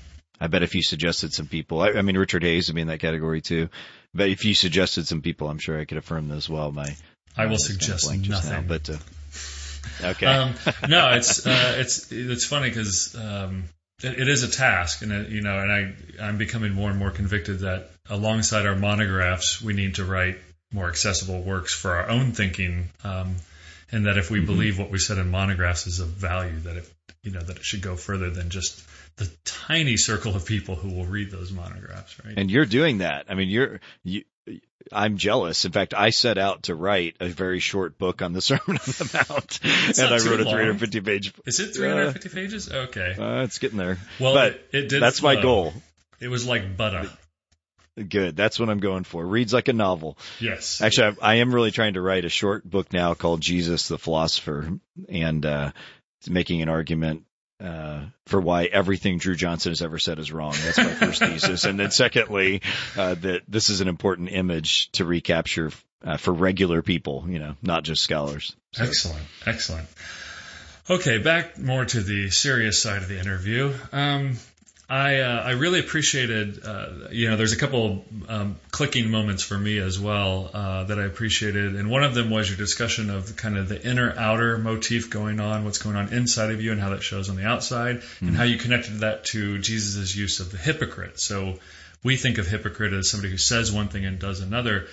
I 0.40 0.48
bet 0.48 0.64
if 0.64 0.74
you 0.74 0.82
suggested 0.82 1.32
some 1.32 1.46
people, 1.46 1.80
I, 1.80 1.90
I 1.90 2.02
mean, 2.02 2.18
Richard 2.18 2.42
Hays 2.42 2.66
would 2.66 2.74
be 2.74 2.80
in 2.80 2.88
that 2.88 2.98
category 2.98 3.40
too. 3.40 3.68
But 4.14 4.28
if 4.28 4.44
you 4.44 4.54
suggested 4.54 5.06
some 5.06 5.22
people, 5.22 5.48
I'm 5.48 5.58
sure 5.58 5.80
I 5.80 5.84
could 5.84 5.98
affirm 5.98 6.30
as 6.32 6.48
well. 6.48 6.70
My 6.70 6.96
I 7.36 7.46
will 7.46 7.54
it's 7.54 7.68
kind 7.68 7.92
of 7.92 8.00
suggest 8.00 8.28
nothing. 8.28 8.52
now, 8.52 8.68
but 8.68 8.90
uh, 8.90 10.06
okay, 10.10 10.26
Um, 10.26 10.54
no, 10.88 11.12
it's 11.12 11.46
uh, 11.46 11.76
it's 11.78 12.12
it's 12.12 12.44
funny 12.44 12.68
because 12.68 13.14
um, 13.14 13.64
it, 14.02 14.20
it 14.20 14.28
is 14.28 14.42
a 14.42 14.50
task, 14.50 15.02
and 15.02 15.12
it, 15.12 15.30
you 15.30 15.40
know, 15.40 15.58
and 15.58 15.72
I 15.72 15.94
I'm 16.22 16.36
becoming 16.38 16.72
more 16.72 16.90
and 16.90 16.98
more 16.98 17.10
convicted 17.10 17.60
that 17.60 17.90
alongside 18.10 18.66
our 18.66 18.76
monographs, 18.76 19.62
we 19.62 19.72
need 19.72 19.94
to 19.94 20.04
write 20.04 20.38
more 20.72 20.88
accessible 20.88 21.42
works 21.42 21.74
for 21.74 21.92
our 21.92 22.08
own 22.08 22.32
thinking, 22.32 22.90
um, 23.04 23.36
and 23.90 24.06
that 24.06 24.18
if 24.18 24.30
we 24.30 24.40
believe 24.40 24.78
what 24.78 24.90
we 24.90 24.98
said 24.98 25.18
in 25.18 25.30
monographs 25.30 25.86
is 25.86 26.00
of 26.00 26.08
value, 26.08 26.58
that 26.60 26.76
it 26.76 26.92
you 27.22 27.30
know 27.30 27.40
that 27.40 27.56
it 27.56 27.64
should 27.64 27.80
go 27.80 27.96
further 27.96 28.28
than 28.28 28.50
just 28.50 28.78
the 29.16 29.30
tiny 29.44 29.96
circle 29.96 30.34
of 30.34 30.46
people 30.46 30.74
who 30.74 30.94
will 30.94 31.06
read 31.06 31.30
those 31.30 31.52
monographs, 31.52 32.18
right? 32.24 32.34
and 32.36 32.50
you're 32.50 32.66
doing 32.66 32.98
that. 32.98 33.26
I 33.28 33.34
mean, 33.34 33.48
you're 33.48 33.80
you. 34.02 34.22
I'm 34.90 35.16
jealous. 35.16 35.64
In 35.64 35.70
fact, 35.70 35.94
I 35.94 36.10
set 36.10 36.38
out 36.38 36.64
to 36.64 36.74
write 36.74 37.16
a 37.20 37.28
very 37.28 37.60
short 37.60 37.98
book 37.98 38.20
on 38.20 38.32
the 38.32 38.40
Sermon 38.40 38.62
on 38.68 38.74
the 38.76 39.24
Mount, 39.30 39.60
and 39.62 40.08
I 40.08 40.18
wrote 40.28 40.40
a 40.40 40.44
long. 40.44 40.54
350 40.54 41.00
page. 41.00 41.32
is 41.46 41.60
it 41.60 41.74
350 41.74 42.28
pages? 42.28 42.70
Okay. 42.70 43.14
Uh, 43.18 43.42
it's 43.44 43.58
getting 43.58 43.78
there. 43.78 43.98
Well, 44.18 44.34
but 44.34 44.54
it, 44.54 44.64
it 44.72 44.88
did. 44.88 45.02
that's 45.02 45.22
my 45.22 45.40
goal. 45.40 45.72
It 46.20 46.28
was 46.28 46.46
like 46.46 46.76
butter. 46.76 47.08
Good. 48.08 48.36
That's 48.36 48.58
what 48.58 48.70
I'm 48.70 48.80
going 48.80 49.04
for. 49.04 49.24
Reads 49.24 49.52
like 49.52 49.68
a 49.68 49.74
novel. 49.74 50.16
Yes. 50.40 50.80
Actually, 50.80 51.16
I, 51.20 51.32
I 51.32 51.34
am 51.36 51.54
really 51.54 51.70
trying 51.70 51.94
to 51.94 52.00
write 52.00 52.24
a 52.24 52.30
short 52.30 52.68
book 52.68 52.92
now 52.92 53.12
called 53.14 53.42
Jesus 53.42 53.88
the 53.88 53.98
Philosopher, 53.98 54.78
and 55.08 55.44
uh, 55.44 55.72
making 56.28 56.62
an 56.62 56.68
argument 56.70 57.24
uh, 57.62 58.00
for 58.26 58.40
why 58.40 58.64
everything 58.64 59.18
Dru 59.18 59.34
Johnson 59.36 59.70
has 59.70 59.82
ever 59.82 59.98
said 59.98 60.18
is 60.18 60.32
wrong. 60.32 60.54
That's 60.64 60.78
my 60.78 60.84
first 60.94 61.20
thesis, 61.24 61.64
and 61.64 61.78
then 61.78 61.90
secondly, 61.90 62.62
uh, 62.96 63.14
that 63.14 63.42
this 63.48 63.70
is 63.70 63.80
an 63.80 63.88
important 63.88 64.30
image 64.30 64.90
to 64.92 65.04
recapture 65.04 65.70
uh, 66.04 66.16
for 66.16 66.32
regular 66.32 66.82
people, 66.82 67.24
you 67.28 67.38
know, 67.38 67.54
not 67.62 67.84
just 67.84 68.02
scholars. 68.02 68.56
So- 68.72 68.84
Excellent, 68.84 69.24
excellent. 69.46 69.88
Okay, 70.90 71.18
back 71.18 71.58
more 71.58 71.84
to 71.84 72.00
the 72.00 72.30
serious 72.30 72.82
side 72.82 73.02
of 73.02 73.08
the 73.08 73.18
interview. 73.20 73.72
Um, 73.92 74.36
I 74.92 75.20
uh, 75.20 75.42
I 75.42 75.50
really 75.52 75.80
appreciated, 75.80 76.66
uh, 76.66 77.08
you 77.10 77.30
know, 77.30 77.38
there's 77.38 77.54
a 77.54 77.56
couple 77.56 78.04
um, 78.28 78.56
clicking 78.70 79.10
moments 79.10 79.42
for 79.42 79.56
me 79.56 79.78
as 79.78 79.98
well 79.98 80.50
uh, 80.52 80.84
that 80.84 80.98
I 80.98 81.04
appreciated, 81.04 81.76
and 81.76 81.88
one 81.88 82.04
of 82.04 82.14
them 82.14 82.28
was 82.28 82.50
your 82.50 82.58
discussion 82.58 83.08
of 83.08 83.34
kind 83.36 83.56
of 83.56 83.70
the 83.70 83.82
inner 83.82 84.12
outer 84.14 84.58
motif 84.58 85.08
going 85.08 85.40
on, 85.40 85.64
what's 85.64 85.78
going 85.78 85.96
on 85.96 86.12
inside 86.12 86.50
of 86.50 86.60
you, 86.60 86.72
and 86.72 86.80
how 86.80 86.90
that 86.90 87.02
shows 87.02 87.30
on 87.30 87.36
the 87.36 87.46
outside, 87.46 88.02
and 88.20 88.36
how 88.36 88.44
you 88.44 88.58
connected 88.58 88.98
that 88.98 89.24
to 89.32 89.58
Jesus' 89.60 90.14
use 90.14 90.40
of 90.40 90.52
the 90.52 90.58
hypocrite. 90.58 91.18
So 91.18 91.58
we 92.02 92.18
think 92.18 92.36
of 92.36 92.46
hypocrite 92.46 92.92
as 92.92 93.08
somebody 93.08 93.30
who 93.30 93.38
says 93.38 93.72
one 93.72 93.88
thing 93.88 94.04
and 94.04 94.18
does 94.18 94.40
another. 94.40 94.88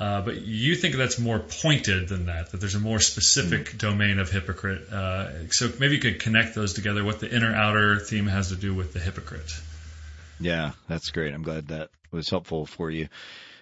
Uh, 0.00 0.22
but 0.22 0.40
you 0.40 0.74
think 0.74 0.96
that's 0.96 1.18
more 1.18 1.38
pointed 1.38 2.08
than 2.08 2.26
that, 2.26 2.50
that 2.50 2.58
there's 2.58 2.74
a 2.74 2.80
more 2.80 3.00
specific 3.00 3.76
domain 3.76 4.18
of 4.18 4.30
hypocrite. 4.30 4.90
Uh, 4.90 5.46
so 5.50 5.70
maybe 5.78 5.96
you 5.96 6.00
could 6.00 6.20
connect 6.20 6.54
those 6.54 6.72
together, 6.72 7.04
what 7.04 7.20
the 7.20 7.30
inner 7.30 7.54
outer 7.54 7.98
theme 7.98 8.26
has 8.26 8.48
to 8.48 8.56
do 8.56 8.74
with 8.74 8.94
the 8.94 8.98
hypocrite. 8.98 9.52
Yeah, 10.40 10.70
that's 10.88 11.10
great. 11.10 11.34
I'm 11.34 11.42
glad 11.42 11.68
that 11.68 11.90
was 12.10 12.30
helpful 12.30 12.64
for 12.64 12.90
you. 12.90 13.08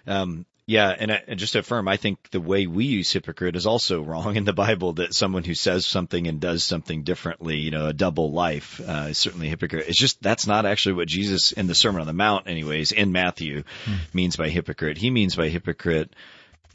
Um, 0.07 0.45
yeah, 0.69 0.95
and, 0.99 1.11
I, 1.11 1.23
and 1.27 1.39
just 1.39 1.53
to 1.53 1.59
affirm, 1.59 1.87
I 1.87 1.97
think 1.97 2.29
the 2.29 2.39
way 2.39 2.67
we 2.67 2.85
use 2.85 3.11
hypocrite 3.11 3.55
is 3.55 3.65
also 3.65 4.03
wrong 4.03 4.35
in 4.35 4.45
the 4.45 4.53
Bible. 4.53 4.93
That 4.93 5.15
someone 5.15 5.43
who 5.43 5.55
says 5.55 5.87
something 5.87 6.27
and 6.27 6.39
does 6.39 6.63
something 6.63 7.01
differently, 7.01 7.57
you 7.57 7.71
know, 7.71 7.87
a 7.87 7.93
double 7.93 8.31
life, 8.31 8.79
uh, 8.79 9.07
is 9.09 9.17
certainly 9.17 9.47
a 9.47 9.49
hypocrite. 9.49 9.85
It's 9.87 9.97
just 9.97 10.21
that's 10.21 10.45
not 10.45 10.67
actually 10.67 10.93
what 10.93 11.07
Jesus 11.07 11.51
in 11.53 11.65
the 11.65 11.73
Sermon 11.73 12.01
on 12.01 12.07
the 12.07 12.13
Mount, 12.13 12.47
anyways, 12.47 12.91
in 12.91 13.11
Matthew, 13.11 13.63
means 14.13 14.35
by 14.35 14.49
hypocrite. 14.49 14.99
He 14.99 15.09
means 15.09 15.35
by 15.35 15.49
hypocrite 15.49 16.15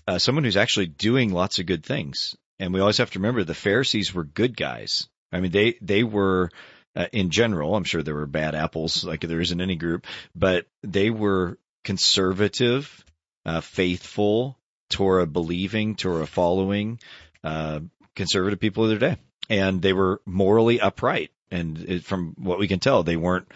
uh, 0.08 0.18
someone 0.18 0.42
who's 0.42 0.56
actually 0.56 0.86
doing 0.86 1.32
lots 1.32 1.60
of 1.60 1.66
good 1.66 1.86
things. 1.86 2.36
And 2.58 2.74
we 2.74 2.80
always 2.80 2.98
have 2.98 3.12
to 3.12 3.20
remember 3.20 3.44
the 3.44 3.54
Pharisees 3.54 4.12
were 4.12 4.24
good 4.24 4.56
guys. 4.56 5.08
I 5.30 5.38
mean, 5.38 5.52
they 5.52 5.78
they 5.80 6.02
were 6.02 6.50
uh, 6.96 7.06
in 7.12 7.30
general. 7.30 7.76
I'm 7.76 7.84
sure 7.84 8.02
there 8.02 8.14
were 8.14 8.26
bad 8.26 8.56
apples, 8.56 9.04
like 9.04 9.20
there 9.20 9.40
is 9.40 9.52
in 9.52 9.60
any 9.60 9.76
group, 9.76 10.04
but 10.34 10.66
they 10.82 11.10
were 11.10 11.58
conservative, 11.84 13.03
uh, 13.44 13.60
faithful, 13.60 14.58
Torah 14.88 15.26
believing, 15.26 15.96
Torah 15.96 16.26
following, 16.26 17.00
uh, 17.42 17.80
conservative 18.14 18.60
people 18.60 18.84
of 18.84 18.90
their 18.90 19.10
day, 19.10 19.16
and 19.48 19.82
they 19.82 19.92
were 19.92 20.20
morally 20.24 20.80
upright. 20.80 21.30
And 21.50 21.78
it, 21.78 22.04
from 22.04 22.34
what 22.38 22.58
we 22.58 22.68
can 22.68 22.80
tell, 22.80 23.02
they 23.02 23.16
weren't 23.16 23.48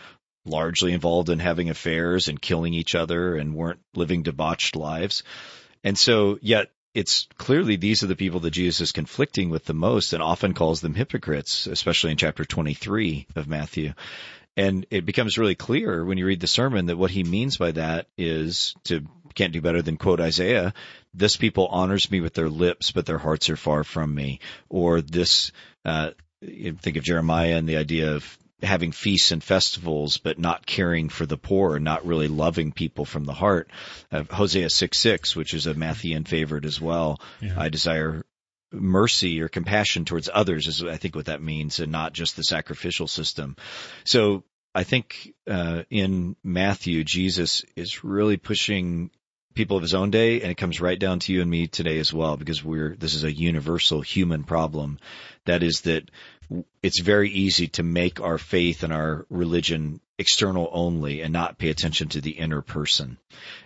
largely 0.45 0.93
involved 0.93 1.31
in 1.31 1.39
having 1.39 1.69
affairs 1.69 2.29
and 2.29 2.41
killing 2.41 2.75
each 2.75 2.95
other, 2.95 3.37
and 3.37 3.55
weren't 3.55 3.81
living 3.95 4.23
debauched 4.23 4.77
lives. 4.77 5.23
And 5.85 5.99
so, 5.99 6.39
yet 6.43 6.71
it's 6.95 7.29
clearly 7.37 7.77
these 7.77 8.03
are 8.03 8.09
the 8.09 8.17
people 8.17 8.41
that 8.41 8.51
Jesus 8.51 8.81
is 8.81 8.93
conflicting 8.93 9.51
with 9.51 9.65
the 9.65 9.75
most 9.75 10.13
and 10.13 10.23
often 10.23 10.55
calls 10.55 10.81
them 10.81 10.95
hypocrites, 10.95 11.67
especially 11.67 12.11
in 12.11 12.17
chapter 12.17 12.45
23 12.45 13.27
of 13.37 13.47
Matthew. 13.47 13.93
And 14.57 14.87
it 14.91 15.07
becomes 15.07 15.39
really 15.39 15.55
clear 15.55 16.05
when 16.05 16.19
you 16.19 16.27
read 16.27 16.41
the 16.41 16.49
sermon 16.49 16.87
that 16.87 16.97
what 16.97 17.13
he 17.13 17.23
means 17.23 17.57
by 17.59 17.71
that 17.73 18.09
is 18.17 18.75
to 18.85 19.07
can't 19.39 19.53
do 19.53 19.61
better 19.61 19.83
than 19.83 19.97
quote 19.97 20.21
Isaiah, 20.21 20.75
this 21.15 21.37
people 21.37 21.69
honors 21.69 22.11
me 22.11 22.21
with 22.21 22.35
their 22.35 22.49
lips, 22.49 22.91
but 22.91 23.07
their 23.07 23.19
hearts 23.19 23.49
are 23.51 23.57
far 23.57 23.85
from 23.85 24.15
me. 24.15 24.41
Or 24.69 25.01
this, 25.01 25.53
uh, 25.85 26.11
think 26.43 26.97
of 26.97 27.05
Jeremiah 27.05 27.57
and 27.57 27.69
the 27.69 27.77
idea 27.77 28.15
of 28.15 28.39
having 28.63 28.91
feasts 28.91 29.31
and 29.31 29.43
festivals, 29.43 30.19
but 30.19 30.39
not 30.39 30.67
caring 30.67 31.09
for 31.09 31.25
the 31.25 31.37
poor 31.37 31.77
and 31.77 31.85
not 31.85 32.05
really 32.05 32.27
loving 32.27 32.73
people 32.73 33.05
from 33.05 33.25
the 33.25 33.33
heart. 33.33 33.71
Uh, 34.11 34.25
Hosea 34.29 34.69
6 34.69 34.99
6, 34.99 35.37
which 35.37 35.55
is 35.55 35.69
a 35.69 35.75
Matthean 35.75 36.27
favorite 36.27 36.65
as 36.65 36.81
well. 36.81 37.21
Yeah. 37.41 37.55
I 37.57 37.69
desire 37.69 38.25
mercy 38.73 39.41
or 39.41 39.49
compassion 39.49 40.05
towards 40.05 40.29
others 40.33 40.67
is 40.67 40.83
I 40.83 40.97
think 40.97 41.15
what 41.15 41.27
that 41.27 41.41
means 41.41 41.81
and 41.81 41.91
not 41.91 42.13
just 42.13 42.37
the 42.37 42.43
sacrificial 42.43 43.07
system. 43.07 43.57
So 44.05 44.43
I 44.75 44.85
think 44.85 45.35
uh, 45.49 45.85
in 45.91 46.37
Matthew, 46.45 47.03
Jesus 47.05 47.65
is 47.77 48.05
really 48.05 48.37
pushing 48.37 49.11
people 49.59 49.77
of 49.77 49.83
his 49.83 49.93
own 49.93 50.13
day, 50.13 50.41
and 50.41 50.53
it 50.53 50.57
comes 50.57 50.81
right 50.81 51.01
down 51.01 51.19
to 51.19 51.33
you 51.33 51.43
and 51.43 51.51
me 51.51 51.67
today 51.67 51.99
as 51.99 52.15
well, 52.15 52.37
because 52.37 52.63
we're 52.63 52.95
this 52.95 53.15
is 53.15 53.25
a 53.25 53.33
universal 53.33 54.01
human 54.01 54.45
problem. 54.45 54.99
That 55.47 55.65
is 55.65 55.81
that 55.81 56.09
it's 56.81 57.01
very 57.01 57.29
easy 57.29 57.67
to 57.67 57.83
make 57.83 58.21
our 58.21 58.39
faith 58.39 58.85
and 58.85 58.93
our 58.93 59.27
religion 59.29 60.01
external 60.17 60.71
only 60.73 61.23
and 61.23 61.33
not 61.33 61.59
pay 61.59 61.71
attention 61.71 62.09
to 62.11 62.21
the 62.21 62.31
inner 62.31 62.63
person. 62.63 63.19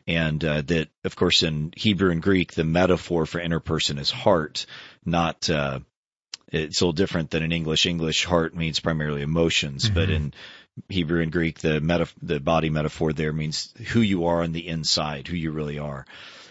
And 0.06 0.42
uh, 0.42 0.62
that, 0.62 0.88
of 1.04 1.14
course, 1.14 1.42
in 1.42 1.74
Hebrew 1.76 2.10
and 2.10 2.22
Greek, 2.22 2.54
the 2.54 2.64
metaphor 2.64 3.26
for 3.26 3.38
inner 3.38 3.60
person 3.60 3.98
is 3.98 4.10
heart, 4.10 4.64
not. 5.04 5.50
Uh, 5.50 5.80
it's 6.48 6.80
a 6.80 6.84
little 6.84 6.92
different 6.92 7.30
than 7.30 7.42
in 7.42 7.52
English. 7.52 7.86
English 7.86 8.24
heart 8.24 8.54
means 8.54 8.80
primarily 8.80 9.22
emotions, 9.22 9.84
mm-hmm. 9.84 9.94
but 9.94 10.10
in 10.10 10.34
Hebrew 10.88 11.22
and 11.22 11.32
Greek, 11.32 11.58
the 11.58 11.80
meta, 11.80 12.08
the 12.22 12.40
body 12.40 12.70
metaphor 12.70 13.12
there 13.12 13.32
means 13.32 13.72
who 13.88 14.00
you 14.00 14.26
are 14.26 14.42
on 14.42 14.52
the 14.52 14.66
inside, 14.66 15.28
who 15.28 15.36
you 15.36 15.50
really 15.50 15.78
are. 15.78 16.06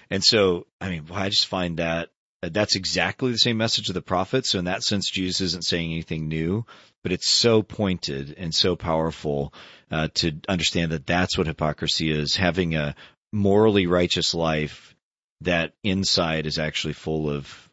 And 0.10 0.24
so, 0.24 0.68
I 0.80 0.90
mean, 0.90 1.06
I 1.12 1.30
just 1.30 1.48
find 1.48 1.78
that 1.78 2.10
that's 2.42 2.76
exactly 2.76 3.32
the 3.32 3.38
same 3.38 3.58
message 3.58 3.90
of 3.90 3.94
the 3.94 4.02
prophet. 4.02 4.46
So 4.46 4.60
in 4.60 4.66
that 4.66 4.84
sense, 4.84 5.10
Jesus 5.10 5.42
isn't 5.42 5.64
saying 5.64 5.92
anything 5.92 6.28
new, 6.28 6.66
but 7.04 7.12
it's 7.12 7.28
so 7.28 7.62
pointed 7.62 8.36
and 8.38 8.54
so 8.54 8.76
powerful 8.76 9.54
uh, 9.92 10.08
to 10.16 10.34
understand 10.50 10.92
that 10.92 11.06
that's 11.06 11.38
what 11.38 11.48
hypocrisy 11.48 12.12
is: 12.12 12.36
having 12.36 12.76
a 12.76 12.96
morally 13.32 13.88
righteous 13.88 14.34
life 14.34 14.96
that 15.42 15.74
inside 15.84 16.46
is 16.46 16.60
actually 16.60 16.94
full 16.94 17.30
of 17.30 17.70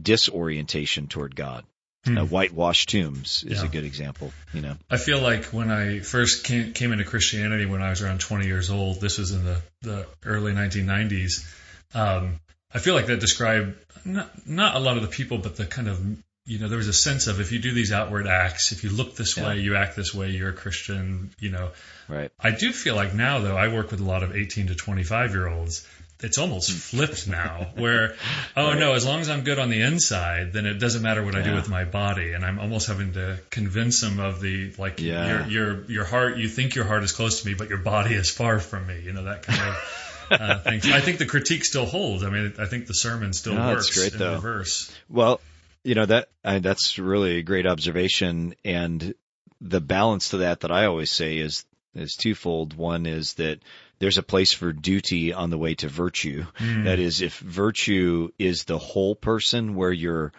disorientation 0.00 1.08
toward 1.08 1.34
God. 1.34 1.64
Hmm. 2.04 2.18
Uh, 2.18 2.24
whitewashed 2.24 2.90
tombs 2.90 3.44
is 3.46 3.60
yeah. 3.60 3.64
a 3.64 3.68
good 3.68 3.84
example. 3.84 4.30
You 4.52 4.60
know, 4.60 4.76
I 4.90 4.98
feel 4.98 5.20
like 5.20 5.46
when 5.46 5.70
I 5.70 6.00
first 6.00 6.44
came, 6.44 6.72
came 6.72 6.92
into 6.92 7.04
Christianity 7.04 7.64
when 7.64 7.80
I 7.80 7.90
was 7.90 8.02
around 8.02 8.20
20 8.20 8.46
years 8.46 8.70
old, 8.70 9.00
this 9.00 9.16
was 9.18 9.30
in 9.30 9.44
the, 9.44 9.62
the 9.80 10.06
early 10.24 10.52
1990s. 10.52 11.46
Um, 11.94 12.40
I 12.72 12.78
feel 12.78 12.94
like 12.94 13.06
that 13.06 13.20
described 13.20 13.74
not, 14.04 14.46
not 14.46 14.76
a 14.76 14.80
lot 14.80 14.96
of 14.96 15.02
the 15.02 15.08
people, 15.08 15.38
but 15.38 15.56
the 15.56 15.64
kind 15.64 15.88
of 15.88 15.98
you 16.46 16.58
know 16.58 16.68
there 16.68 16.76
was 16.76 16.88
a 16.88 16.92
sense 16.92 17.26
of 17.26 17.40
if 17.40 17.52
you 17.52 17.58
do 17.58 17.72
these 17.72 17.92
outward 17.92 18.26
acts, 18.26 18.72
if 18.72 18.84
you 18.84 18.90
look 18.90 19.16
this 19.16 19.36
yeah. 19.36 19.48
way, 19.48 19.60
you 19.60 19.76
act 19.76 19.96
this 19.96 20.14
way, 20.14 20.30
you're 20.30 20.50
a 20.50 20.54
Christian. 20.54 21.30
You 21.38 21.50
know, 21.50 21.70
right. 22.08 22.30
I 22.38 22.50
do 22.50 22.72
feel 22.72 22.96
like 22.96 23.14
now 23.14 23.38
though 23.38 23.56
I 23.56 23.68
work 23.68 23.90
with 23.90 24.00
a 24.00 24.04
lot 24.04 24.22
of 24.22 24.36
18 24.36 24.66
to 24.66 24.74
25 24.74 25.30
year 25.30 25.48
olds 25.48 25.86
it's 26.20 26.38
almost 26.38 26.70
hmm. 26.70 26.76
flipped 26.76 27.28
now 27.28 27.70
where 27.76 28.14
oh 28.56 28.68
right. 28.68 28.78
no 28.78 28.94
as 28.94 29.04
long 29.04 29.20
as 29.20 29.28
i'm 29.28 29.42
good 29.42 29.58
on 29.58 29.68
the 29.68 29.80
inside 29.80 30.52
then 30.52 30.66
it 30.66 30.74
doesn't 30.74 31.02
matter 31.02 31.24
what 31.24 31.34
yeah. 31.34 31.40
i 31.40 31.42
do 31.42 31.54
with 31.54 31.68
my 31.68 31.84
body 31.84 32.32
and 32.32 32.44
i'm 32.44 32.58
almost 32.58 32.88
having 32.88 33.12
to 33.12 33.38
convince 33.50 34.00
them 34.00 34.18
of 34.20 34.40
the 34.40 34.72
like 34.78 35.00
yeah. 35.00 35.46
your 35.46 35.48
your 35.48 35.84
your 35.90 36.04
heart 36.04 36.36
you 36.36 36.48
think 36.48 36.74
your 36.74 36.84
heart 36.84 37.02
is 37.02 37.12
close 37.12 37.42
to 37.42 37.48
me 37.48 37.54
but 37.54 37.68
your 37.68 37.78
body 37.78 38.14
is 38.14 38.30
far 38.30 38.58
from 38.58 38.86
me 38.86 39.00
you 39.00 39.12
know 39.12 39.24
that 39.24 39.42
kind 39.42 39.60
of 39.60 40.30
uh, 40.30 40.58
thing 40.62 40.80
i 40.92 41.00
think 41.00 41.18
the 41.18 41.26
critique 41.26 41.64
still 41.64 41.86
holds 41.86 42.22
i 42.22 42.30
mean 42.30 42.54
i 42.58 42.66
think 42.66 42.86
the 42.86 42.94
sermon 42.94 43.32
still 43.32 43.54
no, 43.54 43.68
works 43.68 43.96
great, 43.96 44.12
in 44.12 44.18
though. 44.18 44.34
reverse 44.34 44.94
well 45.08 45.40
you 45.82 45.94
know 45.94 46.06
that 46.06 46.28
I, 46.44 46.60
that's 46.60 46.98
really 46.98 47.38
a 47.38 47.42
great 47.42 47.66
observation 47.66 48.54
and 48.64 49.14
the 49.60 49.80
balance 49.80 50.30
to 50.30 50.38
that 50.38 50.60
that 50.60 50.70
i 50.70 50.86
always 50.86 51.10
say 51.10 51.38
is 51.38 51.64
is 51.94 52.16
twofold 52.16 52.74
one 52.74 53.06
is 53.06 53.34
that 53.34 53.60
there's 53.98 54.18
a 54.18 54.22
place 54.22 54.52
for 54.52 54.72
duty 54.72 55.32
on 55.32 55.50
the 55.50 55.58
way 55.58 55.74
to 55.76 55.88
virtue. 55.88 56.44
Mm. 56.58 56.84
That 56.84 56.98
is, 56.98 57.20
if 57.20 57.38
virtue 57.38 58.30
is 58.38 58.64
the 58.64 58.78
whole 58.78 59.14
person 59.14 59.74
where 59.74 59.92
your 59.92 60.32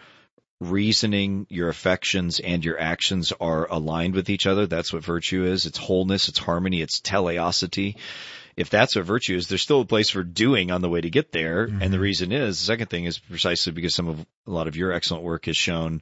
reasoning, 0.60 1.46
your 1.50 1.68
affections, 1.68 2.40
and 2.40 2.64
your 2.64 2.78
actions 2.78 3.32
are 3.40 3.70
aligned 3.70 4.14
with 4.14 4.30
each 4.30 4.46
other, 4.46 4.66
that's 4.66 4.92
what 4.92 5.04
virtue 5.04 5.44
is. 5.44 5.66
It's 5.66 5.78
wholeness, 5.78 6.28
it's 6.28 6.38
harmony, 6.38 6.80
it's 6.80 7.00
teleosity. 7.00 7.96
If 8.56 8.70
that's 8.70 8.96
what 8.96 9.04
virtue 9.04 9.36
is, 9.36 9.48
there's 9.48 9.62
still 9.62 9.82
a 9.82 9.86
place 9.86 10.08
for 10.08 10.24
doing 10.24 10.70
on 10.70 10.80
the 10.80 10.88
way 10.88 11.02
to 11.02 11.10
get 11.10 11.30
there. 11.30 11.66
Mm-hmm. 11.66 11.82
And 11.82 11.92
the 11.92 12.00
reason 12.00 12.32
is, 12.32 12.58
the 12.58 12.64
second 12.64 12.88
thing 12.88 13.04
is 13.04 13.18
precisely 13.18 13.72
because 13.72 13.94
some 13.94 14.08
of, 14.08 14.20
a 14.20 14.50
lot 14.50 14.66
of 14.66 14.76
your 14.76 14.92
excellent 14.92 15.24
work 15.24 15.44
has 15.44 15.56
shown 15.56 16.00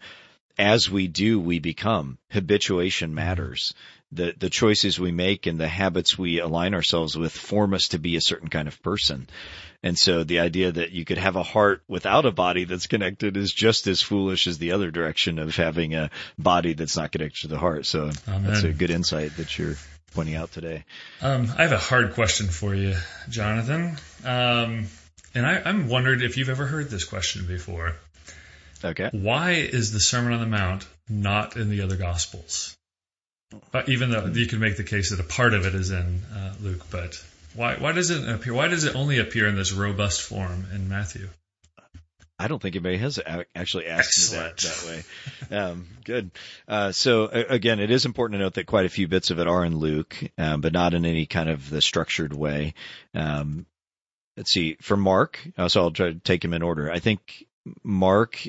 as 0.56 0.88
we 0.88 1.08
do, 1.08 1.40
we 1.40 1.58
become. 1.58 2.18
Habituation 2.30 3.12
matters 3.12 3.74
the 4.14 4.34
the 4.38 4.50
choices 4.50 4.98
we 4.98 5.12
make 5.12 5.46
and 5.46 5.58
the 5.58 5.68
habits 5.68 6.18
we 6.18 6.40
align 6.40 6.74
ourselves 6.74 7.16
with 7.16 7.32
form 7.32 7.74
us 7.74 7.88
to 7.88 7.98
be 7.98 8.16
a 8.16 8.20
certain 8.20 8.48
kind 8.48 8.68
of 8.68 8.82
person. 8.82 9.26
And 9.82 9.98
so 9.98 10.24
the 10.24 10.40
idea 10.40 10.72
that 10.72 10.92
you 10.92 11.04
could 11.04 11.18
have 11.18 11.36
a 11.36 11.42
heart 11.42 11.82
without 11.86 12.24
a 12.24 12.32
body 12.32 12.64
that's 12.64 12.86
connected 12.86 13.36
is 13.36 13.52
just 13.52 13.86
as 13.86 14.00
foolish 14.00 14.46
as 14.46 14.56
the 14.56 14.72
other 14.72 14.90
direction 14.90 15.38
of 15.38 15.54
having 15.54 15.94
a 15.94 16.10
body 16.38 16.72
that's 16.72 16.96
not 16.96 17.12
connected 17.12 17.42
to 17.42 17.48
the 17.48 17.58
heart. 17.58 17.84
So 17.84 18.10
Amen. 18.26 18.44
that's 18.44 18.62
a 18.62 18.72
good 18.72 18.90
insight 18.90 19.36
that 19.36 19.58
you're 19.58 19.74
pointing 20.14 20.36
out 20.36 20.52
today. 20.52 20.84
Um, 21.20 21.52
I 21.58 21.62
have 21.62 21.72
a 21.72 21.78
hard 21.78 22.14
question 22.14 22.46
for 22.46 22.74
you, 22.74 22.96
Jonathan. 23.28 23.96
Um, 24.24 24.86
and 25.34 25.44
I, 25.44 25.60
I'm 25.64 25.88
wondered 25.88 26.22
if 26.22 26.38
you've 26.38 26.48
ever 26.48 26.64
heard 26.64 26.88
this 26.88 27.04
question 27.04 27.46
before. 27.46 27.94
Okay. 28.82 29.10
Why 29.12 29.52
is 29.52 29.92
the 29.92 30.00
Sermon 30.00 30.32
on 30.32 30.40
the 30.40 30.46
Mount 30.46 30.86
not 31.08 31.56
in 31.56 31.68
the 31.68 31.82
other 31.82 31.96
Gospels? 31.96 32.76
But 33.70 33.88
even 33.88 34.10
though 34.10 34.26
you 34.26 34.46
can 34.46 34.60
make 34.60 34.76
the 34.76 34.84
case 34.84 35.10
that 35.10 35.20
a 35.20 35.24
part 35.24 35.54
of 35.54 35.66
it 35.66 35.74
is 35.74 35.90
in 35.90 36.22
uh, 36.34 36.54
Luke, 36.60 36.84
but 36.90 37.22
why 37.54 37.76
why 37.76 37.92
does 37.92 38.10
it 38.10 38.28
appear? 38.28 38.54
Why 38.54 38.68
does 38.68 38.84
it 38.84 38.96
only 38.96 39.18
appear 39.18 39.46
in 39.46 39.56
this 39.56 39.72
robust 39.72 40.22
form 40.22 40.66
in 40.72 40.88
Matthew? 40.88 41.28
I 42.36 42.48
don't 42.48 42.60
think 42.60 42.74
anybody 42.74 42.96
has 42.96 43.20
actually 43.54 43.86
asked 43.86 44.32
that 44.32 44.56
that 44.56 44.84
way. 44.86 45.56
Um, 45.56 45.86
good. 46.04 46.32
Uh, 46.66 46.90
so 46.90 47.28
again, 47.28 47.78
it 47.78 47.92
is 47.92 48.06
important 48.06 48.38
to 48.38 48.44
note 48.44 48.54
that 48.54 48.66
quite 48.66 48.86
a 48.86 48.90
few 48.90 49.06
bits 49.06 49.30
of 49.30 49.38
it 49.38 49.46
are 49.46 49.64
in 49.64 49.78
Luke, 49.78 50.16
um, 50.36 50.60
but 50.60 50.72
not 50.72 50.94
in 50.94 51.06
any 51.06 51.26
kind 51.26 51.48
of 51.48 51.70
the 51.70 51.80
structured 51.80 52.34
way. 52.34 52.74
Um, 53.14 53.66
let's 54.36 54.50
see. 54.50 54.76
For 54.82 54.96
Mark, 54.96 55.38
uh, 55.56 55.68
so 55.68 55.82
I'll 55.82 55.90
try 55.92 56.08
to 56.08 56.18
take 56.18 56.44
him 56.44 56.54
in 56.54 56.62
order. 56.62 56.90
I 56.90 56.98
think 56.98 57.46
Mark 57.84 58.44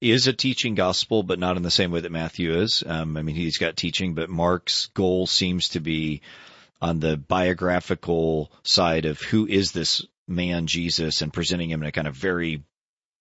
is 0.00 0.26
a 0.26 0.32
teaching 0.32 0.74
gospel, 0.74 1.22
but 1.22 1.38
not 1.38 1.56
in 1.56 1.62
the 1.62 1.70
same 1.70 1.90
way 1.90 2.00
that 2.00 2.12
Matthew 2.12 2.58
is. 2.58 2.82
Um, 2.86 3.16
I 3.16 3.22
mean, 3.22 3.36
he's 3.36 3.58
got 3.58 3.76
teaching, 3.76 4.14
but 4.14 4.28
Mark's 4.28 4.86
goal 4.86 5.26
seems 5.26 5.70
to 5.70 5.80
be 5.80 6.22
on 6.80 7.00
the 7.00 7.16
biographical 7.16 8.52
side 8.62 9.06
of 9.06 9.20
who 9.20 9.46
is 9.46 9.72
this 9.72 10.04
man 10.28 10.66
Jesus 10.66 11.22
and 11.22 11.32
presenting 11.32 11.70
him 11.70 11.82
in 11.82 11.88
a 11.88 11.92
kind 11.92 12.06
of 12.06 12.14
very 12.14 12.62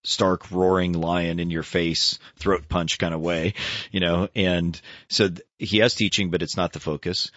stark 0.04 0.52
roaring 0.52 0.94
lion 0.94 1.40
in 1.40 1.50
your 1.50 1.64
face 1.64 2.20
throat 2.38 2.68
punch 2.68 2.98
kind 2.98 3.14
of 3.14 3.22
way, 3.22 3.54
you 3.92 4.00
know, 4.00 4.28
and 4.36 4.80
so 5.08 5.30
th- 5.30 5.42
he 5.58 5.78
has 5.78 5.96
teaching, 5.96 6.30
but 6.30 6.42
it's 6.42 6.58
not 6.58 6.74
the 6.74 6.80
focus. 6.80 7.32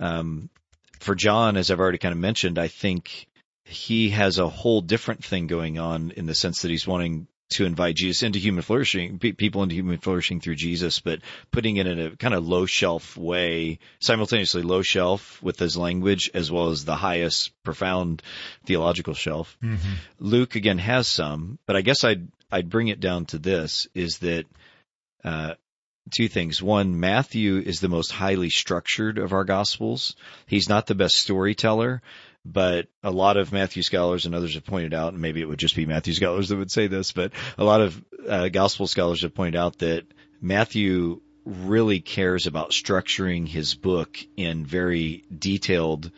Um, 0.00 0.50
for 0.98 1.14
John, 1.14 1.56
as 1.56 1.70
I've 1.70 1.80
already 1.80 1.98
kind 1.98 2.12
of 2.12 2.18
mentioned, 2.18 2.58
I 2.58 2.68
think 2.68 3.28
he 3.64 4.10
has 4.10 4.38
a 4.38 4.48
whole 4.48 4.80
different 4.80 5.24
thing 5.24 5.46
going 5.46 5.78
on 5.78 6.10
in 6.12 6.26
the 6.26 6.34
sense 6.34 6.62
that 6.62 6.70
he's 6.70 6.86
wanting 6.86 7.28
to 7.50 7.64
invite 7.64 7.96
Jesus 7.96 8.22
into 8.22 8.38
human 8.38 8.62
flourishing, 8.62 9.18
people 9.18 9.62
into 9.62 9.74
human 9.74 9.98
flourishing 9.98 10.40
through 10.40 10.56
Jesus, 10.56 11.00
but 11.00 11.20
putting 11.50 11.76
it 11.76 11.86
in 11.86 11.98
a 11.98 12.16
kind 12.16 12.34
of 12.34 12.46
low 12.46 12.66
shelf 12.66 13.16
way, 13.16 13.78
simultaneously 14.00 14.62
low 14.62 14.82
shelf 14.82 15.42
with 15.42 15.58
his 15.58 15.76
language 15.76 16.30
as 16.34 16.50
well 16.50 16.68
as 16.68 16.84
the 16.84 16.96
highest 16.96 17.52
profound 17.62 18.22
theological 18.66 19.14
shelf. 19.14 19.56
Mm-hmm. 19.62 19.94
Luke 20.18 20.56
again 20.56 20.78
has 20.78 21.08
some, 21.08 21.58
but 21.66 21.76
I 21.76 21.80
guess 21.80 22.04
I'd, 22.04 22.28
I'd 22.50 22.70
bring 22.70 22.88
it 22.88 23.00
down 23.00 23.24
to 23.26 23.38
this 23.38 23.88
is 23.94 24.18
that, 24.18 24.44
uh, 25.24 25.54
two 26.10 26.28
things. 26.28 26.62
One, 26.62 27.00
Matthew 27.00 27.58
is 27.58 27.80
the 27.80 27.88
most 27.88 28.12
highly 28.12 28.50
structured 28.50 29.18
of 29.18 29.32
our 29.32 29.44
gospels. 29.44 30.16
He's 30.46 30.68
not 30.68 30.86
the 30.86 30.94
best 30.94 31.16
storyteller, 31.16 32.02
but 32.52 32.88
a 33.02 33.10
lot 33.10 33.36
of 33.36 33.52
Matthew 33.52 33.82
scholars 33.82 34.26
and 34.26 34.34
others 34.34 34.54
have 34.54 34.64
pointed 34.64 34.94
out, 34.94 35.12
and 35.12 35.22
maybe 35.22 35.40
it 35.40 35.48
would 35.48 35.58
just 35.58 35.76
be 35.76 35.86
Matthew 35.86 36.14
scholars 36.14 36.48
that 36.48 36.56
would 36.56 36.70
say 36.70 36.86
this, 36.86 37.12
but 37.12 37.32
a 37.56 37.64
lot 37.64 37.80
of 37.80 38.04
uh, 38.28 38.48
gospel 38.48 38.86
scholars 38.86 39.22
have 39.22 39.34
pointed 39.34 39.56
out 39.56 39.78
that 39.78 40.04
Matthew 40.40 41.20
really 41.44 42.00
cares 42.00 42.46
about 42.46 42.70
structuring 42.70 43.46
his 43.46 43.74
book 43.74 44.18
in 44.36 44.64
very 44.64 45.24
detailed 45.36 46.10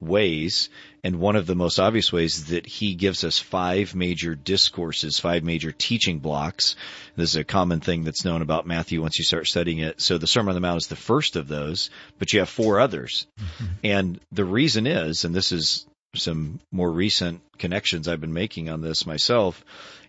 ways. 0.00 0.68
And 1.04 1.20
one 1.20 1.36
of 1.36 1.46
the 1.46 1.54
most 1.54 1.78
obvious 1.78 2.10
ways 2.10 2.38
is 2.38 2.46
that 2.46 2.66
he 2.66 2.94
gives 2.94 3.24
us 3.24 3.38
five 3.38 3.94
major 3.94 4.34
discourses, 4.34 5.18
five 5.18 5.44
major 5.44 5.70
teaching 5.70 6.18
blocks. 6.18 6.76
This 7.14 7.30
is 7.30 7.36
a 7.36 7.44
common 7.44 7.80
thing 7.80 8.04
that's 8.04 8.24
known 8.24 8.40
about 8.40 8.66
Matthew 8.66 9.02
once 9.02 9.18
you 9.18 9.24
start 9.24 9.46
studying 9.46 9.80
it. 9.80 10.00
So 10.00 10.16
the 10.16 10.26
Sermon 10.26 10.48
on 10.48 10.54
the 10.54 10.66
Mount 10.66 10.78
is 10.78 10.86
the 10.86 10.96
first 10.96 11.36
of 11.36 11.46
those, 11.46 11.90
but 12.18 12.32
you 12.32 12.38
have 12.38 12.48
four 12.48 12.80
others. 12.80 13.26
Mm-hmm. 13.38 13.64
And 13.84 14.20
the 14.32 14.46
reason 14.46 14.86
is, 14.86 15.26
and 15.26 15.34
this 15.34 15.52
is 15.52 15.86
some 16.14 16.58
more 16.72 16.90
recent 16.90 17.42
connections 17.58 18.08
I've 18.08 18.22
been 18.22 18.32
making 18.32 18.70
on 18.70 18.80
this 18.80 19.04
myself, 19.04 19.62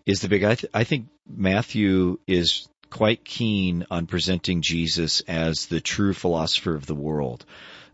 is 0.05 0.21
the 0.21 0.29
big, 0.29 0.45
I, 0.45 0.55
th- 0.55 0.71
I 0.73 0.85
think 0.85 1.07
Matthew 1.27 2.19
is 2.25 2.69
quite 2.89 3.25
keen 3.25 3.85
on 3.91 4.05
presenting 4.05 4.61
Jesus 4.61 5.19
as 5.27 5.65
the 5.65 5.81
true 5.81 6.13
philosopher 6.13 6.73
of 6.73 6.85
the 6.85 6.95
world. 6.95 7.45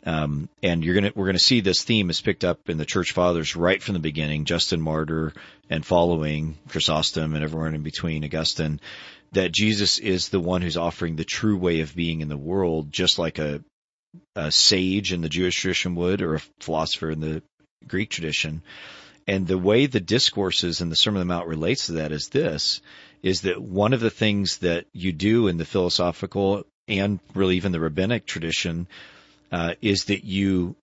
Um, 0.05 0.49
and 0.63 0.83
you're 0.83 0.95
gonna, 0.95 1.11
we're 1.15 1.27
gonna 1.27 1.39
see 1.39 1.61
this 1.61 1.83
theme 1.83 2.09
is 2.09 2.21
picked 2.21 2.43
up 2.43 2.69
in 2.69 2.77
the 2.77 2.85
church 2.85 3.11
fathers 3.11 3.55
right 3.55 3.81
from 3.81 3.93
the 3.93 3.99
beginning, 3.99 4.45
Justin 4.45 4.81
Martyr 4.81 5.33
and 5.69 5.85
following 5.85 6.57
Chrysostom 6.69 7.35
and 7.35 7.43
everyone 7.43 7.75
in 7.75 7.83
between, 7.83 8.25
Augustine, 8.25 8.79
that 9.33 9.51
Jesus 9.51 9.99
is 9.99 10.29
the 10.29 10.39
one 10.39 10.61
who's 10.61 10.77
offering 10.77 11.15
the 11.15 11.23
true 11.23 11.57
way 11.57 11.81
of 11.81 11.95
being 11.95 12.21
in 12.21 12.29
the 12.29 12.37
world, 12.37 12.91
just 12.91 13.19
like 13.19 13.37
a, 13.37 13.63
a 14.35 14.51
sage 14.51 15.13
in 15.13 15.21
the 15.21 15.29
Jewish 15.29 15.59
tradition 15.59 15.95
would 15.95 16.21
or 16.21 16.35
a 16.35 16.41
philosopher 16.59 17.11
in 17.11 17.19
the 17.19 17.43
Greek 17.87 18.09
tradition. 18.09 18.63
And 19.27 19.47
the 19.47 19.57
way 19.57 19.85
the 19.85 19.99
discourses 19.99 20.81
and 20.81 20.91
the 20.91 20.95
Sermon 20.95 21.21
on 21.21 21.27
the 21.27 21.33
Mount 21.33 21.47
relates 21.47 21.85
to 21.85 21.93
that 21.93 22.11
is 22.11 22.29
this, 22.29 22.81
is 23.21 23.41
that 23.41 23.61
one 23.61 23.93
of 23.93 23.99
the 23.99 24.09
things 24.09 24.57
that 24.57 24.85
you 24.93 25.11
do 25.11 25.47
in 25.47 25.57
the 25.57 25.65
philosophical 25.65 26.65
and 26.87 27.19
really 27.35 27.57
even 27.57 27.71
the 27.71 27.79
rabbinic 27.79 28.25
tradition 28.25 28.87
uh, 29.51 29.73
is 29.81 30.05
that 30.05 30.23
you 30.23 30.75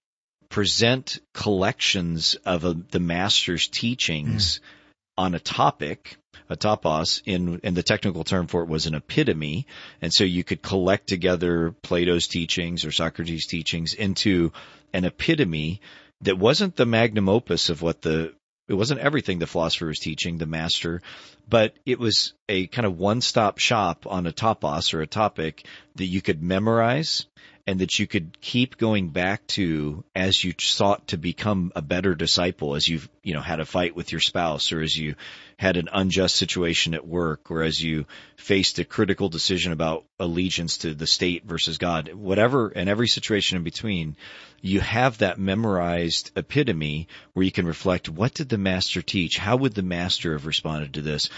present 0.48 1.18
collections 1.34 2.36
of 2.44 2.64
a, 2.64 2.74
the 2.74 3.00
master's 3.00 3.68
teachings 3.68 4.58
mm. 4.58 5.22
on 5.22 5.34
a 5.34 5.40
topic, 5.40 6.16
a 6.48 6.56
topos, 6.56 7.22
in, 7.26 7.60
and 7.64 7.76
the 7.76 7.82
technical 7.82 8.24
term 8.24 8.46
for 8.46 8.62
it 8.62 8.68
was 8.68 8.86
an 8.86 8.94
epitome. 8.94 9.66
And 10.00 10.12
so 10.12 10.24
you 10.24 10.44
could 10.44 10.62
collect 10.62 11.08
together 11.08 11.74
Plato's 11.82 12.26
teachings 12.26 12.84
or 12.84 12.92
Socrates' 12.92 13.46
teachings 13.46 13.94
into 13.94 14.52
an 14.92 15.04
epitome 15.04 15.80
that 16.22 16.38
wasn't 16.38 16.76
the 16.76 16.86
magnum 16.86 17.28
opus 17.28 17.68
of 17.68 17.82
what 17.82 18.02
the 18.02 18.34
it 18.68 18.74
wasn't 18.74 19.00
everything 19.00 19.38
the 19.38 19.46
philosopher 19.46 19.86
was 19.86 19.98
teaching, 19.98 20.36
the 20.36 20.44
master, 20.44 21.00
but 21.48 21.74
it 21.86 21.98
was 21.98 22.34
a 22.50 22.66
kind 22.66 22.84
of 22.84 22.98
one-stop 22.98 23.56
shop 23.56 24.06
on 24.06 24.26
a 24.26 24.32
topos 24.32 24.92
or 24.92 25.00
a 25.00 25.06
topic 25.06 25.64
that 25.94 26.04
you 26.04 26.20
could 26.20 26.42
memorize 26.42 27.24
and 27.68 27.80
that 27.80 27.98
you 27.98 28.06
could 28.06 28.40
keep 28.40 28.78
going 28.78 29.10
back 29.10 29.46
to 29.46 30.02
as 30.14 30.42
you 30.42 30.54
sought 30.58 31.08
to 31.08 31.18
become 31.18 31.70
a 31.76 31.82
better 31.82 32.14
disciple, 32.14 32.74
as 32.74 32.88
you've, 32.88 33.10
you 33.22 33.34
know, 33.34 33.42
had 33.42 33.60
a 33.60 33.66
fight 33.66 33.94
with 33.94 34.10
your 34.10 34.22
spouse 34.22 34.72
or 34.72 34.80
as 34.80 34.96
you 34.96 35.16
had 35.58 35.76
an 35.76 35.86
unjust 35.92 36.36
situation 36.36 36.94
at 36.94 37.06
work 37.06 37.50
or 37.50 37.62
as 37.62 37.84
you 37.84 38.06
faced 38.38 38.78
a 38.78 38.86
critical 38.86 39.28
decision 39.28 39.72
about 39.72 40.06
allegiance 40.18 40.78
to 40.78 40.94
the 40.94 41.06
state 41.06 41.44
versus 41.44 41.76
God, 41.76 42.10
whatever, 42.14 42.68
and 42.68 42.88
every 42.88 43.06
situation 43.06 43.58
in 43.58 43.64
between, 43.64 44.16
you 44.62 44.80
have 44.80 45.18
that 45.18 45.38
memorized 45.38 46.30
epitome 46.36 47.06
where 47.34 47.44
you 47.44 47.52
can 47.52 47.66
reflect, 47.66 48.08
what 48.08 48.32
did 48.32 48.48
the 48.48 48.56
master 48.56 49.02
teach? 49.02 49.36
How 49.36 49.58
would 49.58 49.74
the 49.74 49.82
master 49.82 50.32
have 50.32 50.46
responded 50.46 50.94
to 50.94 51.02
this? 51.02 51.28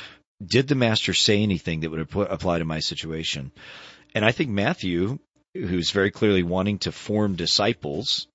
Did 0.40 0.68
the 0.68 0.76
master 0.76 1.12
say 1.12 1.42
anything 1.42 1.80
that 1.80 1.90
would 1.90 2.14
apply 2.14 2.60
to 2.60 2.64
my 2.64 2.78
situation? 2.78 3.50
And 4.14 4.24
I 4.24 4.30
think 4.30 4.50
Matthew 4.50 5.18
who's 5.54 5.90
very 5.90 6.10
clearly 6.10 6.42
wanting 6.42 6.78
to 6.80 6.92
form 6.92 7.36
disciples, 7.36 8.26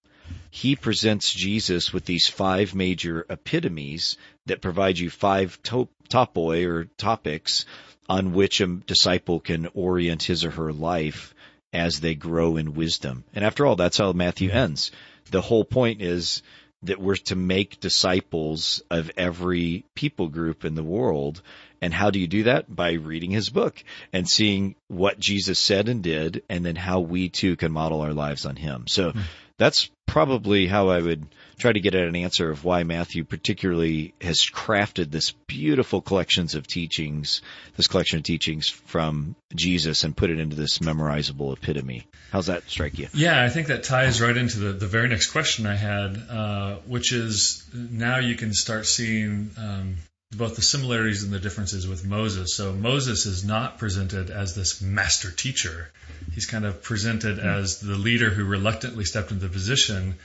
he 0.49 0.75
presents 0.75 1.33
Jesus 1.33 1.93
with 1.93 2.05
these 2.05 2.27
five 2.27 2.73
major 2.73 3.25
epitomes 3.29 4.17
that 4.45 4.61
provide 4.61 4.97
you 4.97 5.09
five 5.09 5.61
top, 5.63 5.89
topoi 6.09 6.65
or 6.67 6.85
topics 6.97 7.65
on 8.07 8.33
which 8.33 8.61
a 8.61 8.67
disciple 8.67 9.39
can 9.39 9.67
orient 9.73 10.23
his 10.23 10.43
or 10.43 10.51
her 10.51 10.71
life 10.71 11.33
as 11.73 11.99
they 11.99 12.15
grow 12.15 12.57
in 12.57 12.73
wisdom. 12.73 13.23
And 13.33 13.43
after 13.43 13.65
all, 13.65 13.75
that's 13.75 13.97
how 13.97 14.13
Matthew 14.13 14.49
ends. 14.49 14.91
The 15.31 15.41
whole 15.41 15.65
point 15.65 16.01
is 16.01 16.41
that 16.85 16.99
we're 16.99 17.15
to 17.15 17.35
make 17.35 17.79
disciples 17.79 18.81
of 18.89 19.11
every 19.17 19.85
people 19.95 20.29
group 20.29 20.65
in 20.65 20.75
the 20.75 20.83
world 20.83 21.41
and 21.85 21.93
how 21.93 22.09
do 22.09 22.19
you 22.19 22.25
do 22.25 22.43
that? 22.43 22.73
By 22.73 22.93
reading 22.93 23.29
his 23.29 23.49
book 23.49 23.83
and 24.11 24.27
seeing 24.27 24.75
what 24.87 25.19
Jesus 25.19 25.59
said 25.59 25.87
and 25.87 26.01
did, 26.01 26.41
and 26.49 26.65
then 26.65 26.75
how 26.75 27.01
we 27.01 27.29
too 27.29 27.55
can 27.55 27.71
model 27.71 28.01
our 28.01 28.13
lives 28.13 28.45
on 28.47 28.55
him. 28.55 28.87
So 28.87 29.11
mm. 29.11 29.21
that's 29.57 29.89
probably 30.07 30.65
how 30.65 30.89
I 30.89 30.99
would 30.99 31.27
try 31.57 31.73
to 31.73 31.79
get 31.79 31.95
at 31.95 32.07
an 32.07 32.15
answer 32.15 32.49
of 32.49 32.63
why 32.63 32.83
Matthew 32.83 33.23
particularly 33.23 34.13
has 34.21 34.39
crafted 34.39 35.11
this 35.11 35.31
beautiful 35.31 36.01
collections 36.01 36.55
of 36.55 36.67
teachings, 36.67 37.41
this 37.77 37.87
collection 37.87 38.17
of 38.17 38.23
teachings 38.23 38.67
from 38.67 39.35
Jesus 39.55 40.03
and 40.03 40.15
put 40.15 40.29
it 40.29 40.39
into 40.39 40.55
this 40.55 40.79
memorizable 40.79 41.53
epitome. 41.53 42.07
How's 42.31 42.47
that 42.47 42.69
strike 42.69 42.97
you? 42.97 43.07
Yeah, 43.13 43.41
I 43.41 43.49
think 43.49 43.67
that 43.67 43.83
ties 43.83 44.21
right 44.21 44.35
into 44.35 44.59
the, 44.59 44.73
the 44.73 44.87
very 44.87 45.07
next 45.07 45.31
question 45.31 45.65
I 45.65 45.75
had, 45.75 46.21
uh, 46.29 46.75
which 46.85 47.13
is 47.13 47.63
now 47.73 48.19
you 48.19 48.35
can 48.35 48.53
start 48.53 48.85
seeing 48.85 49.51
um, 49.57 49.95
both 50.35 50.55
the 50.55 50.61
similarities 50.61 51.23
and 51.23 51.31
the 51.31 51.39
differences 51.39 51.87
with 51.87 52.05
Moses. 52.05 52.55
So 52.55 52.73
Moses 52.73 53.25
is 53.25 53.45
not 53.45 53.77
presented 53.77 54.29
as 54.29 54.55
this 54.55 54.81
master 54.81 55.31
teacher. 55.31 55.91
He's 56.33 56.45
kind 56.45 56.65
of 56.65 56.83
presented 56.83 57.37
mm-hmm. 57.37 57.47
as 57.47 57.79
the 57.79 57.95
leader 57.95 58.29
who 58.29 58.43
reluctantly 58.43 59.05
stepped 59.05 59.31
into 59.31 59.47
the 59.47 59.53
position 59.53 60.15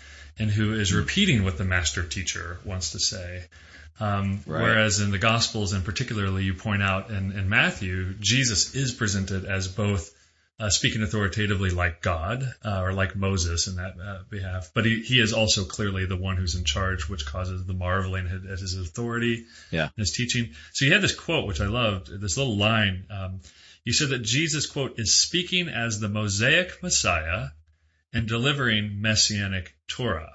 and 0.41 0.51
who 0.51 0.73
is 0.73 0.93
repeating 0.93 1.45
what 1.45 1.59
the 1.59 1.65
master 1.65 2.03
teacher 2.03 2.59
wants 2.65 2.93
to 2.93 2.99
say. 2.99 3.45
Um, 4.01 4.41
right. 4.47 4.63
Whereas 4.63 5.01
in 5.01 5.11
the 5.11 5.19
Gospels, 5.19 5.75
and 5.75 5.85
particularly 5.85 6.45
you 6.45 6.55
point 6.55 6.83
out 6.83 7.11
in, 7.11 7.33
in 7.33 7.51
Matthew, 7.51 8.15
Jesus 8.15 8.75
is 8.75 8.93
presented 8.93 9.45
as 9.45 9.69
both 9.69 10.11
uh, 10.59 10.71
speaking 10.71 11.03
authoritatively 11.03 11.71
like 11.71 12.01
God 12.01 12.43
uh, 12.65 12.81
or 12.83 12.95
like 12.95 13.15
Moses 13.15 13.67
in 13.67 13.77
that 13.77 13.95
uh, 14.03 14.23
behalf. 14.31 14.71
But 14.75 14.87
he, 14.87 15.03
he 15.03 15.21
is 15.21 15.35
also 15.35 15.65
clearly 15.65 16.07
the 16.07 16.17
one 16.17 16.37
who's 16.37 16.55
in 16.55 16.65
charge, 16.65 17.09
which 17.09 17.27
causes 17.27 17.67
the 17.67 17.75
marveling 17.75 18.27
at 18.27 18.59
his 18.59 18.79
authority 18.79 19.45
yeah. 19.71 19.85
and 19.85 19.93
his 19.99 20.13
teaching. 20.13 20.51
So 20.73 20.87
you 20.87 20.93
had 20.93 21.03
this 21.03 21.15
quote, 21.15 21.47
which 21.47 21.61
I 21.61 21.67
loved, 21.67 22.09
this 22.21 22.39
little 22.39 22.57
line. 22.57 23.05
Um, 23.11 23.41
you 23.85 23.93
said 23.93 24.11
that 24.11 24.23
Jesus, 24.23 24.67
quote, 24.67 24.99
is 24.99 25.15
speaking 25.15 25.69
as 25.69 26.01
the 26.01 26.09
Mosaic 26.09 26.83
Messiah 26.83 27.49
and 28.13 28.27
delivering 28.27 29.01
messianic 29.01 29.75
Torah. 29.89 30.33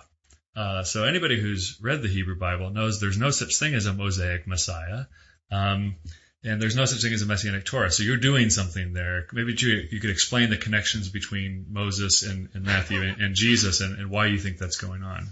Uh, 0.55 0.83
so 0.83 1.03
anybody 1.03 1.39
who's 1.39 1.77
read 1.81 2.01
the 2.01 2.07
Hebrew 2.07 2.37
Bible 2.37 2.69
knows 2.69 2.99
there's 2.99 3.17
no 3.17 3.31
such 3.31 3.57
thing 3.57 3.73
as 3.73 3.85
a 3.85 3.93
Mosaic 3.93 4.47
Messiah. 4.47 5.05
Um, 5.51 5.95
and 6.43 6.61
there's 6.61 6.75
no 6.75 6.85
such 6.85 7.01
thing 7.01 7.11
as 7.11 7.23
a 7.23 7.25
messianic 7.25 7.65
Torah. 7.65 7.91
So 7.91 8.03
you're 8.03 8.17
doing 8.17 8.49
something 8.49 8.93
there. 8.93 9.25
Maybe 9.33 9.55
you, 9.57 9.87
you 9.91 9.99
could 9.99 10.11
explain 10.11 10.49
the 10.49 10.57
connections 10.57 11.09
between 11.09 11.65
Moses 11.69 12.23
and, 12.23 12.49
and 12.53 12.63
Matthew 12.63 13.01
and, 13.01 13.19
and 13.19 13.35
Jesus 13.35 13.81
and, 13.81 13.97
and, 13.97 14.11
why 14.11 14.27
you 14.27 14.37
think 14.37 14.59
that's 14.59 14.77
going 14.77 15.01
on. 15.01 15.27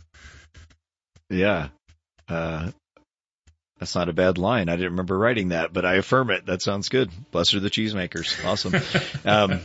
Yeah. 1.29 1.69
Uh, 2.27 2.71
that's 3.79 3.95
not 3.95 4.09
a 4.09 4.13
bad 4.13 4.37
line. 4.37 4.69
I 4.69 4.75
didn't 4.75 4.91
remember 4.91 5.17
writing 5.17 5.49
that, 5.49 5.71
but 5.71 5.85
I 5.85 5.95
affirm 5.95 6.31
it. 6.31 6.47
That 6.47 6.61
sounds 6.61 6.89
good. 6.89 7.11
Blessed 7.31 7.53
are 7.53 7.59
the 7.59 7.69
cheesemakers. 7.69 8.43
Awesome. 8.43 8.73
um, 9.25 9.61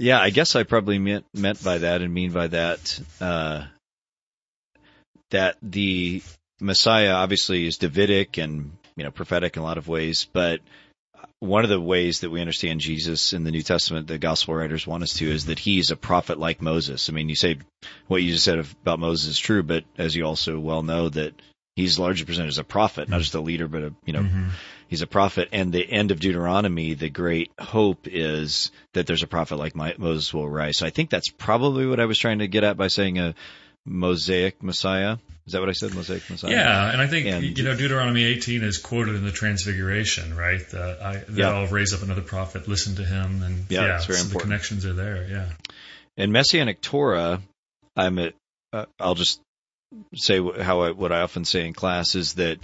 yeah, 0.00 0.18
I 0.18 0.30
guess 0.30 0.56
I 0.56 0.62
probably 0.62 0.98
meant, 0.98 1.26
meant 1.34 1.62
by 1.62 1.78
that 1.78 2.00
and 2.00 2.12
mean 2.12 2.32
by 2.32 2.46
that, 2.46 3.00
uh, 3.20 3.64
that 5.30 5.56
the 5.62 6.22
Messiah 6.58 7.12
obviously 7.12 7.66
is 7.66 7.76
Davidic 7.76 8.38
and 8.38 8.72
you 8.96 9.04
know, 9.04 9.10
prophetic 9.10 9.56
in 9.56 9.62
a 9.62 9.64
lot 9.64 9.76
of 9.76 9.88
ways, 9.88 10.26
but 10.32 10.60
one 11.38 11.64
of 11.64 11.70
the 11.70 11.80
ways 11.80 12.20
that 12.20 12.30
we 12.30 12.40
understand 12.40 12.80
Jesus 12.80 13.34
in 13.34 13.44
the 13.44 13.50
New 13.50 13.62
Testament, 13.62 14.06
the 14.06 14.18
gospel 14.18 14.54
writers 14.54 14.86
want 14.86 15.02
us 15.02 15.14
to, 15.14 15.30
is 15.30 15.46
that 15.46 15.58
he's 15.58 15.90
a 15.90 15.96
prophet 15.96 16.38
like 16.38 16.62
Moses. 16.62 17.08
I 17.08 17.12
mean, 17.12 17.28
you 17.28 17.36
say 17.36 17.58
what 18.08 18.22
you 18.22 18.32
just 18.32 18.44
said 18.44 18.58
about 18.58 18.98
Moses 18.98 19.30
is 19.30 19.38
true, 19.38 19.62
but 19.62 19.84
as 19.98 20.16
you 20.16 20.24
also 20.24 20.58
well 20.58 20.82
know 20.82 21.10
that 21.10 21.34
he's 21.80 21.98
largely 21.98 22.24
presented 22.24 22.48
as 22.48 22.58
a 22.58 22.64
prophet, 22.64 23.08
not 23.08 23.20
just 23.20 23.34
a 23.34 23.40
leader, 23.40 23.68
but 23.68 23.82
a, 23.82 23.94
you 24.04 24.12
know, 24.12 24.22
mm-hmm. 24.22 24.48
he's 24.88 25.02
a 25.02 25.06
prophet. 25.06 25.48
And 25.52 25.72
the 25.72 25.88
end 25.88 26.10
of 26.10 26.20
Deuteronomy, 26.20 26.94
the 26.94 27.10
great 27.10 27.50
hope 27.58 28.06
is 28.06 28.70
that 28.92 29.06
there's 29.06 29.22
a 29.22 29.26
prophet 29.26 29.56
like 29.56 29.74
Moses 29.74 30.32
will 30.32 30.48
rise. 30.48 30.78
So 30.78 30.86
I 30.86 30.90
think 30.90 31.10
that's 31.10 31.28
probably 31.28 31.86
what 31.86 32.00
I 32.00 32.06
was 32.06 32.18
trying 32.18 32.40
to 32.40 32.48
get 32.48 32.64
at 32.64 32.76
by 32.76 32.88
saying 32.88 33.18
a 33.18 33.34
Mosaic 33.84 34.62
Messiah. 34.62 35.16
Is 35.46 35.54
that 35.54 35.60
what 35.60 35.68
I 35.68 35.72
said? 35.72 35.94
Mosaic 35.94 36.28
Messiah. 36.30 36.50
Yeah, 36.50 36.92
and 36.92 37.00
I 37.00 37.06
think 37.06 37.26
and, 37.26 37.58
you 37.58 37.64
know 37.64 37.74
Deuteronomy 37.74 38.24
18 38.24 38.62
is 38.62 38.78
quoted 38.78 39.16
in 39.16 39.24
the 39.24 39.32
Transfiguration, 39.32 40.36
right? 40.36 40.62
Uh, 40.72 40.96
I, 41.02 41.16
they'll 41.28 41.66
raise 41.66 41.92
up 41.92 42.02
another 42.02 42.20
prophet, 42.20 42.68
listen 42.68 42.96
to 42.96 43.04
him, 43.04 43.42
and 43.42 43.66
yeah, 43.68 43.86
yeah 43.86 43.98
so 43.98 44.12
the 44.12 44.38
connections 44.38 44.86
are 44.86 44.92
there. 44.92 45.26
Yeah. 45.28 45.48
In 46.16 46.30
Messianic 46.30 46.80
Torah, 46.80 47.40
I'm 47.96 48.18
at, 48.18 48.34
uh, 48.72 48.84
I'll 49.00 49.14
just 49.14 49.40
say 50.14 50.40
how 50.62 50.82
I, 50.82 50.90
what 50.92 51.12
I 51.12 51.20
often 51.20 51.44
say 51.44 51.66
in 51.66 51.72
class 51.72 52.14
is 52.14 52.34
that 52.34 52.58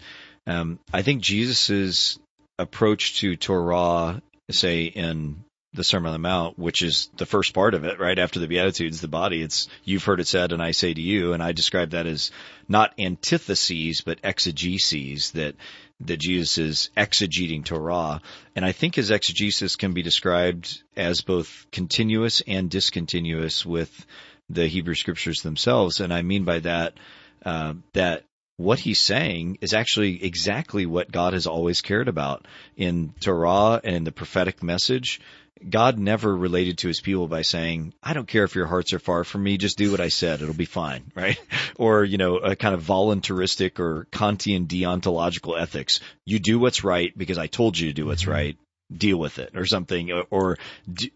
um, 0.46 0.78
I 0.92 1.02
think 1.02 1.22
Jesus's 1.22 2.18
approach 2.58 3.20
to 3.20 3.36
Torah, 3.36 4.22
say 4.50 4.84
in 4.84 5.44
the 5.74 5.84
Sermon 5.84 6.08
on 6.08 6.12
the 6.14 6.18
Mount, 6.18 6.58
which 6.58 6.82
is 6.82 7.10
the 7.16 7.26
first 7.26 7.52
part 7.52 7.74
of 7.74 7.84
it, 7.84 8.00
right 8.00 8.18
after 8.18 8.38
the 8.38 8.46
Beatitudes, 8.46 9.00
the 9.00 9.08
body. 9.08 9.42
It's 9.42 9.68
you've 9.84 10.04
heard 10.04 10.20
it 10.20 10.26
said, 10.26 10.52
and 10.52 10.62
I 10.62 10.70
say 10.70 10.94
to 10.94 11.00
you, 11.00 11.32
and 11.32 11.42
I 11.42 11.52
describe 11.52 11.90
that 11.90 12.06
as 12.06 12.30
not 12.68 12.94
antitheses 12.98 14.00
but 14.00 14.22
exegeses 14.22 15.32
that 15.32 15.54
that 16.00 16.18
Jesus 16.18 16.58
is 16.58 16.90
exegeting 16.96 17.64
Torah, 17.64 18.20
and 18.54 18.64
I 18.64 18.72
think 18.72 18.94
his 18.94 19.10
exegesis 19.10 19.76
can 19.76 19.92
be 19.92 20.02
described 20.02 20.82
as 20.94 21.22
both 21.22 21.66
continuous 21.72 22.42
and 22.46 22.70
discontinuous 22.70 23.64
with 23.64 24.06
the 24.48 24.68
Hebrew 24.68 24.94
Scriptures 24.94 25.42
themselves, 25.42 26.00
and 26.00 26.12
I 26.12 26.22
mean 26.22 26.44
by 26.44 26.60
that 26.60 26.94
uh, 27.46 27.74
that 27.92 28.24
what 28.56 28.78
he's 28.80 28.98
saying 28.98 29.58
is 29.60 29.72
actually 29.72 30.24
exactly 30.24 30.84
what 30.84 31.12
God 31.12 31.32
has 31.32 31.46
always 31.46 31.80
cared 31.80 32.08
about 32.08 32.46
in 32.76 33.14
Torah 33.20 33.80
and 33.84 33.96
in 33.96 34.04
the 34.04 34.12
prophetic 34.12 34.62
message. 34.62 35.20
God 35.66 35.98
never 35.98 36.34
related 36.36 36.78
to 36.78 36.88
his 36.88 37.00
people 37.00 37.28
by 37.28 37.42
saying, 37.42 37.94
I 38.02 38.12
don't 38.12 38.28
care 38.28 38.44
if 38.44 38.54
your 38.54 38.66
hearts 38.66 38.92
are 38.92 38.98
far 38.98 39.24
from 39.24 39.42
me, 39.42 39.56
just 39.56 39.78
do 39.78 39.90
what 39.90 40.00
I 40.00 40.08
said, 40.08 40.42
it'll 40.42 40.54
be 40.54 40.66
fine, 40.66 41.04
right? 41.14 41.38
Or, 41.76 42.04
you 42.04 42.18
know, 42.18 42.36
a 42.38 42.56
kind 42.56 42.74
of 42.74 42.82
voluntaristic 42.82 43.78
or 43.78 44.06
Kantian 44.10 44.66
deontological 44.66 45.58
ethics. 45.58 46.00
You 46.24 46.38
do 46.38 46.58
what's 46.58 46.84
right 46.84 47.16
because 47.16 47.38
I 47.38 47.46
told 47.46 47.78
you 47.78 47.88
to 47.88 47.94
do 47.94 48.06
what's 48.06 48.22
mm-hmm. 48.22 48.32
right. 48.32 48.56
Deal 48.94 49.18
with 49.18 49.40
it 49.40 49.56
or 49.56 49.66
something, 49.66 50.12
or, 50.12 50.26
or 50.30 50.58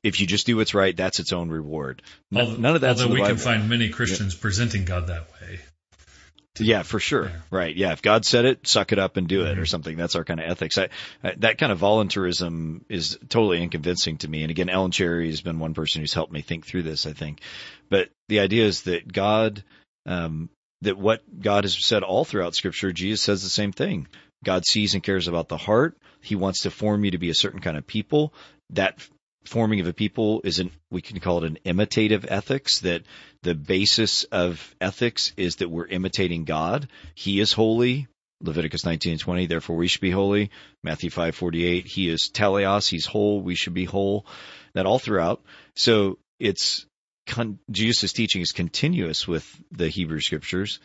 if 0.02 0.18
you 0.18 0.26
just 0.26 0.44
do 0.44 0.56
what's 0.56 0.74
right, 0.74 0.96
that's 0.96 1.20
its 1.20 1.32
own 1.32 1.50
reward. 1.50 2.02
Although, 2.34 2.56
None 2.56 2.74
of 2.74 2.80
that. 2.80 3.00
Although 3.00 3.14
we 3.14 3.20
Bible. 3.20 3.28
can 3.28 3.36
find 3.36 3.68
many 3.68 3.90
Christians 3.90 4.34
yeah. 4.34 4.40
presenting 4.40 4.84
God 4.84 5.06
that 5.06 5.28
way. 5.30 5.60
Yeah, 6.58 6.82
for 6.82 6.98
sure. 6.98 7.26
Yeah. 7.26 7.40
Right. 7.50 7.76
Yeah. 7.76 7.92
If 7.92 8.02
God 8.02 8.24
said 8.24 8.44
it, 8.44 8.66
suck 8.66 8.92
it 8.92 8.98
up 8.98 9.16
and 9.16 9.28
do 9.28 9.44
it 9.46 9.56
Mhm. 9.56 9.60
or 9.62 9.66
something. 9.66 9.96
That's 9.96 10.16
our 10.16 10.24
kind 10.24 10.40
of 10.40 10.50
ethics. 10.50 10.78
I, 10.78 10.88
I, 11.22 11.34
that 11.38 11.58
kind 11.58 11.70
of 11.70 11.78
voluntarism 11.78 12.84
is 12.88 13.18
totally 13.28 13.62
unconvincing 13.62 14.18
to 14.18 14.28
me. 14.28 14.42
And 14.42 14.50
again, 14.50 14.68
Ellen 14.68 14.90
Charry 14.90 15.28
has 15.28 15.40
been 15.40 15.60
one 15.60 15.74
person 15.74 16.00
who's 16.00 16.12
helped 16.12 16.32
me 16.32 16.42
think 16.42 16.66
through 16.66 16.82
this, 16.82 17.06
I 17.06 17.12
think. 17.12 17.40
But 17.88 18.10
the 18.28 18.40
idea 18.40 18.66
is 18.66 18.82
that 18.82 19.10
God, 19.10 19.62
um, 20.06 20.50
that 20.82 20.98
what 20.98 21.22
God 21.40 21.64
has 21.64 21.78
said 21.84 22.02
all 22.02 22.24
throughout 22.24 22.54
scripture, 22.56 22.92
Jesus 22.92 23.22
says 23.22 23.42
the 23.42 23.48
same 23.48 23.72
thing. 23.72 24.08
God 24.44 24.66
sees 24.66 24.94
and 24.94 25.02
cares 25.02 25.28
about 25.28 25.48
the 25.48 25.56
heart. 25.56 25.96
He 26.20 26.34
wants 26.34 26.62
to 26.62 26.70
form 26.70 27.04
you 27.04 27.12
to 27.12 27.18
be 27.18 27.30
a 27.30 27.34
certain 27.34 27.60
kind 27.60 27.76
of 27.76 27.86
people. 27.86 28.34
That 28.70 28.98
forming 29.44 29.80
of 29.80 29.86
a 29.86 29.92
people 29.92 30.40
is 30.44 30.58
an, 30.58 30.70
we 30.90 31.02
can 31.02 31.18
call 31.20 31.38
it 31.38 31.46
an 31.46 31.58
imitative 31.64 32.26
ethics 32.28 32.80
that 32.80 33.02
the 33.42 33.54
basis 33.54 34.24
of 34.24 34.74
ethics 34.80 35.32
is 35.36 35.56
that 35.56 35.70
we're 35.70 35.86
imitating 35.86 36.44
God. 36.44 36.88
He 37.14 37.40
is 37.40 37.52
holy. 37.52 38.06
Leviticus 38.42 38.86
19 38.86 39.12
and 39.12 39.20
20, 39.20 39.46
therefore 39.46 39.76
we 39.76 39.86
should 39.86 40.00
be 40.00 40.10
holy. 40.10 40.50
Matthew 40.82 41.10
5, 41.10 41.34
48, 41.34 41.86
he 41.86 42.08
is 42.08 42.30
teleios, 42.32 42.88
he's 42.88 43.04
whole, 43.04 43.42
we 43.42 43.54
should 43.54 43.74
be 43.74 43.84
whole. 43.84 44.24
That 44.72 44.86
all 44.86 44.98
throughout. 44.98 45.42
So 45.74 46.18
it's, 46.38 46.86
con- 47.26 47.58
Jesus' 47.70 48.12
teaching 48.12 48.40
is 48.40 48.52
continuous 48.52 49.28
with 49.28 49.46
the 49.70 49.88
Hebrew 49.88 50.20
scriptures. 50.20 50.80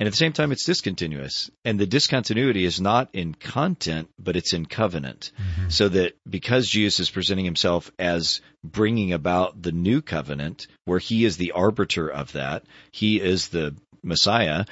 And 0.00 0.06
at 0.06 0.12
the 0.12 0.16
same 0.16 0.32
time, 0.32 0.52
it's 0.52 0.64
discontinuous. 0.64 1.50
And 1.64 1.78
the 1.78 1.86
discontinuity 1.86 2.64
is 2.64 2.80
not 2.80 3.10
in 3.12 3.34
content, 3.34 4.08
but 4.18 4.36
it's 4.36 4.52
in 4.52 4.66
covenant. 4.66 5.32
So 5.70 5.88
that 5.88 6.16
because 6.28 6.68
Jesus 6.68 7.00
is 7.00 7.10
presenting 7.10 7.44
himself 7.44 7.90
as 7.98 8.40
bringing 8.62 9.12
about 9.12 9.60
the 9.60 9.72
new 9.72 10.00
covenant, 10.00 10.68
where 10.84 11.00
he 11.00 11.24
is 11.24 11.36
the 11.36 11.52
arbiter 11.52 12.08
of 12.08 12.32
that, 12.32 12.64
he 12.92 13.20
is 13.20 13.48
the 13.48 13.74
Messiah, 14.02 14.66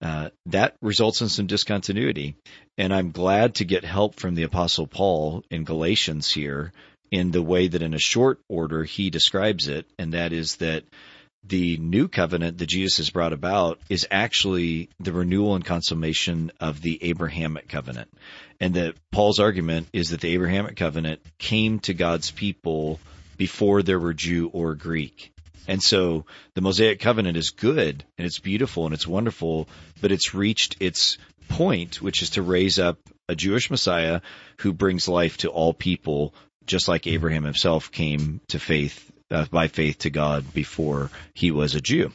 uh, 0.00 0.30
that 0.46 0.76
results 0.80 1.20
in 1.20 1.28
some 1.28 1.46
discontinuity. 1.46 2.36
And 2.78 2.94
I'm 2.94 3.10
glad 3.10 3.56
to 3.56 3.66
get 3.66 3.84
help 3.84 4.18
from 4.18 4.34
the 4.34 4.44
Apostle 4.44 4.86
Paul 4.86 5.44
in 5.50 5.64
Galatians 5.64 6.32
here 6.32 6.72
in 7.10 7.32
the 7.32 7.42
way 7.42 7.68
that 7.68 7.82
in 7.82 7.92
a 7.92 7.98
short 7.98 8.40
order 8.48 8.84
he 8.84 9.10
describes 9.10 9.68
it, 9.68 9.84
and 9.98 10.14
that 10.14 10.32
is 10.32 10.56
that 10.56 10.84
the 11.44 11.76
new 11.78 12.08
covenant 12.08 12.58
that 12.58 12.66
Jesus 12.66 12.98
has 12.98 13.10
brought 13.10 13.32
about 13.32 13.80
is 13.88 14.06
actually 14.10 14.90
the 15.00 15.12
renewal 15.12 15.54
and 15.54 15.64
consummation 15.64 16.52
of 16.60 16.80
the 16.82 17.02
Abrahamic 17.02 17.68
covenant. 17.68 18.10
And 18.60 18.74
that 18.74 18.94
Paul's 19.10 19.40
argument 19.40 19.88
is 19.92 20.10
that 20.10 20.20
the 20.20 20.34
Abrahamic 20.34 20.76
covenant 20.76 21.20
came 21.38 21.80
to 21.80 21.94
God's 21.94 22.30
people 22.30 23.00
before 23.36 23.82
there 23.82 23.98
were 23.98 24.12
Jew 24.12 24.48
or 24.52 24.74
Greek. 24.74 25.32
And 25.66 25.82
so 25.82 26.26
the 26.54 26.60
Mosaic 26.60 27.00
covenant 27.00 27.36
is 27.36 27.50
good 27.50 28.04
and 28.18 28.26
it's 28.26 28.38
beautiful 28.38 28.84
and 28.84 28.94
it's 28.94 29.06
wonderful, 29.06 29.68
but 30.00 30.12
it's 30.12 30.34
reached 30.34 30.76
its 30.80 31.16
point, 31.48 32.02
which 32.02 32.22
is 32.22 32.30
to 32.30 32.42
raise 32.42 32.78
up 32.78 32.98
a 33.28 33.34
Jewish 33.34 33.70
Messiah 33.70 34.20
who 34.58 34.72
brings 34.72 35.08
life 35.08 35.38
to 35.38 35.48
all 35.48 35.72
people, 35.72 36.34
just 36.66 36.86
like 36.86 37.06
Abraham 37.06 37.44
himself 37.44 37.90
came 37.90 38.40
to 38.48 38.58
faith 38.58 39.09
uh, 39.30 39.46
by 39.50 39.68
faith 39.68 39.98
to 39.98 40.10
God 40.10 40.52
before 40.52 41.10
he 41.34 41.50
was 41.50 41.74
a 41.74 41.80
Jew. 41.80 42.12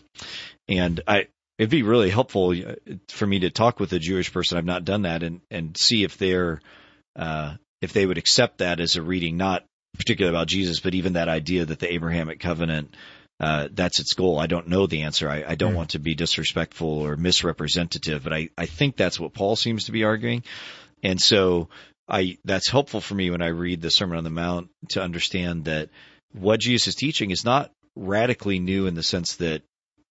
And 0.67 1.01
I, 1.07 1.27
it'd 1.57 1.69
be 1.69 1.83
really 1.83 2.09
helpful 2.09 2.51
uh, 2.51 2.75
for 3.09 3.25
me 3.25 3.39
to 3.39 3.49
talk 3.49 3.79
with 3.79 3.93
a 3.93 3.99
Jewish 3.99 4.31
person. 4.31 4.57
I've 4.57 4.65
not 4.65 4.85
done 4.85 5.03
that 5.03 5.23
and, 5.23 5.41
and 5.49 5.77
see 5.77 6.03
if 6.03 6.17
they're, 6.17 6.61
uh, 7.15 7.55
if 7.81 7.93
they 7.93 8.05
would 8.05 8.17
accept 8.17 8.59
that 8.59 8.79
as 8.79 8.95
a 8.95 9.01
reading, 9.01 9.37
not 9.37 9.63
particularly 9.97 10.35
about 10.35 10.47
Jesus, 10.47 10.79
but 10.79 10.93
even 10.95 11.13
that 11.13 11.29
idea 11.29 11.65
that 11.65 11.79
the 11.79 11.93
Abrahamic 11.93 12.39
covenant, 12.39 12.95
uh, 13.39 13.67
that's 13.71 13.99
its 13.99 14.13
goal. 14.13 14.39
I 14.39 14.47
don't 14.47 14.67
know 14.67 14.87
the 14.87 15.03
answer. 15.03 15.29
I, 15.29 15.43
I 15.47 15.55
don't 15.55 15.73
Mm. 15.73 15.77
want 15.77 15.89
to 15.91 15.99
be 15.99 16.15
disrespectful 16.15 16.87
or 16.87 17.15
misrepresentative, 17.15 18.23
but 18.23 18.33
I, 18.33 18.49
I 18.57 18.65
think 18.65 18.95
that's 18.95 19.19
what 19.19 19.33
Paul 19.33 19.55
seems 19.55 19.85
to 19.85 19.91
be 19.91 20.03
arguing. 20.03 20.43
And 21.03 21.21
so 21.21 21.69
I, 22.07 22.37
that's 22.45 22.69
helpful 22.69 23.01
for 23.01 23.15
me 23.15 23.29
when 23.29 23.41
I 23.41 23.47
read 23.47 23.81
the 23.81 23.91
Sermon 23.91 24.17
on 24.17 24.23
the 24.23 24.29
Mount 24.29 24.69
to 24.89 25.01
understand 25.01 25.65
that 25.65 25.89
what 26.39 26.59
Jesus 26.59 26.87
is 26.87 26.95
teaching 26.95 27.31
is 27.31 27.45
not 27.45 27.71
radically 27.95 28.59
new 28.59 28.87
in 28.87 28.93
the 28.93 29.03
sense 29.03 29.35
that, 29.37 29.61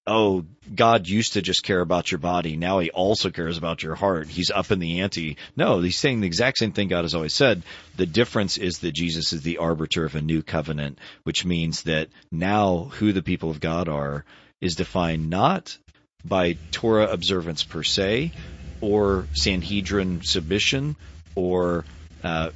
oh, 0.07 0.45
God 0.75 1.07
used 1.07 1.35
to 1.35 1.43
just 1.43 1.63
care 1.63 1.81
about 1.81 2.11
your 2.11 2.19
body. 2.19 2.57
Now 2.57 2.79
he 2.79 2.91
also 2.91 3.31
cares 3.31 3.59
about 3.59 3.83
your 3.83 3.95
heart. 3.95 4.29
He's 4.29 4.51
up 4.51 4.71
in 4.71 4.79
the 4.79 5.01
ante. 5.01 5.37
No, 5.57 5.81
he's 5.81 5.99
saying 5.99 6.21
the 6.21 6.27
exact 6.27 6.59
same 6.59 6.73
thing 6.73 6.89
God 6.89 7.05
has 7.05 7.15
always 7.15 7.35
said. 7.35 7.63
The 7.97 8.07
difference 8.07 8.57
is 8.57 8.79
that 8.79 8.95
Jesus 8.95 9.33
is 9.33 9.43
the 9.43 9.59
arbiter 9.59 10.05
of 10.05 10.15
a 10.15 10.23
new 10.23 10.43
covenant, 10.43 10.99
which 11.25 11.45
means 11.45 11.83
that 11.83 12.09
now 12.31 12.91
who 12.95 13.13
the 13.13 13.23
people 13.23 13.51
of 13.51 13.61
God 13.61 13.89
are 13.89 14.25
is 14.61 14.77
defined 14.77 15.29
not 15.29 15.77
by 16.25 16.57
Torah 16.71 17.09
observance 17.09 17.65
per 17.65 17.83
se 17.83 18.33
or 18.81 19.27
Sanhedrin 19.35 20.23
submission 20.23 20.97
or 21.35 21.85
uh, 22.23 22.51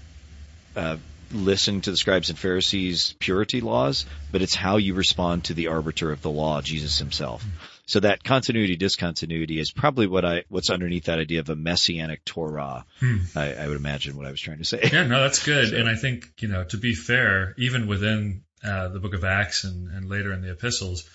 uh, 0.75 0.97
listening 1.33 1.83
to 1.83 1.91
the 1.91 1.97
scribes 1.97 2.31
and 2.31 2.39
Pharisees' 2.39 3.15
purity 3.19 3.61
laws, 3.61 4.07
but 4.33 4.43
it's 4.43 4.55
how 4.55 4.77
you 4.77 4.95
respond 4.95 5.45
to 5.45 5.55
the 5.55 5.69
arbiter 5.69 6.11
of 6.13 6.23
the 6.23 6.31
law, 6.31 6.61
Jesus 6.61 6.99
himself. 6.99 7.45
So 7.87 8.01
that 8.01 8.23
continuity 8.23 8.77
discontinuity 8.77 9.59
is 9.59 9.71
probably 9.71 10.07
what 10.07 10.25
I 10.25 10.45
what's 10.49 10.69
underneath 10.69 11.05
that 11.05 11.19
idea 11.19 11.41
of 11.41 11.49
a 11.49 11.57
messianic 11.57 12.23
Torah. 12.25 12.85
Hmm. 13.01 13.17
I, 13.35 13.55
I 13.55 13.67
would 13.69 13.79
imagine 13.79 14.17
what 14.17 14.27
I 14.27 14.31
was 14.31 14.41
trying 14.41 14.59
to 14.59 14.65
say. 14.65 14.91
Yeah, 14.93 15.07
no, 15.07 15.23
that's 15.23 15.43
good. 15.45 15.71
So- 15.71 15.77
And 15.77 15.89
I 15.89 15.95
think, 15.95 16.27
you 16.41 16.49
know, 16.49 16.65
to 16.65 16.77
be 16.77 16.95
fair, 16.95 17.55
even 17.57 17.87
within 17.87 18.43
uh, 18.63 18.89
the 18.89 19.01
book 19.01 19.15
of 19.15 19.25
Acts 19.25 19.65
and, 19.65 19.89
and 19.89 20.09
later 20.09 20.33
in 20.33 20.43
the 20.43 20.51
epistles, 20.51 21.09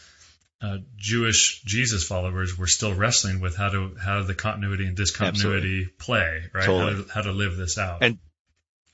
uh, 0.63 0.77
Jewish 0.95 1.61
Jesus 1.63 2.05
followers 2.07 2.57
were 2.57 2.67
still 2.67 2.93
wrestling 2.93 3.39
with 3.41 3.55
how 3.55 3.69
to 3.69 3.95
how 4.01 4.23
the 4.23 4.33
continuity 4.33 4.87
and 4.87 4.95
discontinuity 4.97 5.85
play, 5.99 6.43
right? 6.53 6.65
Totally. 6.65 6.95
How, 6.95 7.01
to, 7.01 7.09
how 7.13 7.21
to 7.21 7.31
live 7.33 7.57
this 7.57 7.77
out. 7.77 7.99
And 8.01 8.17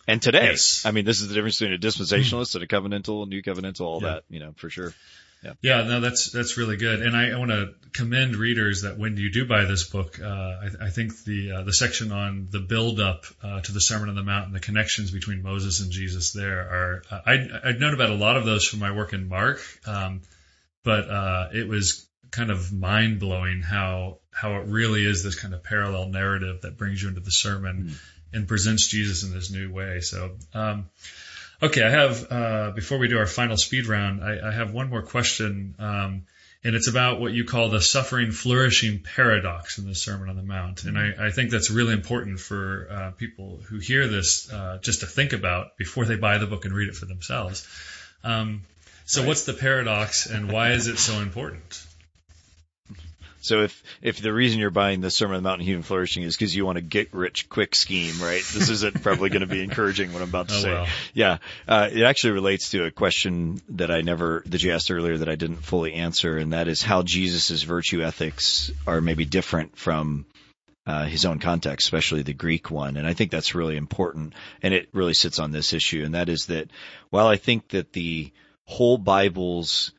And 0.09 0.21
today, 0.21 0.45
Yes. 0.45 0.85
I 0.85 0.91
mean, 0.91 1.05
this 1.05 1.21
is 1.21 1.27
the 1.27 1.35
difference 1.35 1.59
between 1.59 1.75
a 1.75 1.79
dispensationalist 1.79 2.55
and 2.55 2.63
a 2.63 2.67
covenantal, 2.67 3.27
new 3.27 3.43
covenantal, 3.43 3.81
all 3.81 4.01
Yeah. 4.01 4.09
that, 4.15 4.23
you 4.29 4.39
know, 4.39 4.53
for 4.57 4.69
sure. 4.69 4.93
Yeah, 5.41 5.53
yeah. 5.61 5.83
no, 5.83 6.01
that's 6.01 6.31
that's 6.31 6.57
really 6.57 6.75
good, 6.75 7.01
and 7.01 7.15
I, 7.15 7.29
I 7.29 7.37
want 7.37 7.51
to 7.51 7.73
commend 7.93 8.35
readers 8.35 8.81
that 8.81 8.97
when 8.97 9.15
you 9.15 9.31
do 9.31 9.45
buy 9.47 9.63
this 9.63 9.85
book, 9.87 10.19
uh, 10.21 10.25
I, 10.27 10.69
I 10.81 10.89
think 10.89 11.23
the 11.23 11.51
uh, 11.53 11.63
the 11.63 11.71
section 11.71 12.11
on 12.11 12.49
the 12.51 12.59
build 12.59 12.99
up 12.99 13.23
uh, 13.41 13.61
to 13.61 13.71
the 13.71 13.79
Sermon 13.79 14.09
on 14.09 14.15
the 14.15 14.23
Mount 14.23 14.47
and 14.47 14.55
the 14.55 14.59
connections 14.59 15.11
between 15.11 15.41
Moses 15.41 15.79
and 15.79 15.91
Jesus 15.93 16.33
there 16.33 16.59
are 16.59 17.03
uh, 17.09 17.21
I 17.25 17.47
I'd 17.63 17.79
known 17.79 17.93
about 17.93 18.09
a 18.09 18.15
lot 18.15 18.35
of 18.35 18.43
those 18.43 18.67
from 18.67 18.79
my 18.79 18.91
work 18.91 19.13
in 19.13 19.29
Mark, 19.29 19.61
um, 19.85 20.23
but 20.83 21.09
uh, 21.09 21.47
it 21.53 21.69
was 21.69 22.05
kind 22.31 22.51
of 22.51 22.73
mind 22.73 23.21
blowing 23.21 23.61
how 23.61 24.17
how 24.31 24.57
it 24.57 24.65
really 24.67 25.05
is 25.05 25.23
this 25.23 25.35
kind 25.39 25.53
of 25.53 25.63
parallel 25.63 26.09
narrative 26.09 26.63
that 26.63 26.77
brings 26.77 27.01
you 27.01 27.07
into 27.07 27.21
the 27.21 27.31
sermon 27.31 27.95
and 28.33 28.47
presents 28.47 28.87
Jesus 28.87 29.23
in 29.23 29.33
this 29.33 29.51
new 29.51 29.71
way. 29.71 30.01
So. 30.01 30.31
Um, 30.53 30.89
Okay, 31.61 31.83
I 31.83 31.89
have 31.89 32.31
uh, 32.31 32.71
before 32.71 32.99
we 32.99 33.09
do 33.09 33.17
our 33.17 33.25
final 33.25 33.57
speed 33.57 33.85
round, 33.87 34.23
I, 34.23 34.47
I 34.47 34.51
have 34.51 34.71
one 34.71 34.89
more 34.89 35.01
question, 35.01 35.75
um, 35.77 36.23
and 36.63 36.73
it's 36.73 36.87
about 36.87 37.19
what 37.19 37.33
you 37.33 37.43
call 37.43 37.67
the 37.69 37.81
suffering 37.81 38.31
flourishing 38.31 38.99
paradox 38.99 39.77
in 39.77 39.85
the 39.85 39.93
Sermon 39.93 40.29
on 40.29 40.37
the 40.37 40.43
Mount, 40.43 40.85
and 40.85 40.97
I, 40.97 41.27
I 41.27 41.31
think 41.31 41.51
that's 41.51 41.69
really 41.69 41.91
important 41.91 42.39
for 42.39 42.87
uh, 42.89 43.11
people 43.11 43.59
who 43.67 43.77
hear 43.79 44.07
this 44.07 44.51
uh, 44.51 44.79
just 44.81 45.01
to 45.01 45.05
think 45.05 45.33
about 45.33 45.75
before 45.77 46.05
they 46.05 46.15
buy 46.15 46.37
the 46.37 46.47
book 46.47 46.63
and 46.63 46.73
read 46.73 46.87
it 46.87 46.95
for 46.95 47.05
themselves. 47.05 47.67
Um, 48.23 48.61
so, 49.05 49.27
what's 49.27 49.43
the 49.43 49.53
paradox, 49.53 50.27
and 50.27 50.49
why 50.49 50.71
is 50.71 50.87
it 50.87 50.97
so 50.97 51.19
important? 51.19 51.83
So 53.41 53.63
if 53.63 53.83
if 54.01 54.21
the 54.21 54.33
reason 54.33 54.59
you're 54.59 54.69
buying 54.69 55.01
the 55.01 55.09
Sermon 55.09 55.37
on 55.37 55.43
the 55.43 55.49
Mount 55.49 55.59
and 55.61 55.67
Human 55.67 55.83
Flourishing 55.83 56.23
is 56.23 56.35
because 56.35 56.55
you 56.55 56.65
want 56.65 56.77
a 56.77 56.81
get 56.81 57.13
rich 57.13 57.47
quick 57.49 57.73
scheme, 57.75 58.15
right? 58.21 58.43
This 58.53 58.69
isn't 58.69 59.01
probably 59.01 59.29
going 59.29 59.41
to 59.41 59.47
be 59.47 59.63
encouraging 59.63 60.11
what 60.11 60.21
I'm 60.21 60.29
about 60.29 60.49
to 60.49 60.55
Oh, 60.57 60.61
say. 60.61 60.71
well. 60.73 60.87
Yeah, 61.13 61.37
uh, 61.67 61.89
it 61.91 62.03
actually 62.03 62.31
relates 62.31 62.71
to 62.71 62.85
a 62.85 62.91
question 62.91 63.61
that 63.69 63.91
I 63.91 64.01
never 64.01 64.43
that 64.47 64.61
you 64.61 64.73
asked 64.73 64.91
earlier 64.91 65.17
that 65.19 65.29
I 65.29 65.35
didn't 65.35 65.57
fully 65.63 65.93
answer, 65.93 66.37
and 66.37 66.53
that 66.53 66.67
is 66.67 66.81
how 66.81 67.01
Jesus's 67.03 67.63
virtue 67.63 68.01
ethics 68.03 68.71
are 68.85 68.99
maybe 69.01 69.25
different 69.25 69.77
from 69.77 70.25
uh, 70.85 71.05
his 71.05 71.23
own 71.23 71.39
context, 71.39 71.85
especially 71.85 72.23
the 72.23 72.33
Greek 72.33 72.69
one. 72.71 72.97
And 72.97 73.05
I 73.07 73.13
think 73.13 73.31
that's 73.31 73.55
really 73.55 73.77
important, 73.77 74.33
and 74.61 74.73
it 74.73 74.89
really 74.91 75.13
sits 75.13 75.39
on 75.39 75.51
this 75.51 75.71
issue, 75.73 76.03
and 76.03 76.15
that 76.15 76.29
is 76.29 76.47
that 76.47 76.69
while 77.09 77.27
I 77.27 77.37
think 77.37 77.69
that 77.69 77.93
the 77.93 78.31
whole 78.65 78.97
Bible's 78.97 79.91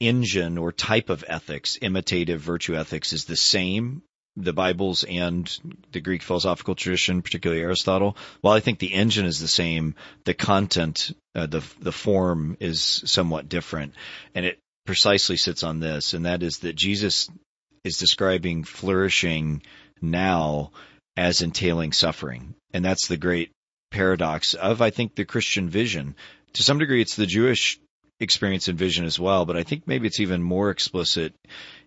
engine 0.00 0.58
or 0.58 0.72
type 0.72 1.10
of 1.10 1.24
ethics, 1.28 1.78
imitative 1.80 2.40
virtue 2.40 2.76
ethics, 2.76 3.12
is 3.12 3.26
the 3.26 3.36
same. 3.36 4.02
The 4.36 4.52
Bible's 4.52 5.04
and 5.04 5.50
the 5.92 6.00
Greek 6.00 6.22
philosophical 6.22 6.74
tradition, 6.74 7.20
particularly 7.20 7.62
Aristotle. 7.62 8.16
While 8.40 8.54
I 8.54 8.60
think 8.60 8.78
the 8.78 8.94
engine 8.94 9.26
is 9.26 9.38
the 9.38 9.48
same, 9.48 9.96
the 10.24 10.34
content, 10.34 11.14
uh, 11.34 11.46
the 11.46 11.62
the 11.80 11.92
form 11.92 12.56
is 12.60 13.02
somewhat 13.04 13.48
different, 13.48 13.94
and 14.34 14.46
it 14.46 14.58
precisely 14.86 15.36
sits 15.36 15.62
on 15.62 15.80
this, 15.80 16.14
and 16.14 16.26
that 16.26 16.42
is 16.42 16.58
that 16.58 16.76
Jesus 16.76 17.28
is 17.84 17.96
describing 17.96 18.64
flourishing 18.64 19.62
now 20.00 20.70
as 21.16 21.42
entailing 21.42 21.92
suffering, 21.92 22.54
and 22.72 22.84
that's 22.84 23.08
the 23.08 23.16
great 23.16 23.50
paradox 23.90 24.54
of 24.54 24.80
I 24.80 24.90
think 24.90 25.14
the 25.14 25.24
Christian 25.24 25.68
vision. 25.68 26.14
To 26.54 26.62
some 26.62 26.78
degree, 26.78 27.02
it's 27.02 27.16
the 27.16 27.26
Jewish 27.26 27.78
experience 28.20 28.68
and 28.68 28.78
vision 28.78 29.04
as 29.04 29.18
well, 29.18 29.46
but 29.46 29.56
I 29.56 29.62
think 29.62 29.86
maybe 29.86 30.06
it's 30.06 30.20
even 30.20 30.42
more 30.42 30.70
explicit 30.70 31.34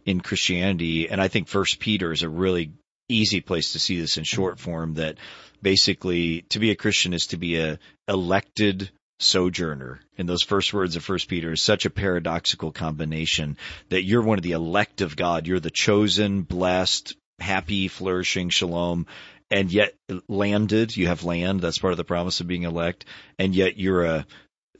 in 0.05 0.19
Christianity. 0.19 1.09
And 1.09 1.21
I 1.21 1.27
think 1.27 1.47
First 1.47 1.79
Peter 1.79 2.11
is 2.11 2.23
a 2.23 2.29
really 2.29 2.71
easy 3.07 3.41
place 3.41 3.73
to 3.73 3.79
see 3.79 3.99
this 3.99 4.17
in 4.17 4.23
short 4.23 4.59
form 4.59 4.95
that 4.95 5.17
basically 5.61 6.41
to 6.49 6.59
be 6.59 6.71
a 6.71 6.75
Christian 6.75 7.13
is 7.13 7.27
to 7.27 7.37
be 7.37 7.57
a 7.57 7.79
elected 8.07 8.89
sojourner. 9.19 10.01
And 10.17 10.27
those 10.27 10.43
first 10.43 10.73
words 10.73 10.95
of 10.95 11.03
First 11.03 11.27
Peter 11.27 11.51
is 11.51 11.61
such 11.61 11.85
a 11.85 11.89
paradoxical 11.89 12.71
combination 12.71 13.57
that 13.89 14.03
you're 14.03 14.23
one 14.23 14.37
of 14.37 14.43
the 14.43 14.51
elect 14.51 15.01
of 15.01 15.15
God. 15.15 15.47
You're 15.47 15.59
the 15.59 15.69
chosen, 15.69 16.41
blessed, 16.41 17.15
happy, 17.39 17.87
flourishing, 17.87 18.49
shalom, 18.49 19.07
and 19.49 19.71
yet 19.71 19.93
landed. 20.27 20.95
You 20.95 21.07
have 21.07 21.23
land. 21.23 21.61
That's 21.61 21.77
part 21.77 21.93
of 21.93 21.97
the 21.97 22.03
promise 22.03 22.41
of 22.41 22.47
being 22.47 22.63
elect. 22.63 23.05
And 23.37 23.55
yet 23.55 23.77
you're 23.77 24.03
a 24.03 24.25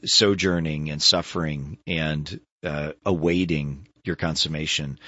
sojourning 0.04 0.90
and 0.90 1.02
suffering 1.02 1.78
and 1.86 2.40
uh, 2.62 2.92
awaiting 3.04 3.86
your 4.04 4.16
consummation. 4.16 4.98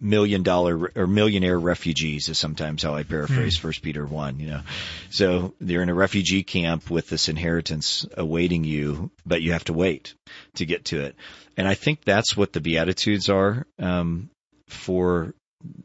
Million 0.00 0.42
dollar 0.42 0.90
or 0.96 1.06
millionaire 1.06 1.58
refugees 1.58 2.28
is 2.28 2.38
sometimes 2.38 2.82
how 2.82 2.94
I 2.94 3.02
paraphrase 3.02 3.58
First 3.58 3.82
Peter 3.82 4.06
one. 4.06 4.40
You 4.40 4.46
know, 4.48 4.60
so 5.10 5.54
you're 5.60 5.82
in 5.82 5.88
a 5.90 5.94
refugee 5.94 6.42
camp 6.42 6.88
with 6.88 7.08
this 7.08 7.28
inheritance 7.28 8.06
awaiting 8.16 8.64
you, 8.64 9.10
but 9.26 9.42
you 9.42 9.52
have 9.52 9.64
to 9.64 9.72
wait 9.72 10.14
to 10.54 10.64
get 10.64 10.86
to 10.86 11.00
it. 11.00 11.16
And 11.56 11.68
I 11.68 11.74
think 11.74 12.02
that's 12.02 12.36
what 12.36 12.52
the 12.52 12.60
Beatitudes 12.60 13.28
are 13.28 13.66
um, 13.78 14.30
for 14.68 15.34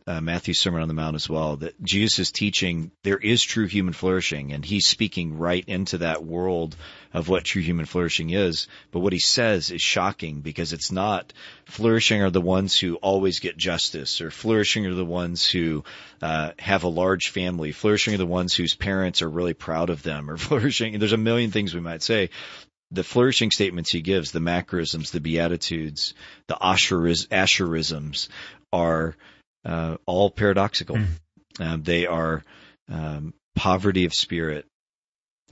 uh, 0.07 0.21
Matthew's 0.21 0.59
Sermon 0.59 0.81
on 0.81 0.87
the 0.87 0.93
Mount 0.93 1.15
as 1.15 1.29
well, 1.29 1.57
that 1.57 1.81
Jesus 1.81 2.19
is 2.19 2.31
teaching 2.31 2.91
there 3.03 3.17
is 3.17 3.43
true 3.43 3.67
human 3.67 3.93
flourishing, 3.93 4.53
and 4.53 4.65
he's 4.65 4.87
speaking 4.87 5.37
right 5.37 5.63
into 5.67 5.99
that 5.99 6.23
world 6.23 6.75
of 7.13 7.29
what 7.29 7.43
true 7.43 7.61
human 7.61 7.85
flourishing 7.85 8.29
is. 8.31 8.67
But 8.91 8.99
what 8.99 9.13
he 9.13 9.19
says 9.19 9.71
is 9.71 9.81
shocking 9.81 10.41
because 10.41 10.73
it's 10.73 10.91
not 10.91 11.33
flourishing 11.65 12.21
are 12.21 12.29
the 12.29 12.41
ones 12.41 12.77
who 12.77 12.95
always 12.95 13.39
get 13.39 13.57
justice, 13.57 14.21
or 14.21 14.31
flourishing 14.31 14.85
are 14.85 14.95
the 14.95 15.05
ones 15.05 15.47
who 15.47 15.83
uh, 16.21 16.51
have 16.59 16.83
a 16.83 16.89
large 16.89 17.29
family, 17.29 17.71
flourishing 17.71 18.13
are 18.13 18.17
the 18.17 18.25
ones 18.25 18.53
whose 18.53 18.75
parents 18.75 19.21
are 19.21 19.29
really 19.29 19.53
proud 19.53 19.89
of 19.89 20.03
them, 20.03 20.29
or 20.29 20.37
flourishing. 20.39 20.97
There's 20.99 21.13
a 21.13 21.17
million 21.17 21.51
things 21.51 21.73
we 21.73 21.81
might 21.81 22.01
say, 22.01 22.29
the 22.91 23.03
flourishing 23.03 23.51
statements 23.51 23.91
he 23.91 24.01
gives, 24.01 24.31
the 24.31 24.39
macarisms, 24.39 25.11
the 25.11 25.19
beatitudes, 25.19 26.15
the 26.47 26.55
asherisms, 26.55 28.29
are 28.73 29.15
uh, 29.65 29.97
all 30.05 30.29
paradoxical. 30.29 30.97
Mm. 30.97 31.07
Um, 31.59 31.83
they 31.83 32.05
are 32.05 32.43
um, 32.89 33.33
poverty 33.55 34.05
of 34.05 34.13
spirit, 34.13 34.65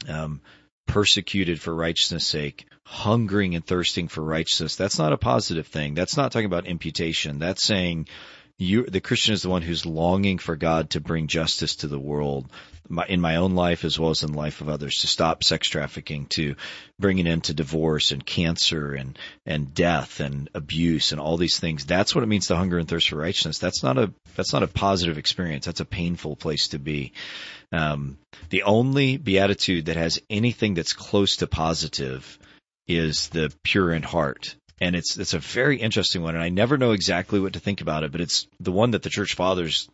um, 0.07 0.41
persecuted 0.87 1.59
for 1.59 1.75
righteousness' 1.75 2.27
sake, 2.27 2.65
hungering 2.85 3.55
and 3.55 3.65
thirsting 3.65 4.07
for 4.07 4.23
righteousness. 4.23 4.75
That's 4.75 4.97
not 4.97 5.13
a 5.13 5.17
positive 5.17 5.67
thing. 5.67 5.93
That's 5.93 6.15
not 6.15 6.31
talking 6.31 6.45
about 6.45 6.67
imputation. 6.67 7.39
That's 7.39 7.63
saying 7.63 8.07
you, 8.59 8.85
the 8.85 9.01
Christian 9.01 9.33
is 9.33 9.43
the 9.43 9.49
one 9.49 9.61
who's 9.61 9.85
longing 9.85 10.39
for 10.39 10.55
God 10.55 10.91
to 10.91 10.99
bring 10.99 11.27
justice 11.27 11.75
to 11.77 11.87
the 11.87 11.99
world, 11.99 12.49
my, 12.89 13.05
in 13.05 13.21
my 13.21 13.35
own 13.35 13.53
life 13.53 13.85
as 13.85 13.99
well 13.99 14.09
as 14.09 14.23
in 14.23 14.31
the 14.31 14.37
life 14.37 14.61
of 14.61 14.69
others, 14.69 15.01
to 15.01 15.07
stop 15.07 15.43
sex 15.43 15.67
trafficking, 15.69 16.25
to 16.27 16.55
bring 16.99 17.19
an 17.19 17.27
end 17.27 17.43
to 17.45 17.53
divorce 17.53 18.11
and 18.11 18.25
cancer 18.25 18.93
and 18.93 19.19
and 19.45 19.75
death 19.75 20.19
and 20.19 20.49
abuse 20.55 21.11
and 21.11 21.21
all 21.21 21.37
these 21.37 21.59
things. 21.59 21.85
That's 21.85 22.15
what 22.15 22.23
it 22.23 22.27
means 22.27 22.47
to 22.47 22.55
hunger 22.55 22.79
and 22.79 22.87
thirst 22.87 23.09
for 23.09 23.17
righteousness. 23.17 23.59
That's 23.59 23.83
not 23.83 23.99
a 23.99 24.11
that's 24.35 24.53
not 24.53 24.63
a 24.63 24.67
positive 24.67 25.19
experience. 25.19 25.65
That's 25.65 25.81
a 25.81 25.85
painful 25.85 26.35
place 26.35 26.69
to 26.69 26.79
be. 26.79 27.13
Um, 27.71 28.17
the 28.49 28.63
only 28.63 29.17
beatitude 29.17 29.85
that 29.85 29.97
has 29.97 30.19
anything 30.29 30.73
that's 30.73 30.93
close 30.93 31.37
to 31.37 31.47
positive 31.47 32.39
is 32.87 33.27
the 33.29 33.53
pure 33.63 33.91
in 33.91 34.01
heart 34.01 34.55
and 34.79 34.95
it's 34.95 35.17
it's 35.17 35.33
a 35.33 35.39
very 35.39 35.77
interesting 35.77 36.21
one, 36.21 36.35
and 36.35 36.43
I 36.43 36.49
never 36.49 36.77
know 36.77 36.91
exactly 36.91 37.39
what 37.39 37.53
to 37.53 37.59
think 37.59 37.81
about 37.81 38.03
it, 38.03 38.11
but 38.11 38.21
it's 38.21 38.47
the 38.59 38.71
one 38.71 38.91
that 38.91 39.03
the 39.03 39.09
church 39.09 39.35
fathers 39.35 39.89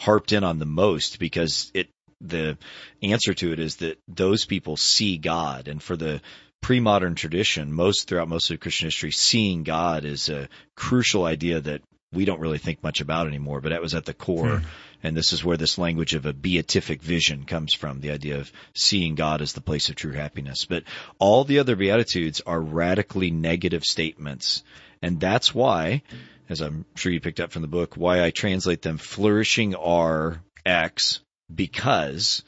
harped 0.00 0.32
in 0.32 0.44
on 0.44 0.58
the 0.58 0.66
most 0.66 1.18
because 1.18 1.70
it 1.74 1.88
the 2.20 2.58
answer 3.02 3.32
to 3.32 3.52
it 3.52 3.60
is 3.60 3.76
that 3.76 3.98
those 4.08 4.44
people 4.44 4.76
see 4.76 5.18
God, 5.18 5.68
and 5.68 5.82
for 5.82 5.96
the 5.96 6.20
pre-modern 6.60 7.14
tradition, 7.14 7.72
most 7.72 8.08
throughout 8.08 8.28
most 8.28 8.50
of 8.50 8.60
Christian 8.60 8.86
history, 8.86 9.12
seeing 9.12 9.62
God 9.62 10.04
is 10.04 10.28
a 10.28 10.48
crucial 10.74 11.24
idea 11.24 11.60
that 11.60 11.82
we 12.12 12.24
don't 12.24 12.40
really 12.40 12.58
think 12.58 12.82
much 12.82 13.00
about 13.00 13.26
anymore, 13.26 13.60
but 13.60 13.70
that 13.70 13.82
was 13.82 13.94
at 13.94 14.04
the 14.04 14.14
core. 14.14 14.58
Hmm. 14.58 14.66
And 15.02 15.16
this 15.16 15.32
is 15.32 15.44
where 15.44 15.56
this 15.56 15.78
language 15.78 16.14
of 16.14 16.26
a 16.26 16.32
beatific 16.32 17.02
vision 17.02 17.44
comes 17.44 17.72
from, 17.72 18.00
the 18.00 18.10
idea 18.10 18.38
of 18.38 18.52
seeing 18.74 19.14
God 19.14 19.42
as 19.42 19.52
the 19.52 19.60
place 19.60 19.88
of 19.88 19.96
true 19.96 20.12
happiness. 20.12 20.64
But 20.64 20.84
all 21.18 21.44
the 21.44 21.60
other 21.60 21.76
Beatitudes 21.76 22.40
are 22.46 22.60
radically 22.60 23.30
negative 23.30 23.84
statements. 23.84 24.64
And 25.00 25.20
that's 25.20 25.54
why, 25.54 26.02
as 26.48 26.60
I'm 26.60 26.84
sure 26.96 27.12
you 27.12 27.20
picked 27.20 27.40
up 27.40 27.52
from 27.52 27.62
the 27.62 27.68
book, 27.68 27.96
why 27.96 28.24
I 28.24 28.30
translate 28.30 28.82
them 28.82 28.98
flourishing 28.98 29.74
are 29.76 30.42
X 30.66 31.20
because 31.54 32.42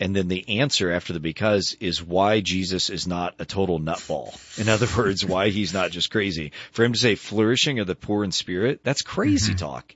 and 0.00 0.14
then 0.14 0.28
the 0.28 0.60
answer 0.60 0.92
after 0.92 1.12
the 1.12 1.20
because 1.20 1.76
is 1.80 2.02
why 2.02 2.40
Jesus 2.40 2.88
is 2.88 3.06
not 3.06 3.34
a 3.38 3.44
total 3.44 3.80
nutball. 3.80 4.32
In 4.58 4.68
other 4.68 4.86
words, 4.96 5.24
why 5.24 5.48
he's 5.48 5.74
not 5.74 5.90
just 5.90 6.10
crazy. 6.10 6.52
For 6.72 6.84
him 6.84 6.92
to 6.92 6.98
say 6.98 7.14
flourishing 7.14 7.80
of 7.80 7.86
the 7.86 7.96
poor 7.96 8.24
in 8.24 8.32
spirit, 8.32 8.80
that's 8.84 9.02
crazy 9.02 9.54
mm-hmm. 9.54 9.66
talk. 9.66 9.94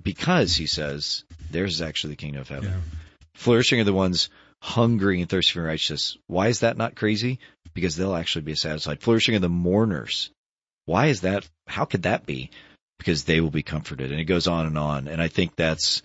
Because 0.00 0.54
he 0.54 0.66
says, 0.66 1.24
there's 1.50 1.80
actually 1.80 2.14
the 2.14 2.16
kingdom 2.16 2.40
of 2.40 2.48
heaven. 2.48 2.70
Yeah. 2.70 2.80
Flourishing 3.34 3.80
are 3.80 3.84
the 3.84 3.92
ones 3.92 4.28
hungry 4.60 5.20
and 5.20 5.28
thirsty 5.28 5.54
for 5.54 5.62
righteousness. 5.62 6.16
Why 6.26 6.48
is 6.48 6.60
that 6.60 6.76
not 6.76 6.96
crazy? 6.96 7.38
Because 7.74 7.96
they'll 7.96 8.14
actually 8.14 8.42
be 8.42 8.54
satisfied. 8.54 9.00
Flourishing 9.00 9.34
are 9.34 9.40
the 9.40 9.48
mourners. 9.48 10.30
Why 10.86 11.06
is 11.06 11.22
that? 11.22 11.48
How 11.66 11.84
could 11.84 12.02
that 12.04 12.26
be? 12.26 12.50
Because 12.98 13.24
they 13.24 13.40
will 13.40 13.50
be 13.50 13.62
comforted. 13.62 14.10
And 14.10 14.20
it 14.20 14.24
goes 14.24 14.46
on 14.46 14.66
and 14.66 14.78
on. 14.78 15.08
And 15.08 15.20
I 15.20 15.28
think 15.28 15.56
that's, 15.56 16.02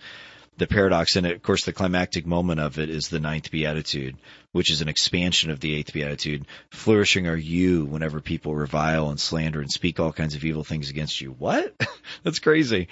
the 0.60 0.66
paradox, 0.66 1.16
and 1.16 1.26
of 1.26 1.42
course 1.42 1.64
the 1.64 1.72
climactic 1.72 2.26
moment 2.26 2.60
of 2.60 2.78
it 2.78 2.90
is 2.90 3.08
the 3.08 3.18
ninth 3.18 3.50
beatitude, 3.50 4.16
which 4.52 4.70
is 4.70 4.82
an 4.82 4.88
expansion 4.88 5.50
of 5.50 5.58
the 5.58 5.74
eighth 5.74 5.94
beatitude. 5.94 6.46
Flourishing 6.70 7.26
are 7.26 7.36
you 7.36 7.86
whenever 7.86 8.20
people 8.20 8.54
revile 8.54 9.08
and 9.08 9.18
slander 9.18 9.60
and 9.60 9.70
speak 9.70 9.98
all 9.98 10.12
kinds 10.12 10.34
of 10.34 10.44
evil 10.44 10.62
things 10.62 10.90
against 10.90 11.18
you. 11.20 11.30
What? 11.30 11.74
That's 12.24 12.40
crazy. 12.40 12.88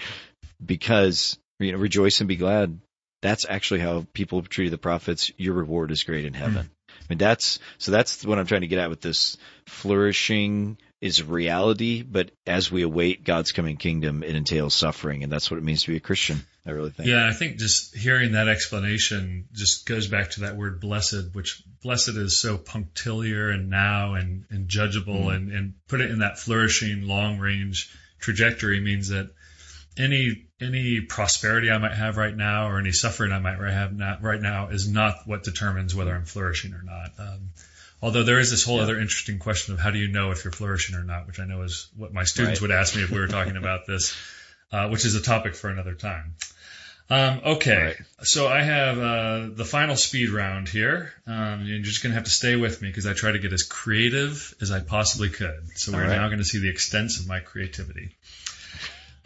Because, 0.65 1.39
you 1.59 1.73
know, 1.73 1.79
rejoice 1.79 2.21
and 2.21 2.29
be 2.29 2.37
glad. 2.37 2.79
That's 3.21 3.47
actually 3.49 3.81
how 3.81 4.07
people 4.13 4.43
treated 4.43 4.73
the 4.73 4.79
prophets. 4.79 5.33
Your 5.37 5.55
reward 5.55 5.91
is 5.91 6.05
great 6.05 6.25
in 6.25 6.35
heaven. 6.35 6.65
Mm. 6.65 6.93
I 7.01 7.05
mean, 7.09 7.19
that's, 7.19 7.59
so 7.79 7.91
that's 7.91 8.25
what 8.25 8.39
I'm 8.39 8.47
trying 8.47 8.61
to 8.63 8.67
get 8.67 8.79
at 8.79 8.91
with 8.91 9.01
this 9.01 9.37
flourishing 9.67 10.79
is 11.01 11.23
reality, 11.23 12.03
but 12.03 12.33
as 12.47 12.73
we 12.73 12.83
await 12.83 13.25
God's 13.25 13.53
coming 13.53 13.77
kingdom, 13.77 14.25
it 14.25 14.35
entails 14.35 14.75
suffering, 14.75 15.23
and 15.23 15.33
that's 15.33 15.51
what 15.51 15.59
it 15.59 15.63
means 15.63 15.83
to 15.85 15.93
be 15.93 15.97
a 15.97 16.01
Christian. 16.01 16.45
I 16.67 16.71
really 16.73 16.91
think. 16.91 17.09
Yeah, 17.09 17.27
I 17.27 17.33
think 17.33 17.57
just 17.57 17.97
hearing 17.97 18.33
that 18.33 18.49
explanation 18.49 19.49
just 19.53 19.87
goes 19.87 20.07
back 20.09 20.33
to 20.33 20.41
that 20.41 20.57
word 20.57 20.81
blessed, 20.81 21.33
which 21.33 21.63
blessed 21.83 22.11
is 22.11 22.39
so 22.39 22.59
punctiliar 22.59 23.49
and 23.51 23.71
now 23.71 24.15
and, 24.15 24.45
and 24.51 24.69
judgeable, 24.69 25.27
mm. 25.27 25.35
and, 25.35 25.53
and 25.53 25.75
put 25.87 26.01
it 26.01 26.11
in 26.11 26.19
that 26.19 26.39
flourishing 26.39 27.07
long 27.07 27.39
range 27.39 27.91
trajectory 28.19 28.81
means 28.81 29.09
that 29.09 29.31
any 29.99 30.47
any 30.61 31.01
prosperity 31.01 31.71
I 31.71 31.79
might 31.79 31.95
have 31.95 32.17
right 32.17 32.35
now 32.35 32.69
or 32.69 32.79
any 32.79 32.93
suffering 32.93 33.33
I 33.33 33.39
might 33.39 33.59
have 33.59 34.23
right 34.23 34.41
now 34.41 34.69
is 34.69 34.89
not 34.89 35.27
what 35.27 35.45
determines 35.45 35.95
whether 35.95 36.15
I'm 36.15 36.25
flourishing 36.25 36.73
or 36.73 36.83
not. 36.83 37.11
Um, 37.19 37.51
Although 38.01 38.23
there 38.23 38.39
is 38.39 38.51
this 38.51 38.65
whole 38.65 38.77
yeah. 38.77 38.85
other 38.85 38.99
interesting 38.99 39.39
question 39.39 39.75
of 39.75 39.81
how 39.81 39.91
do 39.91 39.99
you 39.99 40.09
know 40.09 40.31
if 40.31 40.45
you're 40.45 40.53
flourishing 40.53 40.95
or 40.95 41.03
not, 41.03 41.27
which 41.27 41.41
I 41.41 41.45
know 41.45 41.63
is 41.63 41.89
what 41.97 42.13
my 42.13 42.25
students 42.25 42.61
right. 42.61 42.69
would 42.69 42.77
ask 42.77 42.95
me 42.95 43.03
if 43.03 43.11
we 43.11 43.19
were 43.19 43.27
talking 43.27 43.57
about 43.65 43.87
this, 43.87 44.17
uh, 44.71 44.89
which 44.89 45.05
is 45.05 45.15
a 45.17 45.21
topic 45.21 45.57
for 45.57 45.69
another 45.69 45.95
time. 45.95 46.35
Um, 47.11 47.41
okay, 47.45 47.85
right. 47.85 47.97
so 48.21 48.47
I 48.47 48.63
have 48.63 48.99
uh, 48.99 49.49
the 49.51 49.65
final 49.65 49.97
speed 49.97 50.29
round 50.29 50.69
here. 50.69 51.13
Um, 51.27 51.65
you're 51.65 51.81
just 51.81 52.03
going 52.03 52.11
to 52.11 52.15
have 52.15 52.25
to 52.25 52.31
stay 52.31 52.55
with 52.55 52.83
me 52.83 52.89
because 52.89 53.07
I 53.07 53.15
try 53.15 53.33
to 53.33 53.39
get 53.39 53.53
as 53.53 53.63
creative 53.63 54.55
as 54.61 54.71
I 54.71 54.81
possibly 54.81 55.31
could. 55.31 55.71
So 55.77 55.93
we're 55.93 56.03
right. 56.03 56.17
now 56.17 56.27
going 56.27 56.39
to 56.39 56.45
see 56.45 56.61
the 56.61 56.69
extents 56.69 57.19
of 57.19 57.27
my 57.27 57.41
creativity. 57.41 58.15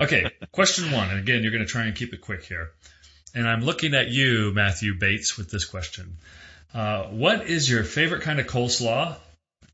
Okay, 0.03 0.31
question 0.51 0.91
one, 0.91 1.11
and 1.11 1.19
again, 1.19 1.43
you're 1.43 1.53
going 1.53 1.65
to 1.65 1.71
try 1.71 1.85
and 1.85 1.95
keep 1.95 2.13
it 2.13 2.21
quick 2.21 2.45
here. 2.45 2.71
And 3.35 3.49
I'm 3.49 3.63
looking 3.63 3.95
at 3.95 4.09
you, 4.09 4.53
Matthew 4.55 4.95
Bates, 4.99 5.39
with 5.39 5.51
this 5.51 5.65
question. 5.65 6.17
Uh, 6.75 7.05
what 7.05 7.47
is 7.47 7.71
your 7.71 7.85
favorite 7.85 8.23
kind 8.23 8.41
of 8.41 8.47
coleslaw, 8.47 9.17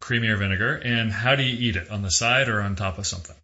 creamy 0.00 0.28
or 0.28 0.36
vinegar, 0.36 0.74
and 0.76 1.10
how 1.12 1.36
do 1.36 1.42
you 1.42 1.68
eat 1.68 1.76
it? 1.76 1.90
On 1.90 2.02
the 2.02 2.10
side 2.10 2.48
or 2.48 2.60
on 2.60 2.76
top 2.76 2.98
of 2.98 3.06
something? 3.06 3.36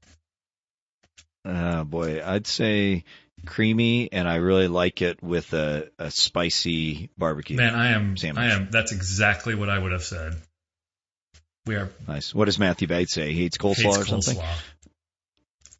Oh 1.44 1.84
boy, 1.84 2.22
I'd 2.24 2.46
say 2.46 3.04
creamy, 3.44 4.10
and 4.12 4.28
I 4.28 4.36
really 4.36 4.68
like 4.68 5.02
it 5.02 5.22
with 5.22 5.52
a, 5.52 5.90
a 5.98 6.10
spicy 6.10 7.10
barbecue. 7.18 7.56
Man, 7.56 7.74
I 7.74 7.90
am. 7.92 8.16
Sandwich. 8.16 8.44
I 8.44 8.54
am. 8.54 8.68
That's 8.70 8.92
exactly 8.92 9.54
what 9.54 9.68
I 9.68 9.78
would 9.78 9.92
have 9.92 10.04
said. 10.04 10.36
We 11.66 11.76
are 11.76 11.90
nice. 12.06 12.34
What 12.34 12.46
does 12.46 12.58
Matthew 12.58 12.88
Bates 12.88 13.12
say? 13.12 13.32
He 13.32 13.42
hates 13.42 13.56
coleslaw 13.56 13.96
hates 13.96 13.98
or 13.98 14.04
something. 14.06 14.38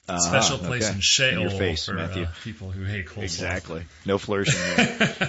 Coleslaw. 0.08 0.14
Uh, 0.14 0.18
Special 0.18 0.58
place 0.58 0.84
okay. 0.84 0.94
in 0.94 1.00
Sheol 1.00 1.28
in 1.28 1.40
your 1.40 1.50
face, 1.50 1.86
for 1.86 1.94
Matthew. 1.94 2.24
Uh, 2.24 2.28
people 2.42 2.70
who 2.70 2.84
hate 2.84 3.06
coleslaw. 3.06 3.22
Exactly. 3.22 3.84
No 4.04 4.18
flourishing. 4.18 4.60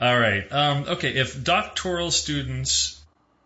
All 0.00 0.18
right. 0.18 0.46
Um, 0.52 0.84
okay. 0.88 1.14
If 1.14 1.42
doctoral 1.42 2.10
students 2.10 3.00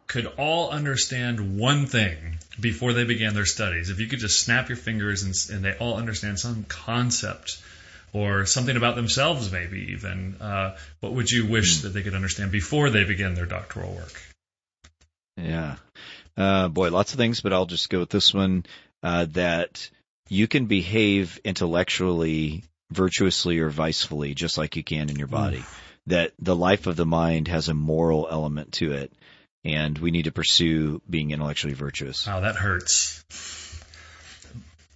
could 0.07 0.27
all 0.37 0.71
understand 0.71 1.59
one 1.59 1.87
thing 1.87 2.39
before 2.61 2.93
they 2.93 3.05
began 3.05 3.33
their 3.35 3.47
studies, 3.47 3.89
if 3.89 3.99
you 3.99 4.09
could 4.09 4.19
just 4.19 4.41
snap 4.41 4.69
your 4.69 4.77
fingers 4.77 5.23
and, 5.23 5.57
and 5.57 5.65
they 5.65 5.75
all 5.79 5.97
understand 5.97 6.39
some 6.39 6.65
concept 6.69 7.63
or 8.13 8.45
something 8.45 8.77
about 8.77 8.95
themselves, 8.95 9.51
maybe 9.51 9.93
even, 9.93 10.37
uh, 10.39 10.77
what 11.01 11.13
would 11.15 11.31
you 11.31 11.47
wish 11.47 11.79
that 11.79 11.91
they 11.91 12.03
could 12.03 12.15
understand 12.15 12.53
before 12.53 12.91
they 12.91 13.05
begin 13.05 13.35
their 13.35 13.47
doctoral 13.47 13.95
work? 13.95 14.23
Yeah. 15.39 15.77
Uh, 16.37 16.69
boy, 16.69 16.91
lots 16.91 17.15
of 17.15 17.19
things, 17.19 17.41
but 17.41 17.55
I'll 17.55 17.65
just 17.65 17.89
go 17.89 18.01
with 18.01 18.11
this 18.11 18.35
one 18.35 18.67
uh, 19.03 19.27
that 19.31 19.89
you 20.29 20.49
can 20.49 20.67
behave 20.67 21.41
intellectually, 21.45 22.65
virtuously, 22.91 23.59
or 23.59 23.71
vicefully, 23.71 24.35
just 24.35 24.59
like 24.59 24.77
you 24.77 24.85
can 24.85 25.11
in 25.11 25.17
your 25.17 25.29
body. 25.29 25.59
Mm. 25.59 25.79
That 26.07 26.33
the 26.39 26.57
life 26.57 26.87
of 26.87 26.97
the 26.97 27.07
mind 27.07 27.49
has 27.49 27.69
a 27.69 27.75
moral 27.75 28.27
element 28.29 28.73
to 28.75 28.93
it, 28.93 29.13
and 29.65 29.97
we 29.97 30.11
need 30.11 30.25
to 30.25 30.33
pursue 30.33 31.01
being 31.09 31.31
intellectually 31.31 31.75
virtuous. 31.75 32.27
Wow, 32.27 32.41
that 32.41 32.57
hurts. 32.57 33.23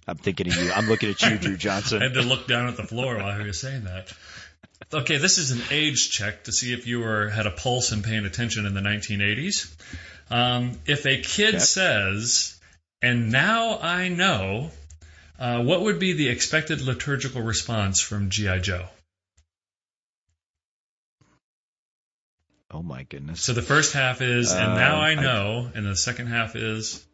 I'm 0.07 0.17
thinking 0.17 0.47
of 0.47 0.55
you. 0.55 0.71
I'm 0.71 0.87
looking 0.87 1.09
at 1.09 1.21
you, 1.21 1.37
Dru 1.37 1.57
Johnson. 1.57 2.01
I 2.01 2.05
had 2.05 2.13
to 2.13 2.21
look 2.21 2.47
down 2.47 2.67
at 2.67 2.77
the 2.77 2.83
floor 2.83 3.17
while 3.17 3.39
you 3.39 3.45
were 3.45 3.53
saying 3.53 3.85
that. 3.85 4.11
Okay, 4.93 5.17
this 5.17 5.37
is 5.37 5.51
an 5.51 5.61
age 5.71 6.11
check 6.11 6.45
to 6.45 6.51
see 6.51 6.71
if 6.73 6.87
you 6.87 6.99
were 6.99 7.29
had 7.29 7.45
a 7.45 7.51
pulse 7.51 7.91
and 7.91 8.03
paying 8.03 8.25
attention 8.25 8.65
in 8.65 8.73
the 8.73 8.81
1980s. 8.81 9.75
Um, 10.29 10.79
if 10.85 11.05
a 11.05 11.21
kid 11.21 11.55
okay. 11.55 11.59
says, 11.59 12.59
"And 13.01 13.31
now 13.31 13.79
I 13.79 14.07
know," 14.09 14.71
uh, 15.39 15.61
what 15.63 15.81
would 15.81 15.99
be 15.99 16.13
the 16.13 16.29
expected 16.29 16.81
liturgical 16.81 17.41
response 17.41 18.01
from 18.01 18.29
GI 18.29 18.61
Joe? 18.61 18.85
Oh 22.69 22.83
my 22.83 23.03
goodness! 23.03 23.41
So 23.41 23.53
the 23.53 23.61
first 23.61 23.93
half 23.93 24.21
is, 24.21 24.51
"And 24.51 24.73
uh, 24.73 24.75
now 24.75 24.99
I 24.99 25.15
know," 25.15 25.71
I, 25.73 25.77
and 25.77 25.85
the 25.85 25.95
second 25.95 26.27
half 26.27 26.55
is, 26.55 27.05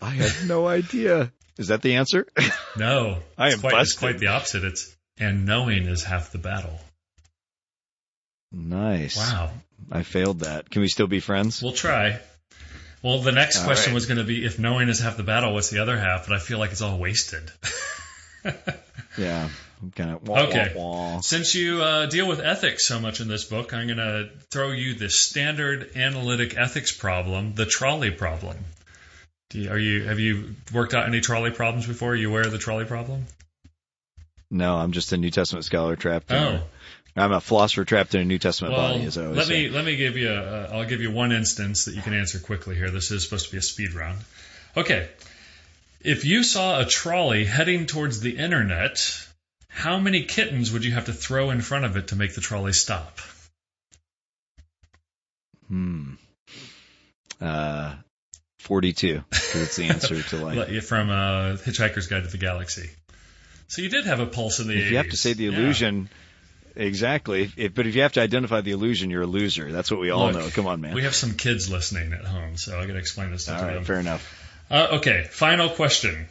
I 0.00 0.10
had 0.10 0.48
no 0.48 0.66
idea. 0.66 1.32
Is 1.58 1.68
that 1.68 1.82
the 1.82 1.94
answer? 1.94 2.26
No. 2.74 3.18
I 3.36 3.52
am 3.52 3.60
quite, 3.60 3.72
busted. 3.72 3.82
It's 3.82 3.98
quite 3.98 4.18
the 4.18 4.28
opposite. 4.28 4.64
It's 4.64 4.96
and 5.18 5.44
knowing 5.44 5.84
is 5.84 6.02
half 6.02 6.32
the 6.32 6.38
battle. 6.38 6.80
Nice. 8.50 9.18
Wow. 9.18 9.50
I 9.90 10.02
failed 10.04 10.40
that. 10.40 10.70
Can 10.70 10.80
we 10.80 10.88
still 10.88 11.06
be 11.06 11.20
friends? 11.20 11.62
We'll 11.62 11.72
try. 11.72 12.18
Well, 13.02 13.18
the 13.18 13.32
next 13.32 13.58
All 13.58 13.64
question 13.64 13.92
right. 13.92 13.94
was 13.94 14.06
going 14.06 14.18
to 14.18 14.24
be 14.24 14.44
if 14.44 14.58
knowing 14.58 14.88
is 14.88 15.00
half 15.00 15.16
the 15.16 15.22
battle, 15.22 15.52
what's 15.54 15.70
the 15.70 15.80
other 15.80 15.98
half? 15.98 16.26
But 16.28 16.36
I 16.36 16.38
feel 16.38 16.58
like 16.58 16.70
it's 16.70 16.82
all 16.82 16.98
wasted. 16.98 17.50
yeah. 19.18 19.48
Kind 19.96 20.10
of 20.12 20.28
wah, 20.28 20.42
okay. 20.42 20.72
Wah, 20.76 21.14
wah. 21.14 21.20
Since 21.20 21.56
you 21.56 21.82
uh, 21.82 22.06
deal 22.06 22.28
with 22.28 22.38
ethics 22.38 22.86
so 22.86 23.00
much 23.00 23.20
in 23.20 23.26
this 23.26 23.44
book, 23.44 23.74
I'm 23.74 23.88
going 23.88 23.98
to 23.98 24.30
throw 24.50 24.70
you 24.70 24.94
the 24.94 25.10
standard 25.10 25.96
analytic 25.96 26.56
ethics 26.56 26.92
problem, 26.92 27.54
the 27.54 27.66
trolley 27.66 28.12
problem. 28.12 28.56
You, 29.52 29.70
are 29.70 29.78
you 29.78 30.04
have 30.04 30.20
you 30.20 30.54
worked 30.72 30.94
out 30.94 31.06
any 31.06 31.20
trolley 31.20 31.50
problems 31.50 31.86
before? 31.86 32.12
Are 32.12 32.16
you 32.16 32.30
aware 32.30 32.42
of 32.42 32.52
the 32.52 32.58
trolley 32.58 32.84
problem? 32.84 33.26
No, 34.50 34.76
I'm 34.76 34.92
just 34.92 35.12
a 35.12 35.16
New 35.16 35.30
Testament 35.30 35.64
scholar 35.64 35.96
trapped. 35.96 36.30
Oh, 36.30 36.60
I'm 37.14 37.32
a 37.32 37.40
philosopher 37.40 37.84
trapped 37.84 38.14
in 38.14 38.22
a 38.22 38.24
New 38.24 38.38
Testament 38.38 38.74
well, 38.74 38.92
body, 38.92 39.04
as 39.04 39.18
I 39.18 39.24
always 39.24 39.38
let 39.38 39.46
say. 39.46 39.64
me 39.64 39.68
let 39.68 39.84
me 39.84 39.96
give 39.96 40.16
you 40.16 40.30
a, 40.30 40.68
I'll 40.72 40.86
give 40.86 41.02
you 41.02 41.10
one 41.10 41.32
instance 41.32 41.84
that 41.84 41.94
you 41.94 42.02
can 42.02 42.14
answer 42.14 42.38
quickly 42.38 42.74
here. 42.74 42.90
This 42.90 43.10
is 43.10 43.24
supposed 43.24 43.46
to 43.46 43.52
be 43.52 43.58
a 43.58 43.62
speed 43.62 43.92
round. 43.92 44.18
Okay, 44.76 45.08
if 46.00 46.24
you 46.24 46.42
saw 46.42 46.80
a 46.80 46.86
trolley 46.86 47.44
heading 47.44 47.86
towards 47.86 48.20
the 48.20 48.38
internet, 48.38 49.26
how 49.68 49.98
many 49.98 50.24
kittens 50.24 50.72
would 50.72 50.84
you 50.84 50.92
have 50.92 51.06
to 51.06 51.12
throw 51.12 51.50
in 51.50 51.60
front 51.60 51.84
of 51.84 51.96
it 51.96 52.08
to 52.08 52.16
make 52.16 52.34
the 52.34 52.40
trolley 52.40 52.72
stop? 52.72 53.18
Hmm. 55.68 56.14
Uh, 57.40 57.94
42, 58.58 59.24
because 59.28 59.56
it's 59.56 59.76
the 59.76 59.84
answer 59.84 60.22
to. 60.22 60.36
Like, 60.44 60.82
From 60.82 61.10
uh, 61.10 61.56
Hitchhiker's 61.56 62.06
Guide 62.06 62.24
to 62.24 62.28
the 62.28 62.38
Galaxy. 62.38 62.90
So 63.68 63.82
you 63.82 63.88
did 63.88 64.04
have 64.04 64.20
a 64.20 64.26
pulse 64.26 64.60
in 64.60 64.68
the 64.68 64.78
if 64.78 64.90
you 64.90 64.96
have 64.98 65.10
to 65.10 65.16
say 65.16 65.32
the 65.32 65.44
Yeah. 65.44 66.04
Exactly. 66.76 67.50
If, 67.56 67.74
but 67.74 67.86
if 67.86 67.94
you 67.94 68.02
have 68.02 68.12
to 68.12 68.20
identify 68.20 68.60
the 68.60 68.72
illusion, 68.72 69.10
you're 69.10 69.22
a 69.22 69.26
loser. 69.26 69.72
That's 69.72 69.90
what 69.90 70.00
we 70.00 70.10
all 70.10 70.26
Look, 70.26 70.34
know. 70.36 70.48
Come 70.50 70.66
on, 70.66 70.80
man. 70.80 70.94
We 70.94 71.02
have 71.04 71.14
some 71.14 71.34
kids 71.34 71.70
listening 71.70 72.12
at 72.12 72.24
home, 72.24 72.56
so 72.56 72.78
I 72.78 72.86
got 72.86 72.94
to 72.94 72.98
explain 72.98 73.30
this 73.30 73.44
stuff 73.44 73.56
all 73.56 73.62
to 73.62 73.66
right, 73.66 73.74
them. 73.74 73.84
fair 73.84 74.00
enough. 74.00 74.66
Uh, 74.70 74.88
okay, 74.92 75.24
final 75.30 75.68
question. 75.68 76.26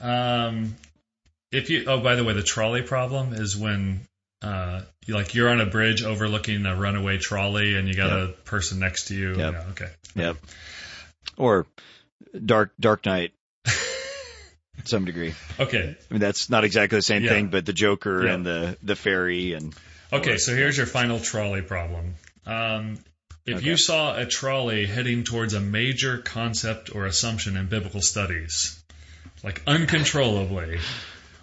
Um, 0.00 0.76
if 1.52 1.70
you, 1.70 1.84
oh, 1.86 2.00
by 2.00 2.16
the 2.16 2.24
way, 2.24 2.32
the 2.32 2.42
trolley 2.42 2.82
problem 2.82 3.32
is 3.32 3.56
when, 3.56 4.00
uh, 4.42 4.82
you, 5.06 5.14
like 5.14 5.34
you're 5.34 5.48
on 5.48 5.60
a 5.60 5.66
bridge 5.66 6.02
overlooking 6.02 6.66
a 6.66 6.74
runaway 6.74 7.18
trolley 7.18 7.76
and 7.76 7.86
you 7.88 7.94
got 7.94 8.10
a 8.10 8.28
person 8.44 8.80
next 8.80 9.08
to 9.08 9.14
you. 9.14 9.36
Yep. 9.36 9.52
Yeah, 9.52 9.64
okay. 9.70 9.88
Yep. 10.16 10.36
Or 11.36 11.66
Dark 12.44 12.72
Dark 12.78 13.06
Knight, 13.06 13.32
to 14.84 14.90
some 14.90 15.04
degree. 15.04 15.34
Okay. 15.58 15.96
I 16.10 16.14
mean, 16.14 16.20
that's 16.20 16.48
not 16.50 16.64
exactly 16.64 16.98
the 16.98 17.02
same 17.02 17.22
Yeah. 17.24 17.30
thing, 17.30 17.48
but 17.48 17.66
the 17.66 17.72
Joker 17.72 18.26
Yeah. 18.26 18.34
and 18.34 18.46
the 18.46 18.76
the 18.82 18.96
ferry 18.96 19.52
and 19.54 19.74
Okay, 20.12 20.36
so 20.38 20.54
here's 20.54 20.76
your 20.76 20.86
final 20.86 21.18
trolley 21.18 21.62
problem. 21.62 22.14
Um, 22.46 22.98
if 23.46 23.56
Okay. 23.58 23.66
you 23.66 23.76
saw 23.76 24.16
a 24.16 24.26
trolley 24.26 24.86
heading 24.86 25.24
towards 25.24 25.54
a 25.54 25.60
major 25.60 26.18
concept 26.18 26.94
or 26.94 27.06
assumption 27.06 27.56
in 27.56 27.66
biblical 27.66 28.00
studies, 28.00 28.78
like 29.42 29.60
uncontrollably, 29.66 30.78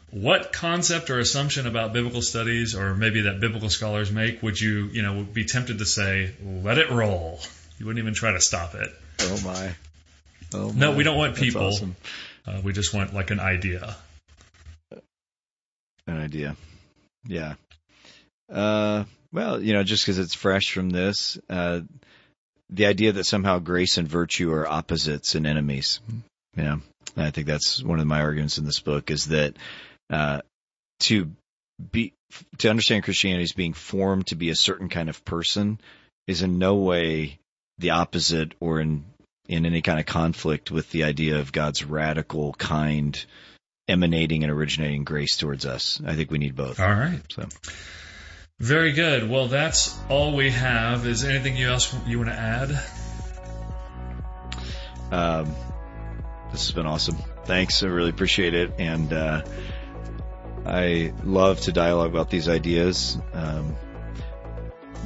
what 0.09 0.51
concept 0.53 1.09
or 1.09 1.19
assumption 1.19 1.67
about 1.67 1.93
biblical 1.93 2.21
studies, 2.21 2.75
or 2.75 2.95
maybe 2.95 3.21
that 3.21 3.39
biblical 3.39 3.69
scholars 3.69 4.11
make, 4.11 4.41
would 4.43 4.59
you, 4.59 4.89
you 4.93 5.01
know, 5.01 5.23
be 5.23 5.45
tempted 5.45 5.79
to 5.79 5.85
say, 5.85 6.31
"Let 6.43 6.77
it 6.77 6.89
roll"? 6.89 7.39
You 7.79 7.85
wouldn't 7.85 8.01
even 8.03 8.13
try 8.13 8.31
to 8.33 8.41
stop 8.41 8.75
it. 8.75 8.89
oh 9.21 9.41
my. 9.41 9.75
Oh 10.53 10.71
No, 10.75 10.91
we 10.91 11.03
don't 11.03 11.17
want 11.17 11.35
people. 11.35 11.67
awesome. 11.67 11.95
Uh, 12.45 12.61
we 12.63 12.73
just 12.73 12.93
want 12.93 13.13
like 13.13 13.31
an 13.31 13.39
idea. 13.39 13.95
An 16.07 16.17
idea. 16.17 16.55
Yeah. 17.25 17.55
Uh, 18.51 19.05
well, 19.31 19.61
you 19.61 19.73
know, 19.73 19.83
just 19.83 20.03
because 20.03 20.19
it's 20.19 20.33
fresh 20.33 20.71
from 20.71 20.89
this, 20.89 21.37
uh, 21.49 21.81
the 22.69 22.85
idea 22.85 23.11
that 23.13 23.25
somehow 23.25 23.59
grace 23.59 23.97
and 23.97 24.07
virtue 24.07 24.51
are 24.51 24.67
opposites 24.67 25.35
and 25.35 25.45
enemies. 25.45 25.99
Yeah. 26.57 26.77
And 27.15 27.25
I 27.25 27.31
think 27.31 27.47
that's 27.47 27.83
one 27.83 27.99
of 27.99 28.07
my 28.07 28.21
arguments 28.21 28.57
in 28.57 28.65
this 28.65 28.79
book 28.79 29.11
is 29.11 29.27
that, 29.27 29.55
uh, 30.09 30.41
to 31.01 31.31
be, 31.91 32.13
to 32.59 32.69
understand 32.69 33.03
Christianity 33.03 33.43
as 33.43 33.53
being 33.53 33.73
formed 33.73 34.27
to 34.27 34.35
be 34.35 34.49
a 34.49 34.55
certain 34.55 34.89
kind 34.89 35.09
of 35.09 35.23
person 35.25 35.79
is 36.27 36.41
in 36.41 36.57
no 36.59 36.75
way 36.75 37.39
the 37.77 37.91
opposite 37.91 38.53
or 38.59 38.79
in, 38.79 39.03
in 39.47 39.65
any 39.65 39.81
kind 39.81 39.99
of 39.99 40.05
conflict 40.05 40.71
with 40.71 40.89
the 40.91 41.03
idea 41.03 41.39
of 41.39 41.51
God's 41.51 41.83
radical, 41.83 42.53
kind, 42.53 43.23
emanating 43.87 44.43
and 44.43 44.51
originating 44.51 45.03
grace 45.03 45.37
towards 45.37 45.65
us. 45.65 46.01
I 46.05 46.15
think 46.15 46.31
we 46.31 46.37
need 46.37 46.55
both. 46.55 46.79
All 46.79 46.89
right. 46.89 47.21
So 47.29 47.47
Very 48.59 48.91
good. 48.93 49.29
Well, 49.29 49.47
that's 49.47 49.97
all 50.09 50.35
we 50.35 50.51
have. 50.51 51.05
Is 51.05 51.23
anything 51.23 51.57
you 51.57 51.69
else 51.69 51.93
you 52.07 52.17
want 52.19 52.29
to 52.29 52.35
add? 52.35 52.71
um, 55.11 55.55
this 56.51 56.65
has 56.67 56.71
been 56.71 56.85
awesome. 56.85 57.17
Thanks. 57.45 57.83
I 57.83 57.87
really 57.87 58.11
appreciate 58.11 58.53
it. 58.53 58.73
And 58.77 59.11
uh, 59.11 59.41
I 60.65 61.13
love 61.23 61.61
to 61.61 61.71
dialogue 61.71 62.11
about 62.11 62.29
these 62.29 62.47
ideas. 62.47 63.17
Um, 63.33 63.75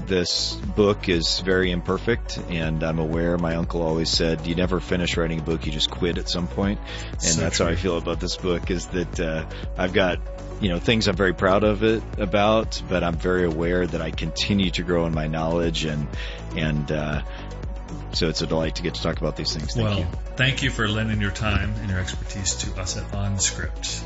this 0.05 0.55
book 0.55 1.09
is 1.09 1.39
very 1.39 1.71
imperfect, 1.71 2.37
and 2.49 2.83
I'm 2.83 2.99
aware 2.99 3.37
my 3.37 3.55
uncle 3.55 3.81
always 3.81 4.09
said, 4.09 4.45
you 4.45 4.55
never 4.55 4.79
finish 4.79 5.17
writing 5.17 5.39
a 5.39 5.43
book, 5.43 5.65
you 5.65 5.71
just 5.71 5.89
quit 5.89 6.17
at 6.17 6.29
some 6.29 6.47
point. 6.47 6.79
And 7.11 7.21
So 7.21 7.41
that's 7.41 7.57
how 7.59 7.67
I 7.67 7.75
feel 7.75 7.97
about 7.97 8.19
this 8.19 8.37
book 8.37 8.69
is 8.71 8.87
that 8.87 9.19
uh, 9.19 9.45
I've 9.77 9.93
got 9.93 10.19
you 10.61 10.69
know 10.69 10.79
things 10.79 11.07
I'm 11.07 11.15
very 11.15 11.33
proud 11.33 11.63
of 11.63 11.83
it 11.83 12.01
about, 12.17 12.81
but 12.87 13.03
I'm 13.03 13.15
very 13.15 13.45
aware 13.45 13.85
that 13.85 14.01
I 14.01 14.11
continue 14.11 14.71
to 14.71 14.83
grow 14.83 15.05
in 15.05 15.13
my 15.13 15.27
knowledge 15.27 15.85
and 15.85 16.07
and 16.55 16.91
uh, 16.91 17.21
so 18.13 18.29
it's 18.29 18.41
a 18.41 18.47
delight 18.47 18.75
to 18.75 18.83
get 18.83 18.95
to 18.95 19.01
talk 19.01 19.17
about 19.17 19.35
these 19.35 19.53
things. 19.53 19.73
Thank 19.73 19.87
well, 19.87 19.99
you. 19.99 20.07
thank 20.37 20.63
you 20.63 20.69
for 20.69 20.87
lending 20.87 21.19
your 21.19 21.31
time 21.31 21.73
and 21.81 21.89
your 21.89 21.99
expertise 21.99 22.55
to 22.55 22.79
us 22.79 22.97
at 22.97 23.03
OnScript. 23.11 24.03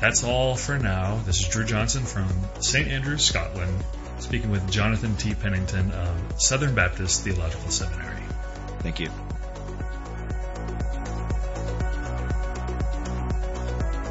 That's 0.00 0.24
all 0.24 0.56
for 0.56 0.78
now. 0.78 1.20
This 1.24 1.40
is 1.40 1.48
Dru 1.48 1.64
Johnson 1.64 2.02
from 2.02 2.28
St. 2.60 2.88
Andrews, 2.88 3.24
Scotland, 3.24 3.82
speaking 4.22 4.50
with 4.50 4.70
Jonathan 4.70 5.16
T. 5.16 5.34
Pennington 5.34 5.90
of 5.90 6.40
Southern 6.40 6.74
Baptist 6.74 7.24
Theological 7.24 7.70
Seminary. 7.70 8.22
Thank 8.78 9.00
you. 9.00 9.10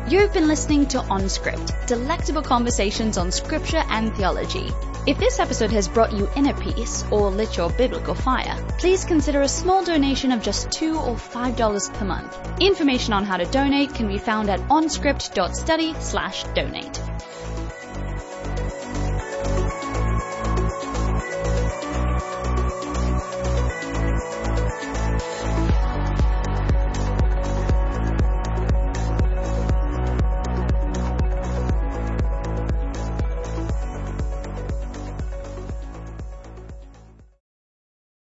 You've 0.09 0.33
been 0.33 0.49
listening 0.49 0.87
to 0.87 0.97
OnScript, 0.99 1.87
delectable 1.87 2.41
conversations 2.41 3.17
on 3.17 3.31
scripture 3.31 3.81
and 3.89 4.13
theology. 4.13 4.69
If 5.07 5.17
this 5.17 5.39
episode 5.39 5.71
has 5.71 5.87
brought 5.87 6.11
you 6.11 6.29
inner 6.35 6.53
peace 6.53 7.05
or 7.09 7.31
lit 7.31 7.55
your 7.55 7.69
biblical 7.69 8.13
fire, 8.13 8.61
please 8.77 9.05
consider 9.05 9.41
a 9.41 9.47
small 9.47 9.83
donation 9.83 10.31
of 10.31 10.43
just 10.43 10.69
two 10.71 10.99
or 10.99 11.17
five 11.17 11.55
dollars 11.55 11.89
per 11.89 12.05
month. 12.05 12.37
Information 12.59 13.13
on 13.13 13.23
how 13.23 13.37
to 13.37 13.45
donate 13.45 13.95
can 13.95 14.07
be 14.07 14.17
found 14.17 14.49
at 14.49 14.59
onscript.study 14.67 15.95
slash 15.99 16.43
donate. 16.55 17.01